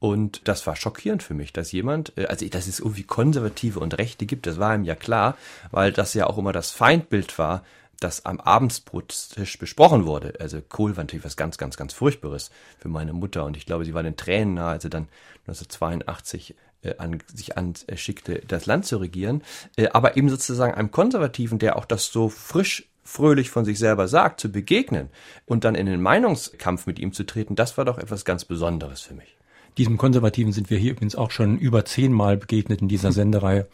Und 0.00 0.46
das 0.46 0.64
war 0.66 0.76
schockierend 0.76 1.24
für 1.24 1.34
mich, 1.34 1.52
dass 1.52 1.72
jemand, 1.72 2.16
äh, 2.16 2.26
also 2.26 2.46
dass 2.48 2.66
es 2.66 2.80
irgendwie 2.80 3.02
Konservative 3.02 3.80
und 3.80 3.98
Rechte 3.98 4.26
gibt, 4.26 4.46
das 4.46 4.58
war 4.58 4.74
ihm 4.74 4.84
ja 4.84 4.94
klar, 4.94 5.36
weil 5.70 5.92
das 5.92 6.14
ja 6.14 6.26
auch 6.26 6.38
immer 6.38 6.52
das 6.52 6.70
Feindbild 6.70 7.38
war, 7.38 7.64
das 8.00 8.24
am 8.24 8.38
Abendsbrottisch 8.38 9.58
besprochen 9.58 10.06
wurde. 10.06 10.34
Also 10.38 10.60
Kohl 10.60 10.96
war 10.96 11.02
natürlich 11.02 11.24
was 11.24 11.36
ganz, 11.36 11.58
ganz, 11.58 11.76
ganz 11.76 11.92
Furchtbares 11.92 12.50
für 12.78 12.88
meine 12.88 13.12
Mutter 13.12 13.44
und 13.44 13.56
ich 13.56 13.66
glaube, 13.66 13.84
sie 13.84 13.94
war 13.94 14.04
den 14.04 14.16
Tränen 14.16 14.54
nahe, 14.54 14.70
als 14.72 14.84
sie 14.84 14.90
dann 14.90 15.08
1982 15.48 16.54
äh, 16.82 16.94
an, 16.98 17.18
sich 17.26 17.56
anschickte, 17.56 18.42
das 18.46 18.66
Land 18.66 18.86
zu 18.86 18.98
regieren, 18.98 19.42
äh, 19.76 19.88
aber 19.88 20.16
eben 20.16 20.28
sozusagen 20.28 20.74
einem 20.74 20.90
Konservativen, 20.90 21.58
der 21.58 21.76
auch 21.76 21.84
das 21.84 22.06
so 22.06 22.28
frisch 22.28 22.88
fröhlich 23.04 23.50
von 23.50 23.64
sich 23.64 23.78
selber 23.78 24.06
sagt, 24.06 24.38
zu 24.38 24.52
begegnen 24.52 25.10
und 25.46 25.64
dann 25.64 25.74
in 25.74 25.86
den 25.86 26.02
Meinungskampf 26.02 26.86
mit 26.86 26.98
ihm 26.98 27.12
zu 27.12 27.24
treten, 27.24 27.56
das 27.56 27.78
war 27.78 27.84
doch 27.84 27.98
etwas 27.98 28.24
ganz 28.24 28.44
Besonderes 28.44 29.00
für 29.00 29.14
mich. 29.14 29.36
Diesem 29.78 29.96
Konservativen 29.96 30.52
sind 30.52 30.70
wir 30.70 30.78
hier 30.78 30.92
übrigens 30.92 31.16
auch 31.16 31.30
schon 31.30 31.58
über 31.58 31.84
zehnmal 31.84 32.36
begegnet 32.36 32.82
in 32.82 32.88
dieser 32.88 33.12
Sendereihe. 33.18 33.66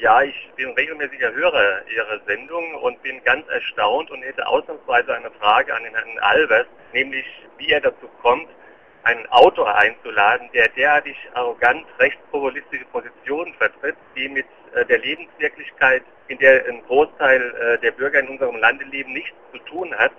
Ja, 0.00 0.22
ich 0.22 0.34
bin 0.56 0.70
regelmäßiger 0.70 1.32
Hörer 1.32 1.82
Ihrer 1.94 2.20
Sendung 2.26 2.74
und 2.82 3.02
bin 3.02 3.22
ganz 3.24 3.46
erstaunt 3.48 4.10
und 4.10 4.22
hätte 4.22 4.46
ausnahmsweise 4.46 5.14
eine 5.14 5.30
Frage 5.32 5.74
an 5.74 5.82
den 5.82 5.94
Herrn 5.94 6.18
Albers, 6.20 6.66
nämlich 6.92 7.24
wie 7.56 7.70
er 7.70 7.80
dazu 7.80 8.06
kommt, 8.22 8.48
einen 9.04 9.26
Autor 9.28 9.74
einzuladen, 9.74 10.48
der 10.52 10.68
derartig 10.68 11.16
arrogant 11.34 11.86
rechtspopulistische 11.98 12.84
Positionen 12.86 13.54
vertritt, 13.54 13.96
die 14.16 14.28
mit 14.28 14.46
äh, 14.74 14.84
der 14.84 14.98
Lebenswirklichkeit, 14.98 16.02
in 16.28 16.38
der 16.38 16.66
ein 16.66 16.82
Großteil 16.86 17.54
äh, 17.54 17.78
der 17.78 17.92
Bürger 17.92 18.20
in 18.20 18.28
unserem 18.28 18.56
Lande 18.56 18.84
leben, 18.84 19.12
nichts 19.12 19.36
zu 19.52 19.58
tun 19.60 19.94
hat. 19.94 20.12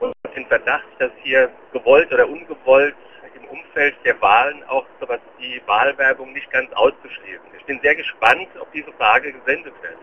Und 0.00 0.14
den 0.34 0.46
Verdacht, 0.46 0.88
dass 0.98 1.12
hier 1.22 1.50
gewollt 1.72 2.12
oder 2.12 2.28
ungewollt 2.28 2.96
im 3.34 3.44
Umfeld 3.46 3.94
der 4.04 4.20
Wahlen 4.20 4.64
auch 4.64 4.86
sowas 5.00 5.20
wie 5.38 5.62
Wahlwerbung 5.66 6.32
nicht 6.32 6.50
ganz 6.50 6.72
auszuschließen. 6.72 7.46
Ich 7.58 7.64
bin 7.64 7.80
sehr 7.80 7.94
gespannt, 7.94 8.48
ob 8.60 8.70
diese 8.72 8.92
Frage 8.92 9.32
gesendet 9.32 9.74
wird. 9.82 9.98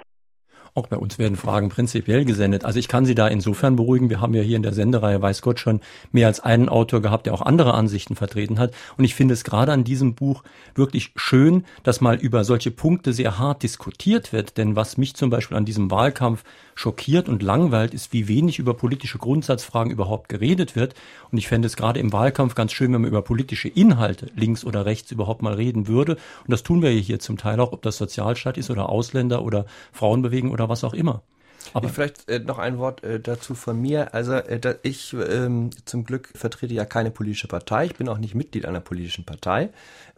Auch 0.74 0.88
bei 0.88 0.98
uns 0.98 1.18
werden 1.18 1.36
Fragen 1.36 1.70
prinzipiell 1.70 2.26
gesendet. 2.26 2.66
Also 2.66 2.80
ich 2.80 2.88
kann 2.88 3.06
Sie 3.06 3.16
da 3.16 3.28
insofern 3.28 3.76
beruhigen. 3.76 4.10
Wir 4.10 4.22
haben 4.22 4.34
ja 4.34 4.42
hier 4.42 4.56
in 4.56 4.64
der 4.64 4.74
Sendereihe, 4.74 5.22
weiß 5.22 5.42
Gott, 5.42 5.60
schon 5.60 5.82
mehr 6.12 6.28
als 6.28 6.40
einen 6.40 6.70
Autor 6.70 7.02
gehabt, 7.02 7.26
der 7.26 7.34
auch 7.34 7.42
andere 7.42 7.74
Ansichten 7.74 8.16
vertreten 8.16 8.60
hat. 8.60 8.74
Und 8.98 9.04
ich 9.04 9.16
finde 9.16 9.34
es 9.34 9.44
gerade 9.44 9.72
an 9.72 9.84
diesem 9.84 10.16
Buch 10.16 10.44
wirklich 10.76 11.12
schön, 11.16 11.66
dass 11.84 12.02
mal 12.02 12.16
über 12.16 12.44
solche 12.44 12.72
Punkte 12.72 13.14
sehr 13.14 13.40
hart 13.40 13.64
diskutiert 13.64 14.32
wird. 14.32 14.58
Denn 14.58 14.76
was 14.76 14.98
mich 14.98 15.16
zum 15.16 15.30
Beispiel 15.30 15.58
an 15.58 15.66
diesem 15.66 15.92
Wahlkampf 15.92 16.44
schockiert 16.76 17.28
und 17.28 17.44
langweilt, 17.44 17.94
ist, 17.94 18.14
wie 18.14 18.30
wenig 18.30 18.58
über 18.58 18.74
politische 18.74 19.18
Grundsatzfragen 19.18 19.92
überhaupt 19.92 20.30
geredet 20.30 20.78
wird. 20.78 20.96
Und 21.30 21.38
ich 21.38 21.50
fände 21.50 21.66
es 21.66 21.76
gerade 21.76 22.00
im 22.00 22.14
Wahlkampf 22.14 22.56
ganz 22.56 22.72
schön, 22.72 22.94
wenn 22.94 23.02
man 23.02 23.10
über 23.10 23.22
politische 23.22 23.68
Inhalte 23.68 24.28
links 24.36 24.64
oder 24.64 24.86
rechts 24.86 25.12
überhaupt 25.12 25.42
mal 25.42 25.54
reden 25.54 25.88
würde. 25.88 26.14
Und 26.14 26.52
das 26.52 26.64
tun 26.64 26.82
wir 26.82 26.90
hier 26.92 27.20
zum 27.20 27.38
Teil 27.38 27.60
auch, 27.60 27.74
ob 27.74 27.82
das 27.82 27.98
Sozialstaat 27.98 28.58
ist 28.58 28.70
oder 28.70 28.88
Ausländer 28.88 29.44
oder 29.44 29.66
Frauenbewegung 29.92 30.52
oder 30.52 30.69
was 30.70 30.84
auch 30.84 30.94
immer. 30.94 31.22
Aber 31.74 31.90
vielleicht 31.90 32.30
äh, 32.30 32.40
noch 32.40 32.58
ein 32.58 32.78
Wort 32.78 33.04
äh, 33.04 33.20
dazu 33.20 33.54
von 33.54 33.80
mir. 33.80 34.14
Also 34.14 34.34
äh, 34.34 34.60
da, 34.60 34.76
ich 34.82 35.14
ähm, 35.14 35.70
zum 35.86 36.04
Glück 36.04 36.30
vertrete 36.36 36.74
ja 36.74 36.86
keine 36.86 37.12
politische 37.12 37.48
Partei. 37.48 37.86
Ich 37.86 37.96
bin 37.96 38.10
auch 38.10 38.18
nicht 38.18 38.36
Mitglied 38.36 38.66
einer 38.66 38.80
politischen 38.80 39.26
Partei. 39.26 39.70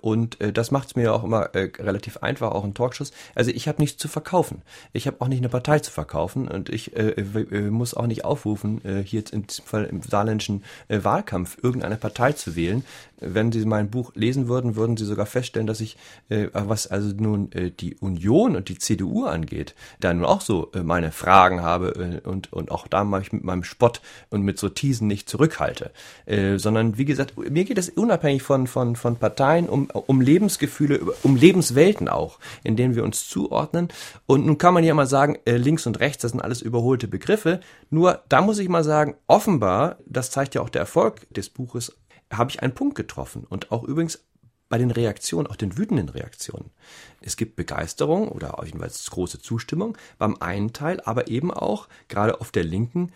Und 0.01 0.41
äh, 0.41 0.51
das 0.51 0.71
macht 0.71 0.89
es 0.89 0.95
mir 0.95 1.13
auch 1.13 1.23
immer 1.23 1.53
äh, 1.53 1.71
relativ 1.79 2.17
einfach, 2.17 2.51
auch 2.51 2.65
in 2.65 2.73
Talkshows. 2.73 3.11
Also 3.35 3.51
ich 3.51 3.67
habe 3.67 3.81
nichts 3.81 4.01
zu 4.01 4.07
verkaufen. 4.07 4.63
Ich 4.93 5.07
habe 5.07 5.17
auch 5.19 5.27
nicht 5.27 5.39
eine 5.39 5.49
Partei 5.49 5.79
zu 5.79 5.91
verkaufen 5.91 6.47
und 6.47 6.69
ich 6.69 6.95
äh, 6.97 7.09
äh, 7.09 7.69
muss 7.69 7.93
auch 7.93 8.07
nicht 8.07 8.25
aufrufen, 8.25 8.83
äh, 8.83 9.03
hier 9.03 9.19
jetzt 9.19 9.31
in 9.31 9.45
diesem 9.45 9.65
Fall 9.65 9.85
im 9.85 10.01
saarländischen 10.01 10.63
äh, 10.87 11.03
Wahlkampf 11.03 11.57
irgendeine 11.61 11.97
Partei 11.97 12.33
zu 12.33 12.55
wählen. 12.55 12.83
Wenn 13.21 13.51
Sie 13.51 13.65
mein 13.65 13.89
Buch 13.89 14.11
lesen 14.15 14.47
würden, 14.47 14.75
würden 14.75 14.97
Sie 14.97 15.05
sogar 15.05 15.25
feststellen, 15.25 15.67
dass 15.67 15.79
ich, 15.79 15.97
äh, 16.29 16.47
was 16.53 16.87
also 16.87 17.15
nun 17.15 17.51
äh, 17.53 17.71
die 17.71 17.95
Union 17.95 18.55
und 18.55 18.69
die 18.69 18.77
CDU 18.77 19.25
angeht, 19.25 19.75
da 19.99 20.13
nun 20.13 20.25
auch 20.25 20.41
so 20.41 20.71
äh, 20.73 20.83
meine 20.83 21.11
Fragen 21.11 21.61
habe 21.61 22.21
äh, 22.25 22.27
und, 22.27 22.51
und 22.51 22.71
auch 22.71 22.87
da 22.87 23.03
mal 23.03 23.21
ich 23.21 23.31
mit 23.31 23.43
meinem 23.43 23.63
Spott 23.63 24.01
und 24.29 24.41
mit 24.41 24.59
Sortisen 24.59 25.07
nicht 25.07 25.29
zurückhalte. 25.29 25.91
Äh, 26.25 26.57
sondern 26.57 26.97
wie 26.97 27.05
gesagt, 27.05 27.37
mir 27.37 27.63
geht 27.63 27.77
es 27.77 27.89
unabhängig 27.89 28.43
von, 28.43 28.67
von, 28.67 28.95
von 28.95 29.15
Parteien 29.15 29.69
um 29.69 29.89
um 29.91 30.21
Lebensgefühle, 30.21 30.99
um 31.23 31.35
Lebenswelten 31.35 32.07
auch, 32.07 32.39
in 32.63 32.75
denen 32.75 32.95
wir 32.95 33.03
uns 33.03 33.27
zuordnen. 33.27 33.89
Und 34.25 34.45
nun 34.45 34.57
kann 34.57 34.73
man 34.73 34.83
ja 34.83 34.93
mal 34.93 35.07
sagen, 35.07 35.37
äh, 35.45 35.57
links 35.57 35.85
und 35.87 35.99
rechts, 35.99 36.21
das 36.21 36.31
sind 36.31 36.41
alles 36.41 36.61
überholte 36.61 37.07
Begriffe. 37.07 37.59
Nur 37.89 38.21
da 38.29 38.41
muss 38.41 38.59
ich 38.59 38.69
mal 38.69 38.83
sagen, 38.83 39.15
offenbar, 39.27 39.97
das 40.05 40.31
zeigt 40.31 40.55
ja 40.55 40.61
auch 40.61 40.69
der 40.69 40.81
Erfolg 40.81 41.27
des 41.33 41.49
Buches, 41.49 41.95
habe 42.31 42.51
ich 42.51 42.61
einen 42.61 42.73
Punkt 42.73 42.95
getroffen. 42.95 43.45
Und 43.47 43.71
auch 43.71 43.83
übrigens 43.83 44.23
bei 44.69 44.77
den 44.77 44.91
Reaktionen, 44.91 45.47
auch 45.47 45.57
den 45.57 45.77
wütenden 45.77 46.09
Reaktionen. 46.09 46.71
Es 47.19 47.35
gibt 47.37 47.55
Begeisterung 47.55 48.29
oder 48.29 48.57
jedenfalls 48.63 49.09
große 49.11 49.41
Zustimmung 49.41 49.97
beim 50.17 50.37
einen 50.39 50.73
Teil, 50.73 51.01
aber 51.01 51.27
eben 51.27 51.51
auch 51.51 51.87
gerade 52.07 52.39
auf 52.39 52.51
der 52.51 52.63
Linken 52.63 53.11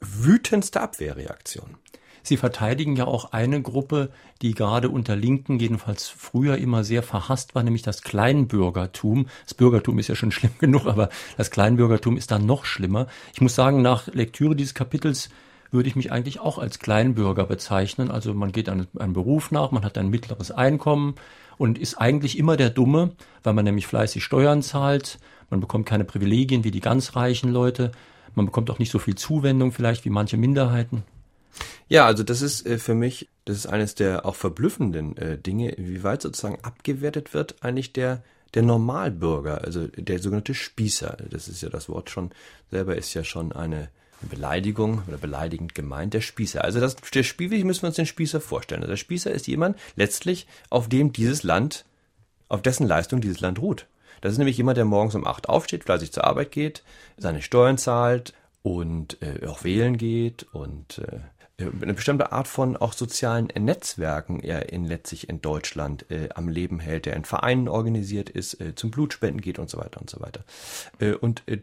wütendste 0.00 0.80
Abwehrreaktion. 0.80 1.76
Sie 2.22 2.36
verteidigen 2.36 2.96
ja 2.96 3.06
auch 3.06 3.32
eine 3.32 3.62
Gruppe, 3.62 4.10
die 4.42 4.52
gerade 4.52 4.90
unter 4.90 5.16
Linken 5.16 5.58
jedenfalls 5.58 6.08
früher 6.08 6.58
immer 6.58 6.84
sehr 6.84 7.02
verhasst 7.02 7.54
war, 7.54 7.62
nämlich 7.62 7.82
das 7.82 8.02
Kleinbürgertum. 8.02 9.28
Das 9.44 9.54
Bürgertum 9.54 9.98
ist 9.98 10.08
ja 10.08 10.14
schon 10.14 10.32
schlimm 10.32 10.52
genug, 10.58 10.86
aber 10.86 11.08
das 11.36 11.50
Kleinbürgertum 11.50 12.16
ist 12.16 12.30
dann 12.30 12.44
noch 12.44 12.64
schlimmer. 12.64 13.06
Ich 13.32 13.40
muss 13.40 13.54
sagen, 13.54 13.82
nach 13.82 14.08
Lektüre 14.08 14.56
dieses 14.56 14.74
Kapitels 14.74 15.30
würde 15.70 15.88
ich 15.88 15.96
mich 15.96 16.12
eigentlich 16.12 16.40
auch 16.40 16.58
als 16.58 16.78
Kleinbürger 16.78 17.46
bezeichnen. 17.46 18.10
Also 18.10 18.34
man 18.34 18.52
geht 18.52 18.68
einem, 18.68 18.86
einem 18.98 19.12
Beruf 19.12 19.50
nach, 19.50 19.70
man 19.70 19.84
hat 19.84 19.98
ein 19.98 20.08
mittleres 20.08 20.50
Einkommen 20.50 21.14
und 21.56 21.78
ist 21.78 21.96
eigentlich 21.96 22.38
immer 22.38 22.56
der 22.56 22.70
Dumme, 22.70 23.12
weil 23.42 23.54
man 23.54 23.64
nämlich 23.64 23.86
fleißig 23.86 24.24
Steuern 24.24 24.62
zahlt, 24.62 25.18
man 25.50 25.60
bekommt 25.60 25.86
keine 25.86 26.04
Privilegien 26.04 26.64
wie 26.64 26.70
die 26.70 26.80
ganz 26.80 27.16
reichen 27.16 27.50
Leute, 27.50 27.92
man 28.34 28.46
bekommt 28.46 28.70
auch 28.70 28.78
nicht 28.78 28.90
so 28.90 28.98
viel 28.98 29.14
Zuwendung 29.14 29.72
vielleicht 29.72 30.04
wie 30.04 30.10
manche 30.10 30.36
Minderheiten. 30.36 31.04
Ja, 31.88 32.06
also 32.06 32.22
das 32.22 32.42
ist 32.42 32.66
äh, 32.66 32.78
für 32.78 32.94
mich, 32.94 33.28
das 33.44 33.56
ist 33.56 33.66
eines 33.66 33.94
der 33.94 34.26
auch 34.26 34.36
verblüffenden 34.36 35.16
äh, 35.16 35.38
Dinge, 35.38 35.74
wie 35.78 36.02
weit 36.02 36.22
sozusagen 36.22 36.58
abgewertet 36.62 37.34
wird 37.34 37.62
eigentlich 37.62 37.92
der 37.92 38.22
der 38.54 38.62
Normalbürger, 38.62 39.62
also 39.62 39.88
der 39.88 40.18
sogenannte 40.20 40.54
Spießer. 40.54 41.18
Das 41.30 41.48
ist 41.48 41.62
ja 41.62 41.68
das 41.68 41.88
Wort 41.88 42.10
schon 42.10 42.30
selber 42.70 42.96
ist 42.96 43.12
ja 43.14 43.24
schon 43.24 43.52
eine 43.52 43.90
Beleidigung 44.22 45.02
oder 45.06 45.18
beleidigend 45.18 45.74
gemeint, 45.74 46.14
der 46.14 46.20
Spießer. 46.20 46.64
Also 46.64 46.80
das, 46.80 46.96
der 46.96 47.22
Spießer, 47.22 47.52
wie 47.52 47.64
müssen 47.64 47.82
wir 47.82 47.88
uns 47.88 47.96
den 47.96 48.06
Spießer 48.06 48.40
vorstellen? 48.40 48.82
Also 48.82 48.92
der 48.92 48.96
Spießer 48.96 49.30
ist 49.30 49.46
jemand 49.46 49.78
letztlich, 49.96 50.46
auf 50.70 50.88
dem 50.88 51.12
dieses 51.12 51.42
Land, 51.42 51.84
auf 52.48 52.62
dessen 52.62 52.86
Leistung 52.86 53.20
dieses 53.20 53.40
Land 53.40 53.60
ruht. 53.60 53.86
Das 54.20 54.32
ist 54.32 54.38
nämlich 54.38 54.56
jemand, 54.56 54.76
der 54.76 54.84
morgens 54.84 55.14
um 55.14 55.26
acht 55.26 55.48
aufsteht, 55.48 55.84
fleißig 55.84 56.12
zur 56.12 56.24
Arbeit 56.24 56.50
geht, 56.50 56.82
seine 57.16 57.42
Steuern 57.42 57.78
zahlt 57.78 58.34
und 58.62 59.22
äh, 59.22 59.46
auch 59.46 59.62
wählen 59.64 59.96
geht 59.96 60.46
und 60.52 60.98
äh, 60.98 61.20
eine 61.60 61.94
bestimmte 61.94 62.30
Art 62.30 62.46
von 62.46 62.76
auch 62.76 62.92
sozialen 62.92 63.46
Netzwerken 63.46 64.38
er 64.40 64.72
in 64.72 64.84
letztlich 64.84 65.28
in 65.28 65.40
Deutschland 65.40 66.08
äh, 66.08 66.28
am 66.34 66.48
Leben 66.48 66.78
hält, 66.78 67.06
der 67.06 67.16
in 67.16 67.24
Vereinen 67.24 67.66
organisiert 67.66 68.30
ist, 68.30 68.60
äh, 68.60 68.76
zum 68.76 68.92
Blutspenden 68.92 69.40
geht 69.40 69.58
und 69.58 69.68
so 69.68 69.78
weiter 69.78 70.00
und 70.00 70.08
so 70.08 70.20
weiter. 70.20 70.44
Äh, 71.00 71.14
und 71.14 71.42
äh, 71.46 71.58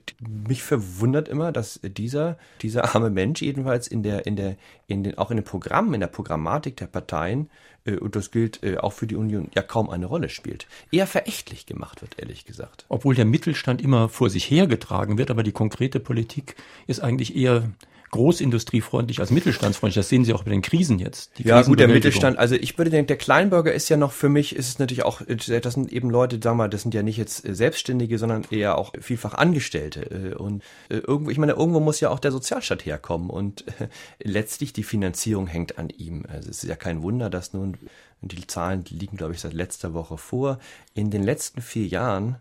mich 0.48 0.64
verwundert 0.64 1.30
immer, 1.30 1.54
dass 1.54 1.80
dieser 1.82 2.38
dieser 2.62 2.94
arme 2.96 3.10
Mensch 3.10 3.42
jedenfalls 3.42 3.88
in 3.88 4.04
der 4.04 4.26
in 4.26 4.36
der 4.36 4.58
in 4.88 5.04
den 5.04 5.18
auch 5.18 5.32
in 5.32 5.38
den 5.38 5.46
Programmen 5.46 5.94
in 5.94 6.02
der 6.02 6.08
Programmatik 6.08 6.76
der 6.76 6.88
Parteien 6.88 7.50
äh, 7.86 7.96
und 7.96 8.18
das 8.18 8.32
gilt 8.32 8.62
auch 8.82 8.94
für 8.94 9.08
die 9.08 9.16
Union 9.16 9.50
ja 9.56 9.62
kaum 9.62 9.90
eine 9.90 10.08
Rolle 10.08 10.28
spielt, 10.28 10.68
eher 10.92 11.08
verächtlich 11.08 11.66
gemacht 11.66 12.02
wird, 12.02 12.20
ehrlich 12.20 12.46
gesagt. 12.46 12.86
Obwohl 12.90 13.16
der 13.16 13.26
Mittelstand 13.26 13.82
immer 13.82 14.10
vor 14.10 14.30
sich 14.30 14.50
hergetragen 14.50 15.18
wird, 15.18 15.32
aber 15.32 15.44
die 15.44 15.52
konkrete 15.52 16.00
Politik 16.00 16.56
ist 16.88 17.00
eigentlich 17.00 17.36
eher 17.36 17.70
großindustriefreundlich 18.16 19.20
als 19.20 19.30
mittelstandsfreundlich. 19.30 19.96
Das 19.96 20.10
sehen 20.10 20.26
Sie 20.26 20.34
auch 20.34 20.44
bei 20.44 20.52
den 20.52 20.62
Krisen 20.62 21.00
jetzt. 21.00 21.32
ja, 21.38 21.62
gut, 21.62 21.80
der 21.80 21.88
Mittelstand. 21.88 22.38
Also 22.38 22.56
ich 22.56 22.78
würde 22.78 22.92
denken, 22.92 23.08
der 23.08 23.18
Kleinbürger 23.18 23.74
ist 23.74 23.90
ja 23.90 23.98
noch 23.98 24.14
für 24.14 24.30
mich, 24.30 24.56
ist 24.56 24.70
es 24.70 24.80
natürlich 24.80 25.04
auch, 25.04 25.22
das 25.28 25.74
sind 25.74 25.92
eben 25.92 26.10
Leute, 26.10 26.40
sagen 26.42 26.58
wir, 26.58 26.68
das 26.70 26.84
sind 26.84 26.94
ja 26.94 27.04
nicht 27.04 27.18
jetzt 27.18 27.44
Selbstständige, 27.46 28.18
sondern 28.18 28.46
eher 28.50 28.78
auch 28.78 28.94
vielfach 29.00 29.34
Angestellte. 29.34 30.32
Äh, 30.32 30.36
und 30.36 30.64
äh, 30.90 30.98
irgendwo, 30.98 31.30
ich 31.30 31.38
meine, 31.38 31.54
irgendwo 31.54 31.80
muss 31.80 32.00
ja 32.00 32.10
auch 32.10 32.20
der 32.20 32.32
Sozialstaat 32.32 32.86
herkommen 32.86 33.30
und 33.30 33.66
äh, 33.80 33.88
letztlich 34.24 34.74
die 34.74 34.84
Finanzierung 34.84 35.48
hängt 35.48 35.78
an 35.78 35.90
ihm. 35.90 36.26
Also 36.28 36.50
es 36.50 36.64
ist 36.64 36.70
ja 36.70 36.76
kein 36.76 37.02
Wunder, 37.02 37.30
dass 37.30 37.54
nun, 37.54 37.78
die 38.22 38.48
Zahlen 38.48 38.86
liegen, 38.90 39.18
glaube 39.18 39.34
ich, 39.34 39.42
seit 39.42 39.54
letzter 39.54 39.94
Woche 39.94 40.18
vor, 40.18 40.60
in 40.94 41.12
den 41.12 41.22
letzten 41.22 41.62
vier 41.62 41.86
Jahren 41.86 42.38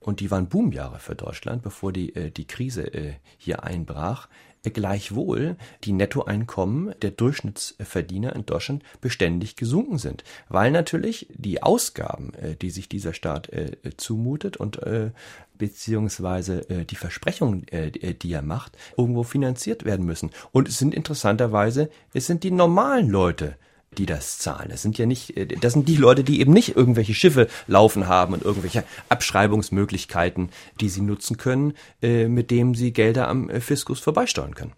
und 0.00 0.20
die 0.20 0.30
waren 0.30 0.48
Boomjahre 0.48 0.98
für 0.98 1.14
Deutschland, 1.14 1.62
bevor 1.62 1.92
die, 1.92 2.30
die 2.30 2.46
Krise 2.46 3.16
hier 3.36 3.62
einbrach, 3.62 4.28
gleichwohl 4.62 5.56
die 5.84 5.92
Nettoeinkommen 5.92 6.94
der 7.02 7.10
Durchschnittsverdiener 7.10 8.34
in 8.34 8.46
Deutschland 8.46 8.82
beständig 9.00 9.56
gesunken 9.56 9.98
sind, 9.98 10.24
weil 10.48 10.70
natürlich 10.70 11.28
die 11.34 11.62
Ausgaben, 11.62 12.34
äh, 12.34 12.56
die 12.56 12.70
sich 12.70 12.88
dieser 12.88 13.12
Staat 13.12 13.48
äh, 13.50 13.76
zumutet 13.96 14.56
und 14.56 14.82
äh, 14.82 15.10
beziehungsweise 15.56 16.84
die 16.88 16.94
Versprechungen, 16.94 17.66
die 18.22 18.32
er 18.32 18.42
macht, 18.42 18.78
irgendwo 18.96 19.24
finanziert 19.24 19.84
werden 19.84 20.06
müssen. 20.06 20.30
Und 20.52 20.68
es 20.68 20.78
sind 20.78 20.94
interessanterweise, 20.94 21.90
es 22.14 22.28
sind 22.28 22.44
die 22.44 22.52
normalen 22.52 23.10
Leute, 23.10 23.56
die 23.98 24.06
das 24.06 24.38
zahlen. 24.38 24.68
Das 24.70 24.82
sind 24.82 24.96
ja 24.98 25.06
nicht, 25.06 25.36
äh, 25.36 25.46
das 25.46 25.72
sind 25.72 25.88
die 25.88 25.96
Leute, 25.96 26.24
die 26.24 26.40
eben 26.40 26.52
nicht 26.52 26.76
irgendwelche 26.76 27.14
Schiffe 27.14 27.48
laufen 27.66 28.08
haben 28.08 28.34
und 28.34 28.44
irgendwelche 28.44 28.84
Abschreibungsmöglichkeiten, 29.08 30.50
die 30.80 30.88
sie 30.88 31.02
nutzen 31.02 31.36
können, 31.36 31.74
äh, 32.02 32.28
mit 32.28 32.50
dem 32.50 32.74
sie 32.74 32.92
Gelder 32.92 33.28
am 33.28 33.50
äh, 33.50 33.60
Fiskus 33.60 34.00
vorbeisteuern 34.00 34.54
können. 34.54 34.72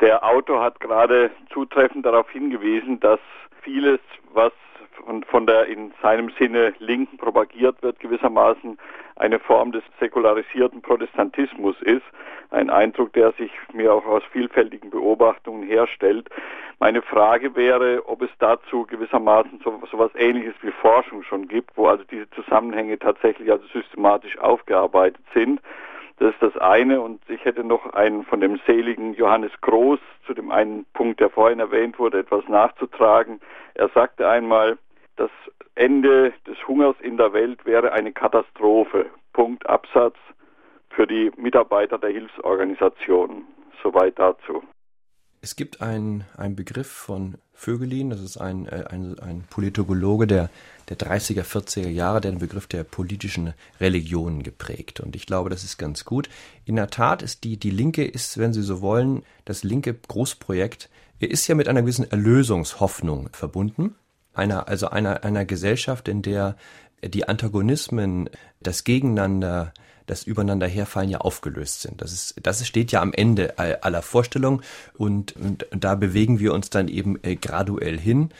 Der 0.00 0.24
Autor 0.24 0.64
hat 0.64 0.80
gerade 0.80 1.30
zutreffend 1.52 2.04
darauf 2.04 2.28
hingewiesen, 2.30 2.98
dass 3.00 3.20
vieles, 3.62 4.00
was 4.32 4.52
von, 4.94 5.24
von 5.24 5.46
der 5.46 5.66
in 5.66 5.92
seinem 6.02 6.30
Sinne 6.38 6.74
Linken 6.78 7.16
propagiert 7.18 7.82
wird, 7.82 8.00
gewissermaßen 8.00 8.78
eine 9.16 9.38
Form 9.38 9.72
des 9.72 9.82
säkularisierten 10.00 10.82
Protestantismus 10.82 11.80
ist. 11.82 12.02
Ein 12.50 12.70
Eindruck, 12.70 13.12
der 13.12 13.32
sich 13.32 13.50
mir 13.72 13.92
auch 13.94 14.04
aus 14.04 14.22
vielfältigen 14.30 14.90
Beobachtungen 14.90 15.62
herstellt. 15.62 16.28
Meine 16.78 17.00
Frage 17.00 17.54
wäre, 17.54 18.02
ob 18.06 18.22
es 18.22 18.30
dazu 18.38 18.84
gewissermaßen 18.84 19.60
so, 19.64 19.80
so 19.90 19.96
etwas 19.96 20.14
Ähnliches 20.20 20.54
wie 20.62 20.72
Forschung 20.72 21.22
schon 21.22 21.48
gibt, 21.48 21.76
wo 21.76 21.86
also 21.86 22.04
diese 22.04 22.28
Zusammenhänge 22.30 22.98
tatsächlich 22.98 23.50
also 23.50 23.66
systematisch 23.68 24.38
aufgearbeitet 24.38 25.22
sind. 25.32 25.60
Das 26.22 26.34
ist 26.34 26.40
das 26.40 26.56
eine. 26.58 27.00
Und 27.00 27.20
ich 27.28 27.44
hätte 27.44 27.64
noch 27.64 27.94
einen 27.94 28.22
von 28.24 28.40
dem 28.40 28.60
seligen 28.64 29.14
Johannes 29.14 29.50
Groß 29.60 29.98
zu 30.24 30.34
dem 30.34 30.52
einen 30.52 30.84
Punkt, 30.94 31.18
der 31.18 31.30
vorhin 31.30 31.58
erwähnt 31.58 31.98
wurde, 31.98 32.20
etwas 32.20 32.46
nachzutragen. 32.46 33.40
Er 33.74 33.88
sagte 33.88 34.28
einmal, 34.28 34.78
das 35.16 35.30
Ende 35.74 36.32
des 36.46 36.56
Hungers 36.68 36.94
in 37.00 37.16
der 37.16 37.32
Welt 37.32 37.66
wäre 37.66 37.90
eine 37.90 38.12
Katastrophe. 38.12 39.06
Punkt 39.32 39.68
Absatz 39.68 40.14
für 40.90 41.08
die 41.08 41.32
Mitarbeiter 41.36 41.98
der 41.98 42.10
Hilfsorganisationen. 42.10 43.44
Soweit 43.82 44.16
dazu. 44.16 44.62
Es 45.42 45.56
gibt 45.56 45.82
einen, 45.82 46.24
einen 46.36 46.56
Begriff 46.56 46.86
von 46.86 47.36
Vögelin, 47.52 48.10
das 48.10 48.20
ist 48.20 48.36
ein, 48.38 48.66
äh, 48.66 48.84
ein, 48.88 49.18
ein 49.18 49.44
Politologe 49.50 50.26
der, 50.26 50.48
der 50.88 50.98
30er, 50.98 51.42
40er 51.42 51.88
Jahre, 51.88 52.20
der 52.20 52.30
den 52.30 52.38
Begriff 52.38 52.66
der 52.66 52.84
politischen 52.84 53.52
Religionen 53.80 54.42
geprägt. 54.42 55.00
Und 55.00 55.16
ich 55.16 55.26
glaube, 55.26 55.50
das 55.50 55.64
ist 55.64 55.78
ganz 55.78 56.04
gut. 56.04 56.30
In 56.64 56.76
der 56.76 56.88
Tat 56.88 57.22
ist 57.22 57.44
die, 57.44 57.56
die 57.58 57.70
Linke 57.70 58.04
ist, 58.04 58.38
wenn 58.38 58.52
Sie 58.52 58.62
so 58.62 58.80
wollen, 58.80 59.24
das 59.44 59.64
linke 59.64 59.92
Großprojekt, 59.92 60.88
ist 61.18 61.46
ja 61.46 61.54
mit 61.54 61.68
einer 61.68 61.82
gewissen 61.82 62.10
Erlösungshoffnung 62.10 63.28
verbunden 63.32 63.94
einer, 64.34 64.68
also 64.68 64.88
einer, 64.88 65.24
einer 65.24 65.44
Gesellschaft, 65.44 66.08
in 66.08 66.22
der 66.22 66.56
die 67.02 67.28
Antagonismen, 67.28 68.30
das 68.60 68.84
Gegeneinander, 68.84 69.72
das 70.12 70.24
Übereinander 70.24 70.66
herfallen 70.66 71.08
ja 71.08 71.18
aufgelöst 71.18 71.82
sind. 71.82 72.02
Das 72.02 72.12
ist, 72.12 72.34
das 72.42 72.66
steht 72.66 72.92
ja 72.92 73.00
am 73.00 73.12
Ende 73.12 73.58
aller 73.58 74.02
Vorstellungen 74.02 74.62
und, 74.94 75.34
und, 75.36 75.64
und 75.72 75.84
da 75.84 75.94
bewegen 75.94 76.38
wir 76.38 76.52
uns 76.52 76.70
dann 76.70 76.88
eben 76.88 77.18
äh, 77.22 77.36
graduell 77.36 77.98
hin. 77.98 78.30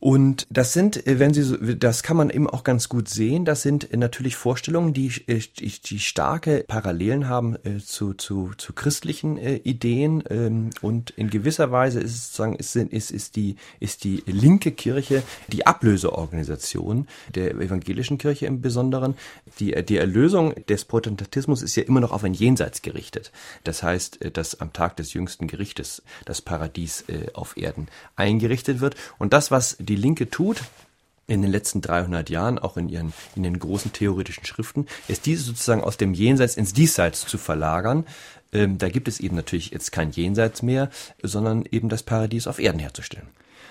Und 0.00 0.46
das 0.48 0.72
sind, 0.72 1.06
äh, 1.06 1.18
wenn 1.18 1.34
Sie 1.34 1.42
so, 1.42 1.56
das 1.56 2.02
kann 2.02 2.16
man 2.16 2.30
eben 2.30 2.48
auch 2.48 2.62
ganz 2.62 2.88
gut 2.88 3.08
sehen, 3.08 3.44
das 3.44 3.62
sind 3.62 3.96
natürlich 3.96 4.36
Vorstellungen, 4.36 4.92
die, 4.92 5.12
äh, 5.26 5.40
die, 5.58 5.70
die 5.70 5.98
starke 5.98 6.64
Parallelen 6.68 7.28
haben 7.28 7.56
äh, 7.64 7.78
zu, 7.78 8.14
zu, 8.14 8.52
zu 8.56 8.72
christlichen 8.72 9.38
äh, 9.38 9.56
Ideen. 9.56 10.22
Ähm, 10.30 10.70
und 10.82 11.10
in 11.10 11.30
gewisser 11.30 11.72
Weise 11.72 12.00
ist 12.00 12.12
es 12.12 12.32
sozusagen, 12.32 12.54
ist, 12.54 13.10
ist, 13.10 13.36
die, 13.36 13.56
ist 13.80 14.04
die 14.04 14.22
linke 14.26 14.70
Kirche 14.70 15.24
die 15.48 15.66
Ablöseorganisation 15.66 17.08
der 17.34 17.56
evangelischen 17.56 18.18
Kirche 18.18 18.46
im 18.46 18.60
Besonderen. 18.60 19.14
Die, 19.58 19.72
die 19.84 19.96
Erlösung 19.96 20.54
des 20.66 20.84
Protestantismus 20.84 21.62
ist 21.62 21.74
ja 21.74 21.82
immer 21.82 22.00
noch 22.00 22.12
auf 22.12 22.22
ein 22.22 22.34
Jenseits 22.34 22.82
gerichtet. 22.82 23.32
Das 23.64 23.82
heißt, 23.82 24.22
äh, 24.22 24.30
dass 24.30 24.60
am 24.60 24.72
Tag 24.72 24.96
des 24.96 25.12
jüngsten 25.12 25.48
Gerichtes 25.48 26.02
das 26.24 26.40
Paradies 26.40 27.04
äh, 27.08 27.32
auf 27.34 27.56
Erden 27.56 27.88
eingerichtet 28.14 28.78
wird. 28.78 28.94
Und 29.18 29.32
das, 29.32 29.50
was 29.50 29.76
die 29.88 29.96
Linke 29.96 30.30
tut, 30.30 30.62
in 31.26 31.42
den 31.42 31.50
letzten 31.50 31.82
300 31.82 32.30
Jahren, 32.30 32.58
auch 32.58 32.76
in 32.76 32.88
ihren, 32.88 33.12
in 33.36 33.42
den 33.42 33.58
großen 33.58 33.92
theoretischen 33.92 34.46
Schriften, 34.46 34.86
ist 35.08 35.26
diese 35.26 35.42
sozusagen 35.42 35.82
aus 35.82 35.98
dem 35.98 36.14
Jenseits 36.14 36.56
ins 36.56 36.72
Diesseits 36.72 37.26
zu 37.26 37.36
verlagern. 37.36 38.06
Ähm, 38.52 38.78
da 38.78 38.88
gibt 38.88 39.08
es 39.08 39.20
eben 39.20 39.36
natürlich 39.36 39.70
jetzt 39.70 39.92
kein 39.92 40.10
Jenseits 40.10 40.62
mehr, 40.62 40.90
sondern 41.22 41.64
eben 41.70 41.90
das 41.90 42.02
Paradies 42.02 42.46
auf 42.46 42.58
Erden 42.58 42.78
herzustellen. 42.78 43.28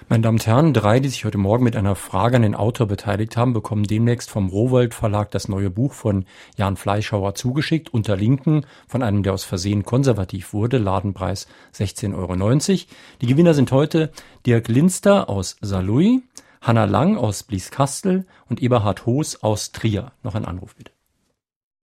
Meine 0.10 0.22
Damen 0.22 0.36
und 0.36 0.48
Herren, 0.48 0.74
drei, 0.74 1.00
die 1.00 1.10
sich 1.10 1.26
heute 1.26 1.38
Morgen 1.38 1.64
mit 1.64 1.76
einer 1.76 1.96
Frage 1.96 2.38
an 2.38 2.44
den 2.44 2.56
Autor 2.56 2.88
beteiligt 2.88 3.36
haben, 3.36 3.52
bekommen 3.52 3.84
demnächst 3.84 4.30
vom 4.30 4.48
Rowold 4.48 4.94
Verlag 4.94 5.32
das 5.32 5.50
neue 5.50 5.70
Buch 5.70 5.92
von 5.92 6.26
Jan 6.56 6.78
Fleischhauer 6.78 7.34
zugeschickt, 7.36 7.94
unter 7.94 8.16
Linken, 8.16 8.66
von 8.88 9.04
einem, 9.04 9.24
der 9.24 9.34
aus 9.34 9.44
Versehen 9.44 9.84
konservativ 9.84 10.54
wurde, 10.54 10.78
Ladenpreis 10.78 11.48
16,90 11.74 12.14
Euro. 12.16 12.88
Die 13.22 13.28
Gewinner 13.28 13.54
sind 13.54 13.72
heute 13.72 14.12
Dirk 14.46 14.70
Linster 14.70 15.30
aus 15.30 15.58
Saarlouis, 15.62 16.22
Hanna 16.62 16.86
Lang 16.86 17.18
aus 17.18 17.44
Blieskastel 17.44 18.26
und 18.50 18.62
Eberhard 18.62 19.06
Hoos 19.06 19.44
aus 19.44 19.72
Trier. 19.72 20.12
Noch 20.24 20.36
ein 20.36 20.46
Anruf 20.46 20.76
bitte. 20.76 20.92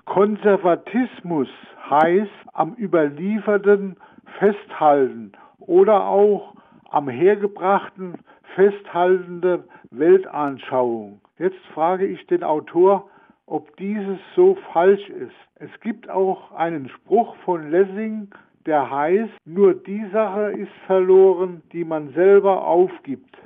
Konservatismus 0.06 1.48
heißt 1.90 2.30
am 2.52 2.74
Überlieferten 2.78 3.96
festhalten 4.38 5.32
oder 5.58 6.06
auch 6.06 6.53
am 6.94 7.08
Hergebrachten 7.08 8.14
festhaltende 8.54 9.64
Weltanschauung. 9.90 11.20
Jetzt 11.38 11.58
frage 11.74 12.06
ich 12.06 12.24
den 12.28 12.44
Autor, 12.44 13.10
ob 13.46 13.76
dieses 13.78 14.18
so 14.36 14.56
falsch 14.72 15.08
ist. 15.08 15.34
Es 15.56 15.70
gibt 15.80 16.08
auch 16.08 16.52
einen 16.52 16.88
Spruch 16.88 17.34
von 17.44 17.68
Lessing, 17.70 18.30
der 18.64 18.88
heißt, 18.88 19.32
nur 19.44 19.74
die 19.74 20.06
Sache 20.12 20.52
ist 20.52 20.70
verloren, 20.86 21.62
die 21.72 21.84
man 21.84 22.14
selber 22.14 22.64
aufgibt. 22.64 23.36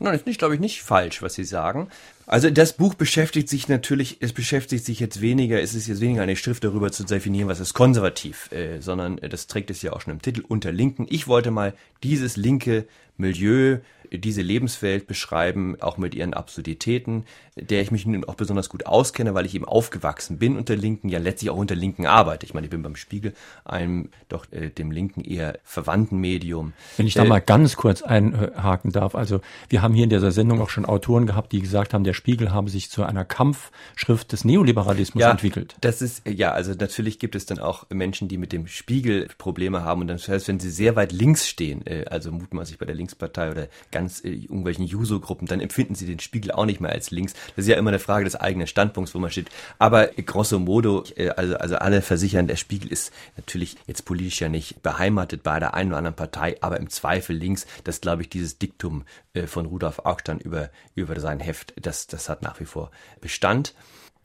Nein, 0.00 0.14
ist 0.14 0.26
nicht, 0.26 0.38
glaube 0.38 0.54
ich, 0.54 0.60
nicht 0.60 0.82
falsch, 0.82 1.22
was 1.22 1.34
Sie 1.34 1.44
sagen. 1.44 1.88
Also 2.26 2.50
das 2.50 2.74
Buch 2.74 2.94
beschäftigt 2.94 3.48
sich 3.48 3.68
natürlich, 3.68 4.18
es 4.20 4.32
beschäftigt 4.32 4.84
sich 4.84 5.00
jetzt 5.00 5.20
weniger, 5.20 5.60
es 5.60 5.74
ist 5.74 5.86
jetzt 5.88 6.00
weniger 6.00 6.22
eine 6.22 6.36
Schrift 6.36 6.64
darüber 6.64 6.90
zu 6.90 7.04
definieren, 7.04 7.48
was 7.48 7.60
ist 7.60 7.74
konservativ, 7.74 8.50
äh, 8.52 8.80
sondern 8.80 9.18
äh, 9.18 9.28
das 9.28 9.46
trägt 9.46 9.70
es 9.70 9.82
ja 9.82 9.92
auch 9.92 10.00
schon 10.00 10.14
im 10.14 10.22
Titel 10.22 10.42
unter 10.46 10.72
Linken. 10.72 11.06
Ich 11.10 11.28
wollte 11.28 11.50
mal 11.50 11.74
dieses 12.02 12.36
linke 12.36 12.86
Milieu 13.16 13.78
diese 14.18 14.42
Lebenswelt 14.42 15.06
beschreiben, 15.06 15.76
auch 15.80 15.96
mit 15.96 16.14
ihren 16.14 16.34
Absurditäten, 16.34 17.24
der 17.56 17.82
ich 17.82 17.90
mich 17.90 18.06
nun 18.06 18.24
auch 18.24 18.34
besonders 18.34 18.68
gut 18.68 18.86
auskenne, 18.86 19.34
weil 19.34 19.46
ich 19.46 19.54
eben 19.54 19.64
aufgewachsen 19.64 20.38
bin 20.38 20.56
unter 20.56 20.76
Linken, 20.76 21.08
ja 21.08 21.18
letztlich 21.18 21.50
auch 21.50 21.56
unter 21.56 21.74
Linken 21.74 22.06
arbeite. 22.06 22.46
Ich 22.46 22.54
meine, 22.54 22.66
ich 22.66 22.70
bin 22.70 22.82
beim 22.82 22.96
Spiegel, 22.96 23.34
einem 23.64 24.10
doch 24.28 24.46
äh, 24.52 24.70
dem 24.70 24.90
Linken 24.90 25.22
eher 25.22 25.58
verwandten 25.64 26.18
Medium. 26.18 26.72
Wenn 26.96 27.06
ich 27.06 27.14
da 27.14 27.24
äh, 27.24 27.28
mal 27.28 27.40
ganz 27.40 27.76
kurz 27.76 28.02
einhaken 28.02 28.92
darf, 28.92 29.14
also 29.14 29.40
wir 29.68 29.82
haben 29.82 29.94
hier 29.94 30.04
in 30.04 30.10
dieser 30.10 30.32
Sendung 30.32 30.60
auch 30.60 30.70
schon 30.70 30.84
Autoren 30.84 31.26
gehabt, 31.26 31.52
die 31.52 31.60
gesagt 31.60 31.94
haben, 31.94 32.04
der 32.04 32.13
Spiegel 32.14 32.52
habe 32.52 32.70
sich 32.70 32.90
zu 32.90 33.04
einer 33.04 33.24
Kampfschrift 33.24 34.32
des 34.32 34.44
Neoliberalismus 34.44 35.22
ja, 35.22 35.30
entwickelt. 35.30 35.76
Das 35.80 36.02
ist, 36.02 36.22
ja, 36.28 36.52
also 36.52 36.72
natürlich 36.72 37.18
gibt 37.18 37.34
es 37.34 37.46
dann 37.46 37.58
auch 37.58 37.86
Menschen, 37.90 38.28
die 38.28 38.38
mit 38.38 38.52
dem 38.52 38.66
Spiegel 38.66 39.28
Probleme 39.38 39.82
haben 39.82 40.02
und 40.02 40.08
das 40.08 40.28
heißt, 40.28 40.48
wenn 40.48 40.60
sie 40.60 40.70
sehr 40.70 40.96
weit 40.96 41.12
links 41.12 41.48
stehen, 41.48 41.86
äh, 41.86 42.04
also 42.10 42.32
mutmaßlich 42.32 42.78
bei 42.78 42.86
der 42.86 42.94
Linkspartei 42.94 43.50
oder 43.50 43.68
ganz 43.90 44.24
äh, 44.24 44.30
irgendwelchen 44.30 44.86
Juso-Gruppen, 44.86 45.46
dann 45.46 45.60
empfinden 45.60 45.94
sie 45.94 46.06
den 46.06 46.20
Spiegel 46.20 46.52
auch 46.52 46.66
nicht 46.66 46.80
mehr 46.80 46.92
als 46.92 47.10
links. 47.10 47.34
Das 47.56 47.64
ist 47.64 47.68
ja 47.68 47.76
immer 47.76 47.90
eine 47.90 47.98
Frage 47.98 48.24
des 48.24 48.36
eigenen 48.36 48.66
Standpunkts, 48.66 49.14
wo 49.14 49.18
man 49.18 49.30
steht. 49.30 49.48
Aber 49.78 50.06
grosso 50.06 50.58
modo, 50.58 51.04
äh, 51.16 51.30
also, 51.30 51.56
also 51.56 51.76
alle 51.76 52.02
versichern, 52.02 52.46
der 52.46 52.56
Spiegel 52.56 52.90
ist 52.90 53.12
natürlich 53.36 53.76
jetzt 53.86 54.04
politisch 54.04 54.40
ja 54.40 54.48
nicht 54.48 54.82
beheimatet 54.82 55.42
bei 55.42 55.58
der 55.58 55.74
einen 55.74 55.90
oder 55.90 55.98
anderen 55.98 56.16
Partei, 56.16 56.56
aber 56.60 56.78
im 56.78 56.88
Zweifel 56.88 57.36
links. 57.36 57.66
Das 57.84 58.00
glaube 58.00 58.22
ich, 58.22 58.28
dieses 58.28 58.58
Diktum 58.58 59.04
von 59.46 59.66
Rudolf 59.66 59.98
Augstein 60.00 60.38
über, 60.38 60.70
über 60.94 61.18
sein 61.18 61.40
Heft, 61.40 61.74
das, 61.80 62.03
das 62.06 62.28
hat 62.28 62.42
nach 62.42 62.60
wie 62.60 62.64
vor 62.64 62.90
Bestand. 63.20 63.74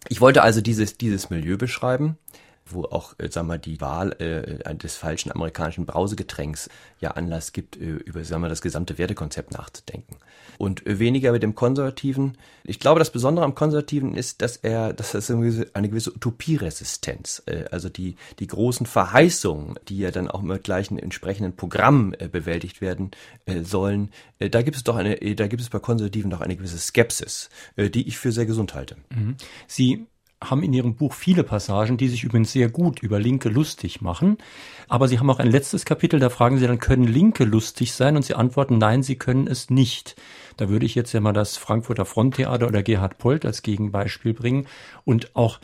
Ich 0.07 0.21
wollte 0.21 0.41
also 0.41 0.61
dieses, 0.61 0.97
dieses 0.97 1.29
Milieu 1.29 1.57
beschreiben 1.57 2.17
wo 2.71 2.83
auch, 2.85 3.13
äh, 3.17 3.29
sagen 3.29 3.47
wir, 3.47 3.57
die 3.57 3.81
Wahl 3.81 4.13
äh, 4.19 4.75
des 4.75 4.95
falschen 4.95 5.31
amerikanischen 5.31 5.85
Brausegetränks 5.85 6.69
ja 6.99 7.11
Anlass 7.11 7.53
gibt, 7.53 7.77
äh, 7.77 7.85
über, 7.85 8.23
sagen 8.23 8.41
wir, 8.41 8.49
das 8.49 8.61
gesamte 8.61 8.97
Wertekonzept 8.97 9.51
nachzudenken. 9.51 10.17
Und 10.57 10.85
äh, 10.85 10.99
weniger 10.99 11.31
mit 11.31 11.43
dem 11.43 11.55
Konservativen. 11.55 12.37
Ich 12.63 12.79
glaube, 12.79 12.99
das 12.99 13.11
Besondere 13.11 13.45
am 13.45 13.55
Konservativen 13.55 14.15
ist, 14.15 14.41
dass 14.41 14.57
er, 14.57 14.93
dass 14.93 15.13
es 15.13 15.29
eine 15.29 15.89
gewisse, 15.89 16.11
Utopieresistenz, 16.11 17.43
äh, 17.45 17.65
also 17.71 17.89
die, 17.89 18.15
die 18.39 18.47
großen 18.47 18.85
Verheißungen, 18.85 19.79
die 19.87 19.99
ja 19.99 20.11
dann 20.11 20.29
auch 20.29 20.41
mit 20.41 20.63
gleichen 20.63 20.99
entsprechenden 20.99 21.55
Programmen 21.55 22.13
äh, 22.13 22.27
bewältigt 22.27 22.81
werden 22.81 23.11
äh, 23.45 23.61
sollen, 23.61 24.11
äh, 24.39 24.49
da 24.49 24.61
gibt 24.61 24.77
es 24.77 24.83
doch 24.83 24.95
eine, 24.95 25.21
äh, 25.21 25.35
da 25.35 25.47
gibt 25.47 25.61
es 25.61 25.69
bei 25.69 25.79
Konservativen 25.79 26.31
doch 26.31 26.41
eine 26.41 26.55
gewisse 26.55 26.77
Skepsis, 26.77 27.49
äh, 27.75 27.89
die 27.89 28.07
ich 28.07 28.17
für 28.17 28.31
sehr 28.31 28.45
gesund 28.45 28.73
halte. 28.73 28.97
Mhm. 29.09 29.35
Sie 29.67 30.07
haben 30.41 30.63
in 30.63 30.73
ihrem 30.73 30.95
Buch 30.95 31.13
viele 31.13 31.43
Passagen, 31.43 31.97
die 31.97 32.07
sich 32.07 32.23
übrigens 32.23 32.51
sehr 32.51 32.69
gut 32.69 33.03
über 33.03 33.19
Linke 33.19 33.49
lustig 33.49 34.01
machen. 34.01 34.37
Aber 34.87 35.07
sie 35.07 35.19
haben 35.19 35.29
auch 35.29 35.39
ein 35.39 35.51
letztes 35.51 35.85
Kapitel, 35.85 36.19
da 36.19 36.29
fragen 36.29 36.57
sie 36.57 36.67
dann, 36.67 36.79
können 36.79 37.03
Linke 37.03 37.43
lustig 37.43 37.93
sein? 37.93 38.15
Und 38.15 38.23
sie 38.23 38.35
antworten, 38.35 38.77
nein, 38.77 39.03
sie 39.03 39.17
können 39.17 39.47
es 39.47 39.69
nicht. 39.69 40.15
Da 40.55 40.69
würde 40.69 40.85
ich 40.85 40.95
jetzt 40.95 41.11
ja 41.13 41.19
mal 41.19 41.33
das 41.33 41.57
Frankfurter 41.57 42.05
Fronttheater 42.05 42.67
oder 42.67 42.83
Gerhard 42.83 43.17
Polt 43.17 43.45
als 43.45 43.61
Gegenbeispiel 43.63 44.33
bringen. 44.33 44.67
Und 45.03 45.35
auch 45.35 45.59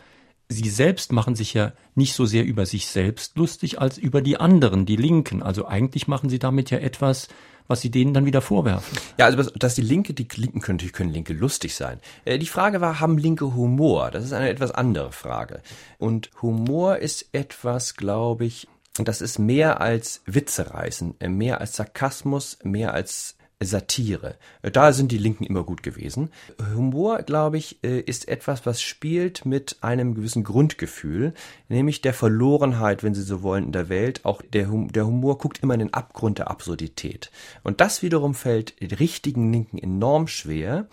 Sie 0.48 0.68
selbst 0.68 1.12
machen 1.12 1.34
sich 1.34 1.54
ja 1.54 1.72
nicht 1.94 2.14
so 2.14 2.24
sehr 2.24 2.44
über 2.44 2.66
sich 2.66 2.86
selbst 2.86 3.36
lustig 3.36 3.80
als 3.80 3.98
über 3.98 4.22
die 4.22 4.38
anderen, 4.38 4.86
die 4.86 4.96
Linken. 4.96 5.42
Also 5.42 5.66
eigentlich 5.66 6.06
machen 6.06 6.30
Sie 6.30 6.38
damit 6.38 6.70
ja 6.70 6.78
etwas, 6.78 7.28
was 7.68 7.80
sie 7.80 7.90
denen 7.90 8.14
dann 8.14 8.26
wieder 8.26 8.40
vorwerfen. 8.40 8.98
Ja, 9.18 9.26
also 9.26 9.42
dass 9.50 9.74
die 9.74 9.82
Linke, 9.82 10.14
die 10.14 10.28
Linken 10.36 10.60
können, 10.60 10.78
die 10.78 10.90
können 10.90 11.12
Linke 11.12 11.32
lustig 11.32 11.74
sein. 11.74 12.00
Äh, 12.24 12.38
die 12.38 12.46
Frage 12.46 12.80
war, 12.80 13.00
haben 13.00 13.18
Linke 13.18 13.54
Humor? 13.54 14.10
Das 14.10 14.24
ist 14.24 14.32
eine 14.32 14.48
etwas 14.48 14.70
andere 14.70 15.12
Frage. 15.12 15.62
Und 15.98 16.30
Humor 16.42 16.98
ist 16.98 17.26
etwas, 17.32 17.96
glaube 17.96 18.44
ich, 18.44 18.68
das 18.94 19.20
ist 19.20 19.38
mehr 19.38 19.80
als 19.80 20.22
Witze 20.26 20.72
reißen, 20.72 21.16
äh, 21.20 21.28
mehr 21.28 21.60
als 21.60 21.76
Sarkasmus, 21.76 22.58
mehr 22.62 22.94
als 22.94 23.35
Satire. 23.62 24.36
Da 24.60 24.92
sind 24.92 25.12
die 25.12 25.18
Linken 25.18 25.44
immer 25.44 25.64
gut 25.64 25.82
gewesen. 25.82 26.30
Humor, 26.74 27.22
glaube 27.22 27.56
ich, 27.56 27.82
äh, 27.82 28.00
ist 28.00 28.28
etwas, 28.28 28.66
was 28.66 28.82
spielt 28.82 29.46
mit 29.46 29.78
einem 29.80 30.14
gewissen 30.14 30.44
Grundgefühl, 30.44 31.32
nämlich 31.70 32.02
der 32.02 32.12
Verlorenheit, 32.12 33.02
wenn 33.02 33.14
Sie 33.14 33.22
so 33.22 33.42
wollen, 33.42 33.64
in 33.64 33.72
der 33.72 33.88
Welt. 33.88 34.26
Auch 34.26 34.42
der, 34.42 34.68
hum 34.68 34.92
der 34.92 35.06
Humor 35.06 35.38
guckt 35.38 35.60
immer 35.62 35.72
in 35.72 35.80
den 35.80 35.94
Abgrund 35.94 36.38
der 36.38 36.50
Absurdität. 36.50 37.30
Und 37.62 37.80
das 37.80 38.02
wiederum 38.02 38.34
fällt 38.34 38.74
richtigen 39.00 39.50
Linken 39.50 39.78
enorm 39.78 40.28
schwer, 40.28 40.86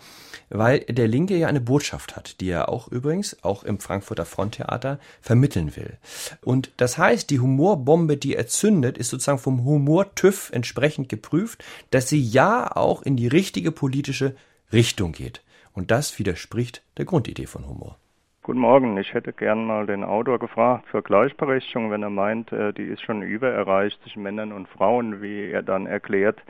weil 0.48 0.80
der 0.80 1.06
Linke 1.06 1.36
ja 1.36 1.48
eine 1.48 1.60
Botschaft 1.60 2.16
hat, 2.16 2.40
die 2.40 2.48
er 2.48 2.70
auch 2.70 2.88
übrigens, 2.88 3.36
auch 3.44 3.64
im 3.64 3.78
Frankfurter 3.78 4.24
Fronttheater, 4.24 4.98
vermitteln 5.20 5.76
will. 5.76 5.98
Und 6.40 6.70
das 6.78 6.96
heißt, 6.96 7.28
die 7.28 7.40
Humorbombe, 7.40 8.16
die 8.16 8.36
er 8.36 8.46
zündet, 8.46 8.96
ist 8.96 9.10
sozusagen 9.10 9.38
vom 9.38 9.66
Humor-TÜV 9.66 10.50
entsprechend 10.52 11.10
geprüft, 11.10 11.62
dass 11.90 12.08
sie 12.08 12.22
ja 12.22 12.53
auch 12.62 13.02
in 13.02 13.16
die 13.16 13.28
richtige 13.28 13.72
politische 13.72 14.34
Richtung 14.72 15.12
geht. 15.12 15.42
Und 15.72 15.90
das 15.90 16.18
widerspricht 16.18 16.82
der 16.98 17.04
Grundidee 17.04 17.46
von 17.46 17.66
Humor. 17.68 17.96
Guten 18.42 18.60
Morgen, 18.60 18.96
ich 18.98 19.14
hätte 19.14 19.32
gern 19.32 19.64
mal 19.64 19.86
den 19.86 20.04
Autor 20.04 20.38
gefragt 20.38 20.84
zur 20.90 21.02
Gleichberechtigung, 21.02 21.90
wenn 21.90 22.02
er 22.02 22.10
meint, 22.10 22.52
äh, 22.52 22.72
die 22.72 22.82
ist 22.82 23.02
schon 23.02 23.22
übererreicht 23.22 24.00
zwischen 24.02 24.22
Männern 24.22 24.52
und 24.52 24.68
Frauen, 24.68 25.22
wie 25.22 25.50
er 25.50 25.62
dann 25.62 25.86
erklärt, 25.86 26.42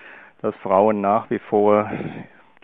dass 0.42 0.54
Frauen 0.56 1.00
nach 1.00 1.30
wie 1.30 1.38
vor 1.38 1.90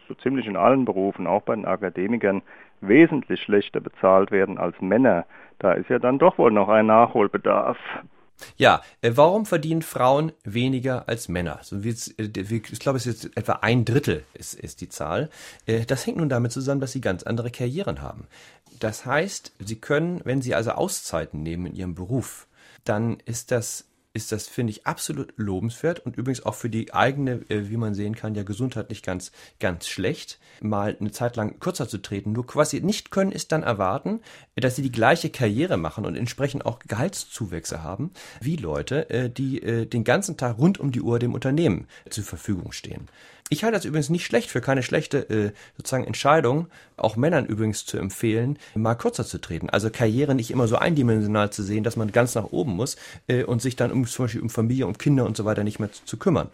so 0.08 0.14
ziemlich 0.14 0.46
in 0.46 0.56
allen 0.56 0.84
Berufen, 0.84 1.28
auch 1.28 1.42
bei 1.42 1.54
den 1.54 1.64
Akademikern, 1.64 2.42
wesentlich 2.80 3.40
schlechter 3.40 3.80
bezahlt 3.80 4.32
werden 4.32 4.58
als 4.58 4.80
Männer. 4.80 5.26
Da 5.60 5.72
ist 5.72 5.88
ja 5.88 5.98
dann 5.98 6.18
doch 6.18 6.36
wohl 6.36 6.50
noch 6.50 6.68
ein 6.68 6.86
Nachholbedarf. 6.86 7.78
Ja, 8.56 8.82
äh, 9.00 9.12
warum 9.14 9.46
verdienen 9.46 9.82
Frauen 9.82 10.32
weniger 10.44 11.08
als 11.08 11.28
Männer? 11.28 11.60
Äh, 11.72 11.94
ich 12.18 12.78
glaube, 12.78 12.98
es 12.98 13.06
ist 13.06 13.36
etwa 13.36 13.54
ein 13.62 13.84
Drittel 13.84 14.24
ist, 14.34 14.54
ist 14.54 14.80
die 14.80 14.88
Zahl. 14.88 15.30
Äh, 15.66 15.84
das 15.86 16.06
hängt 16.06 16.18
nun 16.18 16.28
damit 16.28 16.52
zusammen, 16.52 16.80
dass 16.80 16.92
sie 16.92 17.00
ganz 17.00 17.22
andere 17.22 17.50
Karrieren 17.50 18.02
haben. 18.02 18.26
Das 18.78 19.04
heißt, 19.04 19.52
sie 19.58 19.76
können, 19.76 20.20
wenn 20.24 20.42
sie 20.42 20.54
also 20.54 20.72
Auszeiten 20.72 21.42
nehmen 21.42 21.66
in 21.66 21.76
ihrem 21.76 21.94
Beruf, 21.94 22.46
dann 22.84 23.18
ist 23.26 23.50
das 23.50 23.84
ist 24.12 24.32
das, 24.32 24.48
finde 24.48 24.72
ich, 24.72 24.86
absolut 24.86 25.32
lobenswert 25.36 26.00
und 26.00 26.16
übrigens 26.16 26.44
auch 26.44 26.54
für 26.54 26.68
die 26.68 26.92
eigene, 26.92 27.48
äh, 27.48 27.68
wie 27.70 27.76
man 27.76 27.94
sehen 27.94 28.16
kann, 28.16 28.34
ja 28.34 28.42
gesundheitlich 28.42 29.02
ganz, 29.02 29.30
ganz 29.60 29.86
schlecht, 29.86 30.40
mal 30.60 30.96
eine 30.98 31.12
Zeit 31.12 31.36
lang 31.36 31.60
kürzer 31.60 31.88
zu 31.88 31.98
treten. 31.98 32.32
Nur 32.32 32.46
quasi 32.46 32.80
nicht 32.80 33.10
können, 33.10 33.30
ist 33.30 33.52
dann 33.52 33.62
erwarten, 33.62 34.20
dass 34.56 34.76
sie 34.76 34.82
die 34.82 34.92
gleiche 34.92 35.30
Karriere 35.30 35.76
machen 35.76 36.06
und 36.06 36.16
entsprechend 36.16 36.66
auch 36.66 36.80
Gehaltszuwächse 36.80 37.82
haben, 37.82 38.10
wie 38.40 38.56
Leute, 38.56 39.08
äh, 39.10 39.30
die 39.30 39.62
äh, 39.62 39.86
den 39.86 40.02
ganzen 40.02 40.36
Tag 40.36 40.58
rund 40.58 40.78
um 40.78 40.90
die 40.90 41.02
Uhr 41.02 41.18
dem 41.18 41.34
Unternehmen 41.34 41.86
zur 42.08 42.24
Verfügung 42.24 42.72
stehen. 42.72 43.08
Ich 43.52 43.64
halte 43.64 43.76
das 43.76 43.84
übrigens 43.84 44.10
nicht 44.10 44.24
schlecht, 44.24 44.48
für 44.48 44.60
keine 44.60 44.84
schlechte 44.84 45.28
äh, 45.28 45.50
sozusagen 45.76 46.04
Entscheidung, 46.04 46.68
auch 46.96 47.16
Männern 47.16 47.46
übrigens 47.46 47.84
zu 47.84 47.98
empfehlen, 47.98 48.60
mal 48.76 48.94
kürzer 48.94 49.24
zu 49.24 49.40
treten. 49.40 49.68
Also 49.68 49.90
Karriere 49.90 50.36
nicht 50.36 50.52
immer 50.52 50.68
so 50.68 50.76
eindimensional 50.76 51.50
zu 51.50 51.64
sehen, 51.64 51.82
dass 51.82 51.96
man 51.96 52.12
ganz 52.12 52.36
nach 52.36 52.52
oben 52.52 52.76
muss 52.76 52.96
äh, 53.26 53.42
und 53.42 53.60
sich 53.60 53.74
dann 53.74 53.90
um 53.90 54.06
zum 54.06 54.26
Beispiel 54.26 54.40
um 54.40 54.50
Familie, 54.50 54.86
um 54.86 54.96
Kinder 54.96 55.26
und 55.26 55.36
so 55.36 55.44
weiter 55.44 55.64
nicht 55.64 55.80
mehr 55.80 55.90
zu, 55.90 56.04
zu 56.04 56.16
kümmern 56.16 56.48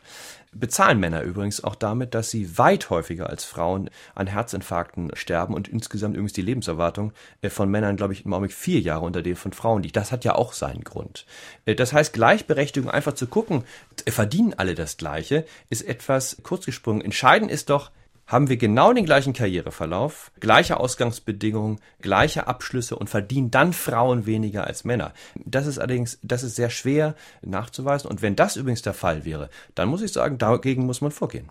bezahlen 0.59 1.00
Männer 1.00 1.22
übrigens 1.22 1.62
auch 1.62 1.74
damit, 1.74 2.14
dass 2.14 2.30
sie 2.30 2.59
weit 2.59 2.90
häufiger 2.90 3.30
als 3.30 3.44
Frauen 3.44 3.90
an 4.14 4.26
Herzinfarkten 4.26 5.11
sterben 5.14 5.54
und 5.54 5.68
insgesamt 5.68 6.14
übrigens 6.14 6.32
die 6.32 6.42
Lebenserwartung 6.42 7.12
äh, 7.42 7.50
von 7.50 7.70
Männern, 7.70 7.96
glaube 7.96 8.12
ich, 8.12 8.24
im 8.24 8.32
Augenblick 8.32 8.57
vier 8.57 8.80
Jahre 8.80 9.04
unter 9.04 9.22
der 9.22 9.36
von 9.36 9.52
Frauen 9.52 9.82
liegt. 9.82 9.96
Das 9.96 10.12
hat 10.12 10.24
ja 10.24 10.34
auch 10.34 10.52
seinen 10.52 10.84
Grund. 10.84 11.26
Äh, 11.64 11.74
das 11.74 11.92
heißt, 11.92 12.12
Gleichberechtigung 12.12 12.90
einfach 12.90 13.14
zu 13.14 13.26
gucken, 13.26 13.64
verdienen 14.07 14.54
alle 14.54 14.74
das 14.74 14.96
Gleiche, 14.96 15.44
ist 15.70 15.82
etwas 15.82 16.38
kurzgesprungen. 16.42 17.02
Entscheidend 17.02 17.50
ist 17.50 17.70
doch, 17.70 17.90
haben 18.27 18.49
wir 18.49 18.57
genau 18.57 18.93
den 18.93 19.05
gleichen 19.05 19.33
Karriereverlauf, 19.33 20.33
gleiche 20.41 20.79
Ausgangsbedingungen, 20.79 21.81
gleiche 22.01 22.47
Abschlüsse 22.47 22.97
und 22.97 23.09
verdienen 23.09 23.51
dann 23.51 23.72
Frauen 23.72 24.27
weniger 24.27 24.66
als 24.66 24.85
Männer. 24.85 25.12
Das 25.45 25.66
ist 25.66 25.79
allerdings, 25.79 26.18
das 26.22 26.43
ist 26.43 26.57
sehr 26.57 26.70
schwer 26.70 27.14
nachzuweisen. 27.43 28.11
Und 28.11 28.22
wenn 28.22 28.37
das 28.37 28.57
übrigens 28.57 28.83
der 28.83 28.95
Fall 28.95 29.24
wäre, 29.24 29.49
dann 29.74 29.89
muss 29.89 30.03
ich 30.03 30.12
sagen, 30.12 30.39
dagegen 30.39 30.87
muss 30.87 31.01
man 31.01 31.12
vorgehen. 31.12 31.51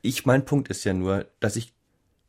Ich, 0.00 0.26
mein 0.26 0.44
Punkt 0.44 0.68
ist 0.68 0.84
ja 0.84 0.92
nur, 0.92 1.26
dass 1.40 1.56
ich 1.56 1.72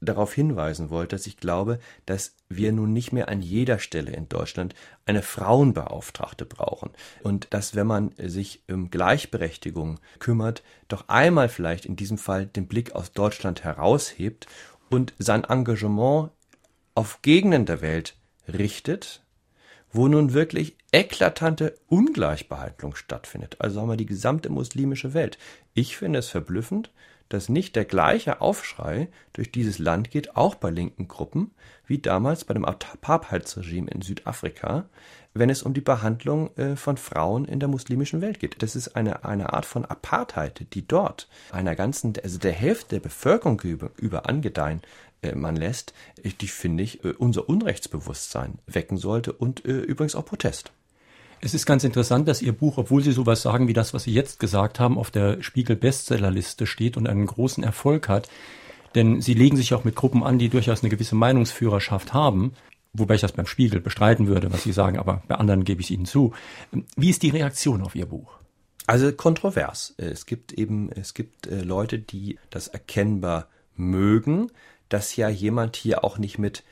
darauf 0.06 0.34
hinweisen 0.34 0.90
wollte, 0.90 1.16
dass 1.16 1.28
ich 1.28 1.38
glaube, 1.38 1.80
dass 2.06 2.36
wir 2.50 2.72
nun 2.72 2.94
nicht 2.94 3.12
mehr 3.12 3.30
an 3.30 3.42
jeder 3.42 3.80
Stelle 3.80 4.12
in 4.12 4.30
Deutschland 4.30 4.76
eine 5.06 5.22
Frauenbeauftragte 5.22 6.46
brauchen 6.46 6.92
und 7.24 7.48
dass 7.54 7.76
wenn 7.76 7.88
man 7.88 8.12
sich 8.18 8.64
um 8.70 8.90
Gleichberechtigung 8.90 10.00
kümmert, 10.20 10.64
doch 10.88 11.08
einmal 11.08 11.50
vielleicht 11.50 11.86
in 11.86 11.96
diesem 11.96 12.18
Fall 12.18 12.46
den 12.46 12.68
Blick 12.68 12.96
aus 12.96 13.12
Deutschland 13.12 13.64
heraushebt 13.64 14.48
und 14.90 15.14
sein 15.20 15.44
Engagement 15.44 16.32
auf 16.94 17.22
Gegenden 17.22 17.66
der 17.66 17.82
Welt 17.82 18.16
richtet, 18.48 19.24
wo 19.92 20.08
nun 20.08 20.34
wirklich 20.34 20.78
eklatante 20.92 21.78
Ungleichbehandlung 21.88 22.96
stattfindet. 22.96 23.58
Also 23.60 23.82
haben 23.82 23.90
wir 23.90 23.98
die 23.98 24.06
gesamte 24.06 24.50
muslimische 24.50 25.14
Welt. 25.14 25.38
Ich 25.74 25.98
finde 25.98 26.20
es 26.20 26.30
verblüffend, 26.30 26.92
dass 27.36 27.50
nicht 27.50 27.76
der 27.76 27.84
gleiche 27.84 28.40
Aufschrei 28.40 29.10
durch 29.34 29.52
dieses 29.52 29.78
Land 29.78 30.10
geht, 30.10 30.38
auch 30.38 30.56
bei 30.56 30.70
linken 30.70 31.10
Gruppen, 31.10 31.52
wie 31.86 32.00
damals 32.00 32.46
bei 32.46 32.54
dem 32.54 32.64
Apartheidsregime 32.64 33.92
in 33.92 34.02
Südafrika, 34.02 34.86
wenn 35.34 35.50
es 35.50 35.62
um 35.62 35.74
die 35.74 35.82
Behandlung 35.82 36.56
äh, 36.56 36.78
von 36.78 36.96
Frauen 36.96 37.44
in 37.44 37.60
der 37.60 37.68
muslimischen 37.68 38.22
Welt 38.22 38.40
geht. 38.40 38.64
Das 38.64 38.78
ist 38.78 38.96
eine, 38.96 39.26
eine 39.26 39.52
Art 39.52 39.66
von 39.66 39.84
Apartheid, 39.84 40.66
die 40.74 40.88
dort 40.88 41.28
einer 41.52 41.76
ganzen, 41.76 42.14
also 42.24 42.40
der 42.40 42.54
Hälfte 42.54 42.96
der 42.96 43.02
Bevölkerung 43.02 43.60
über, 43.60 44.30
angedeihen 44.30 44.82
äh, 45.22 45.36
man 45.36 45.58
lässt, 45.58 45.94
die 46.24 46.48
finde 46.48 46.84
ich 46.84 47.04
äh, 47.04 47.10
unser 47.10 47.50
Unrechtsbewusstsein 47.50 48.60
wecken 48.66 48.96
sollte 48.96 49.34
und 49.34 49.66
äh, 49.66 49.80
übrigens 49.80 50.16
auch 50.16 50.26
Protest. 50.26 50.72
Es 51.42 51.54
ist 51.54 51.66
ganz 51.66 51.84
interessant, 51.84 52.28
dass 52.28 52.42
Ihr 52.42 52.54
Buch, 52.54 52.78
obwohl 52.78 53.04
Sie 53.04 53.12
sowas 53.12 53.42
sagen 53.42 53.68
wie 53.68 53.74
das, 53.74 53.94
was 53.94 54.04
Sie 54.04 54.14
jetzt 54.14 54.40
gesagt 54.40 54.80
haben, 54.80 54.98
auf 54.98 55.12
der 55.12 55.44
Spiegel-Bestsellerliste 55.44 56.66
steht 56.66 56.98
und 56.98 57.08
einen 57.08 57.28
großen 57.28 57.64
Erfolg 57.64 58.10
hat. 58.10 58.30
Denn 58.96 59.22
Sie 59.22 59.34
legen 59.34 59.58
sich 59.58 59.74
auch 59.74 59.84
mit 59.84 59.96
Gruppen 59.96 60.24
an, 60.24 60.40
die 60.40 60.50
durchaus 60.50 60.82
eine 60.82 60.90
gewisse 60.90 61.16
Meinungsführerschaft 61.16 62.14
haben. 62.14 62.54
Wobei 62.94 63.16
ich 63.16 63.22
das 63.22 63.34
beim 63.34 63.46
Spiegel 63.46 63.82
bestreiten 63.82 64.28
würde, 64.28 64.54
was 64.54 64.64
Sie 64.64 64.72
sagen, 64.72 64.98
aber 64.98 65.22
bei 65.28 65.36
anderen 65.36 65.66
gebe 65.66 65.82
ich 65.82 65.88
es 65.88 65.92
Ihnen 65.92 66.06
zu. 66.06 66.34
Wie 66.96 67.10
ist 67.10 67.22
die 67.24 67.30
Reaktion 67.30 67.82
auf 67.82 67.94
Ihr 67.94 68.06
Buch? 68.06 68.40
Also 68.88 69.12
kontrovers. 69.12 69.94
Es 69.98 70.26
gibt 70.26 70.54
eben, 70.54 70.90
es 70.92 71.14
gibt 71.14 71.48
Leute, 71.48 72.00
die 72.00 72.40
das 72.50 72.70
erkennbar 72.70 73.48
mögen, 73.76 74.52
dass 74.90 75.16
ja 75.16 75.28
jemand 75.28 75.76
hier 75.76 76.04
auch 76.04 76.18
nicht 76.18 76.38
mit 76.38 76.64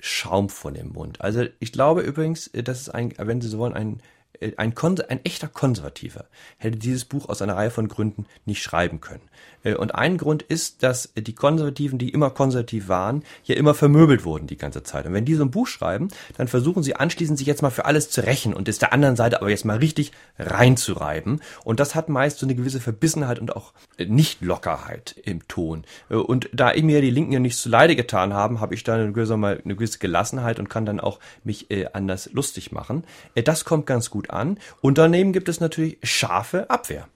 Schaum 0.00 0.48
von 0.48 0.74
dem 0.74 0.92
Mund. 0.92 1.20
Also 1.20 1.46
ich 1.58 1.72
glaube 1.72 2.02
übrigens, 2.02 2.50
das 2.52 2.80
ist 2.80 2.88
ein, 2.90 3.12
wenn 3.16 3.40
Sie 3.40 3.48
so 3.48 3.58
wollen, 3.58 3.74
ein 3.74 4.00
äh, 4.40 4.52
ein, 4.56 4.74
ein 5.08 5.24
echter 5.24 5.48
Konservativer 5.48 6.26
hätte 6.58 6.78
dieses 6.78 7.04
Buch 7.04 7.28
aus 7.28 7.42
einer 7.42 7.56
Reihe 7.56 7.70
von 7.70 7.88
Gründen 7.88 8.26
nicht 8.44 8.62
schreiben 8.62 9.00
können. 9.00 9.28
Äh, 9.64 9.74
und 9.74 9.94
ein 9.94 10.16
Grund 10.16 10.42
ist, 10.42 10.82
dass 10.82 11.12
die 11.16 11.34
Konservativen, 11.34 11.98
die 11.98 12.10
immer 12.10 12.30
konservativ 12.30 12.88
waren, 12.88 13.22
ja 13.44 13.56
immer 13.56 13.74
vermöbelt 13.74 14.24
wurden 14.24 14.46
die 14.46 14.56
ganze 14.56 14.82
Zeit. 14.82 15.06
Und 15.06 15.12
wenn 15.12 15.24
die 15.24 15.34
so 15.34 15.44
ein 15.44 15.50
Buch 15.50 15.66
schreiben, 15.66 16.08
dann 16.36 16.48
versuchen 16.48 16.82
sie 16.82 16.96
anschließend 16.96 17.38
sich 17.38 17.46
jetzt 17.46 17.62
mal 17.62 17.70
für 17.70 17.84
alles 17.84 18.10
zu 18.10 18.24
rächen 18.24 18.54
und 18.54 18.68
es 18.68 18.78
der 18.78 18.92
anderen 18.92 19.16
Seite 19.16 19.40
aber 19.40 19.50
jetzt 19.50 19.64
mal 19.64 19.78
richtig 19.78 20.12
reinzureiben. 20.38 21.40
Und 21.64 21.80
das 21.80 21.94
hat 21.94 22.08
meist 22.08 22.38
so 22.38 22.46
eine 22.46 22.54
gewisse 22.54 22.80
Verbissenheit 22.80 23.38
und 23.38 23.54
auch 23.56 23.72
äh, 23.96 24.06
Nicht-Lockerheit 24.06 25.16
im 25.24 25.46
Ton. 25.48 25.84
Und 26.08 26.48
da 26.52 26.72
ich 26.72 26.82
mir 26.82 27.00
die 27.00 27.10
Linken 27.10 27.32
ja 27.32 27.40
nicht 27.40 27.58
zu 27.58 27.68
Leide 27.68 27.96
getan 27.96 28.32
haben, 28.32 28.60
habe 28.60 28.74
ich 28.74 28.84
da 28.84 28.94
eine 28.94 29.12
gewisse, 29.12 29.34
eine 29.34 29.60
gewisse 29.62 29.98
Gelassenheit 29.98 30.58
und 30.58 30.68
kann 30.68 30.86
dann 30.86 31.00
auch 31.00 31.18
mich 31.44 31.66
anders 31.92 32.30
lustig 32.32 32.72
machen. 32.72 33.04
Das 33.34 33.64
kommt 33.64 33.86
ganz 33.86 34.10
gut 34.10 34.27
an. 34.32 34.58
Und 34.80 34.98
daneben 34.98 35.32
gibt 35.32 35.48
es 35.48 35.60
natürlich 35.60 35.98
scharfe 36.02 36.70
Abwehr. 36.70 37.08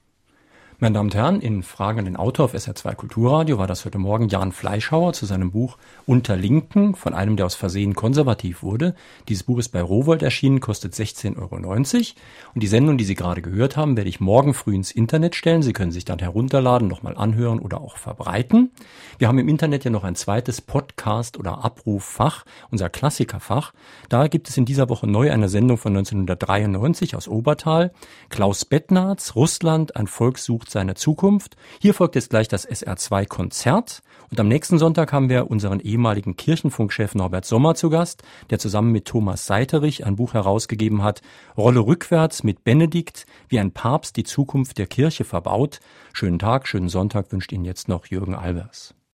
Meine 0.83 0.95
Damen 0.95 1.11
und 1.11 1.14
Herren, 1.14 1.41
in 1.41 1.62
Fragen 1.62 2.01
an 2.01 2.07
den 2.07 2.16
Autor 2.16 2.47
auf 2.47 2.55
SR2 2.55 2.97
Kulturradio 2.97 3.57
war 3.57 3.68
das 3.68 3.85
heute 3.85 3.99
Morgen 3.99 4.26
Jan 4.26 4.51
Fleischhauer 4.51 5.12
zu 5.12 5.26
seinem 5.26 5.53
Buch 5.53 5.78
Unter 6.07 6.35
Linken 6.35 6.97
von 6.97 7.14
einem, 7.14 7.37
der 7.37 7.47
aus 7.47 7.55
Versehen 7.55 7.95
konservativ 7.95 8.64
wurde. 8.64 8.97
Dieses 9.28 9.45
Buch 9.45 9.61
ist 9.61 9.68
bei 9.68 9.80
Rowold 9.80 10.24
erschienen, 10.24 10.59
kostet 10.59 10.95
16,90 10.95 11.39
Euro. 11.39 11.55
Und 12.55 12.62
die 12.64 12.66
Sendung, 12.66 12.99
die 12.99 13.05
Sie 13.05 13.14
gerade 13.14 13.43
gehört 13.43 13.76
haben, 13.76 13.97
werde 13.97 14.11
ich 14.11 14.18
morgen 14.18 14.55
früh 14.55 14.74
ins 14.74 14.91
Internet 14.91 15.37
stellen. 15.37 15.62
Sie 15.62 15.72
können 15.72 15.93
sich 15.93 16.05
dann 16.05 16.18
herunterladen, 16.18 16.89
nochmal 16.89 17.16
anhören 17.16 17.61
oder 17.61 17.80
auch 17.80 17.97
verbreiten. 17.97 18.72
Wir 19.18 19.28
haben 19.28 19.39
im 19.39 19.49
Internet 19.49 19.85
ja 19.85 19.93
noch 19.93 20.03
ein 20.03 20.16
zweites 20.16 20.61
Podcast- 20.61 21.39
oder 21.39 21.64
Abruffach, 21.64 22.45
unser 22.72 22.89
Klassikerfach. 22.89 23.72
Da 24.09 24.26
gibt 24.26 24.49
es 24.49 24.57
in 24.57 24.64
dieser 24.64 24.89
Woche 24.89 25.07
neu 25.07 25.30
eine 25.30 25.49
Sendung 25.49 25.78
von 25.78 25.97
1993 25.97 27.14
aus 27.14 27.28
Obertal. 27.28 27.93
Klaus 28.30 28.64
Bettnarz, 28.64 29.37
Russland, 29.37 29.95
ein 29.95 30.09
Volk 30.09 30.39
sucht 30.39 30.72
seine 30.73 30.95
Zukunft. 30.95 31.57
Hier 31.81 31.95
folgt 31.95 32.16
jetzt 32.16 32.31
gleich 32.31 32.49
das 32.49 32.68
SR2 32.68 33.27
Konzert 33.27 34.03
und 34.31 34.41
am 34.41 34.49
nächsten 34.49 34.79
Sonntag 34.79 35.12
haben 35.12 35.29
wir 35.29 35.51
unseren 35.51 35.79
ehemaligen 35.79 36.37
Kirchenfunkchef 36.37 37.14
Norbert 37.14 37.45
Sommer 37.45 37.75
zu 37.75 37.91
Gast, 37.91 38.23
der 38.51 38.59
zusammen 38.59 38.91
mit 38.91 39.05
Thomas 39.05 39.47
Seiterich 39.47 40.05
ein 40.05 40.16
Buch 40.16 40.35
herausgegeben 40.35 41.03
hat, 41.03 41.20
Rolle 41.57 41.81
rückwärts 41.81 42.43
mit 42.43 42.64
Benedikt, 42.64 43.27
wie 43.49 43.61
ein 43.61 43.73
Papst 43.73 44.16
die 44.16 44.25
Zukunft 44.25 44.79
der 44.79 44.87
Kirche 44.87 45.25
verbaut. 45.25 45.81
Schönen 46.12 46.39
Tag, 46.39 46.66
schönen 46.66 46.89
Sonntag 46.89 47.31
wünscht 47.31 47.53
Ihnen 47.53 47.64
jetzt 47.64 47.89
noch 47.89 48.07
Jürgen 48.07 48.35
Albers. 48.35 48.95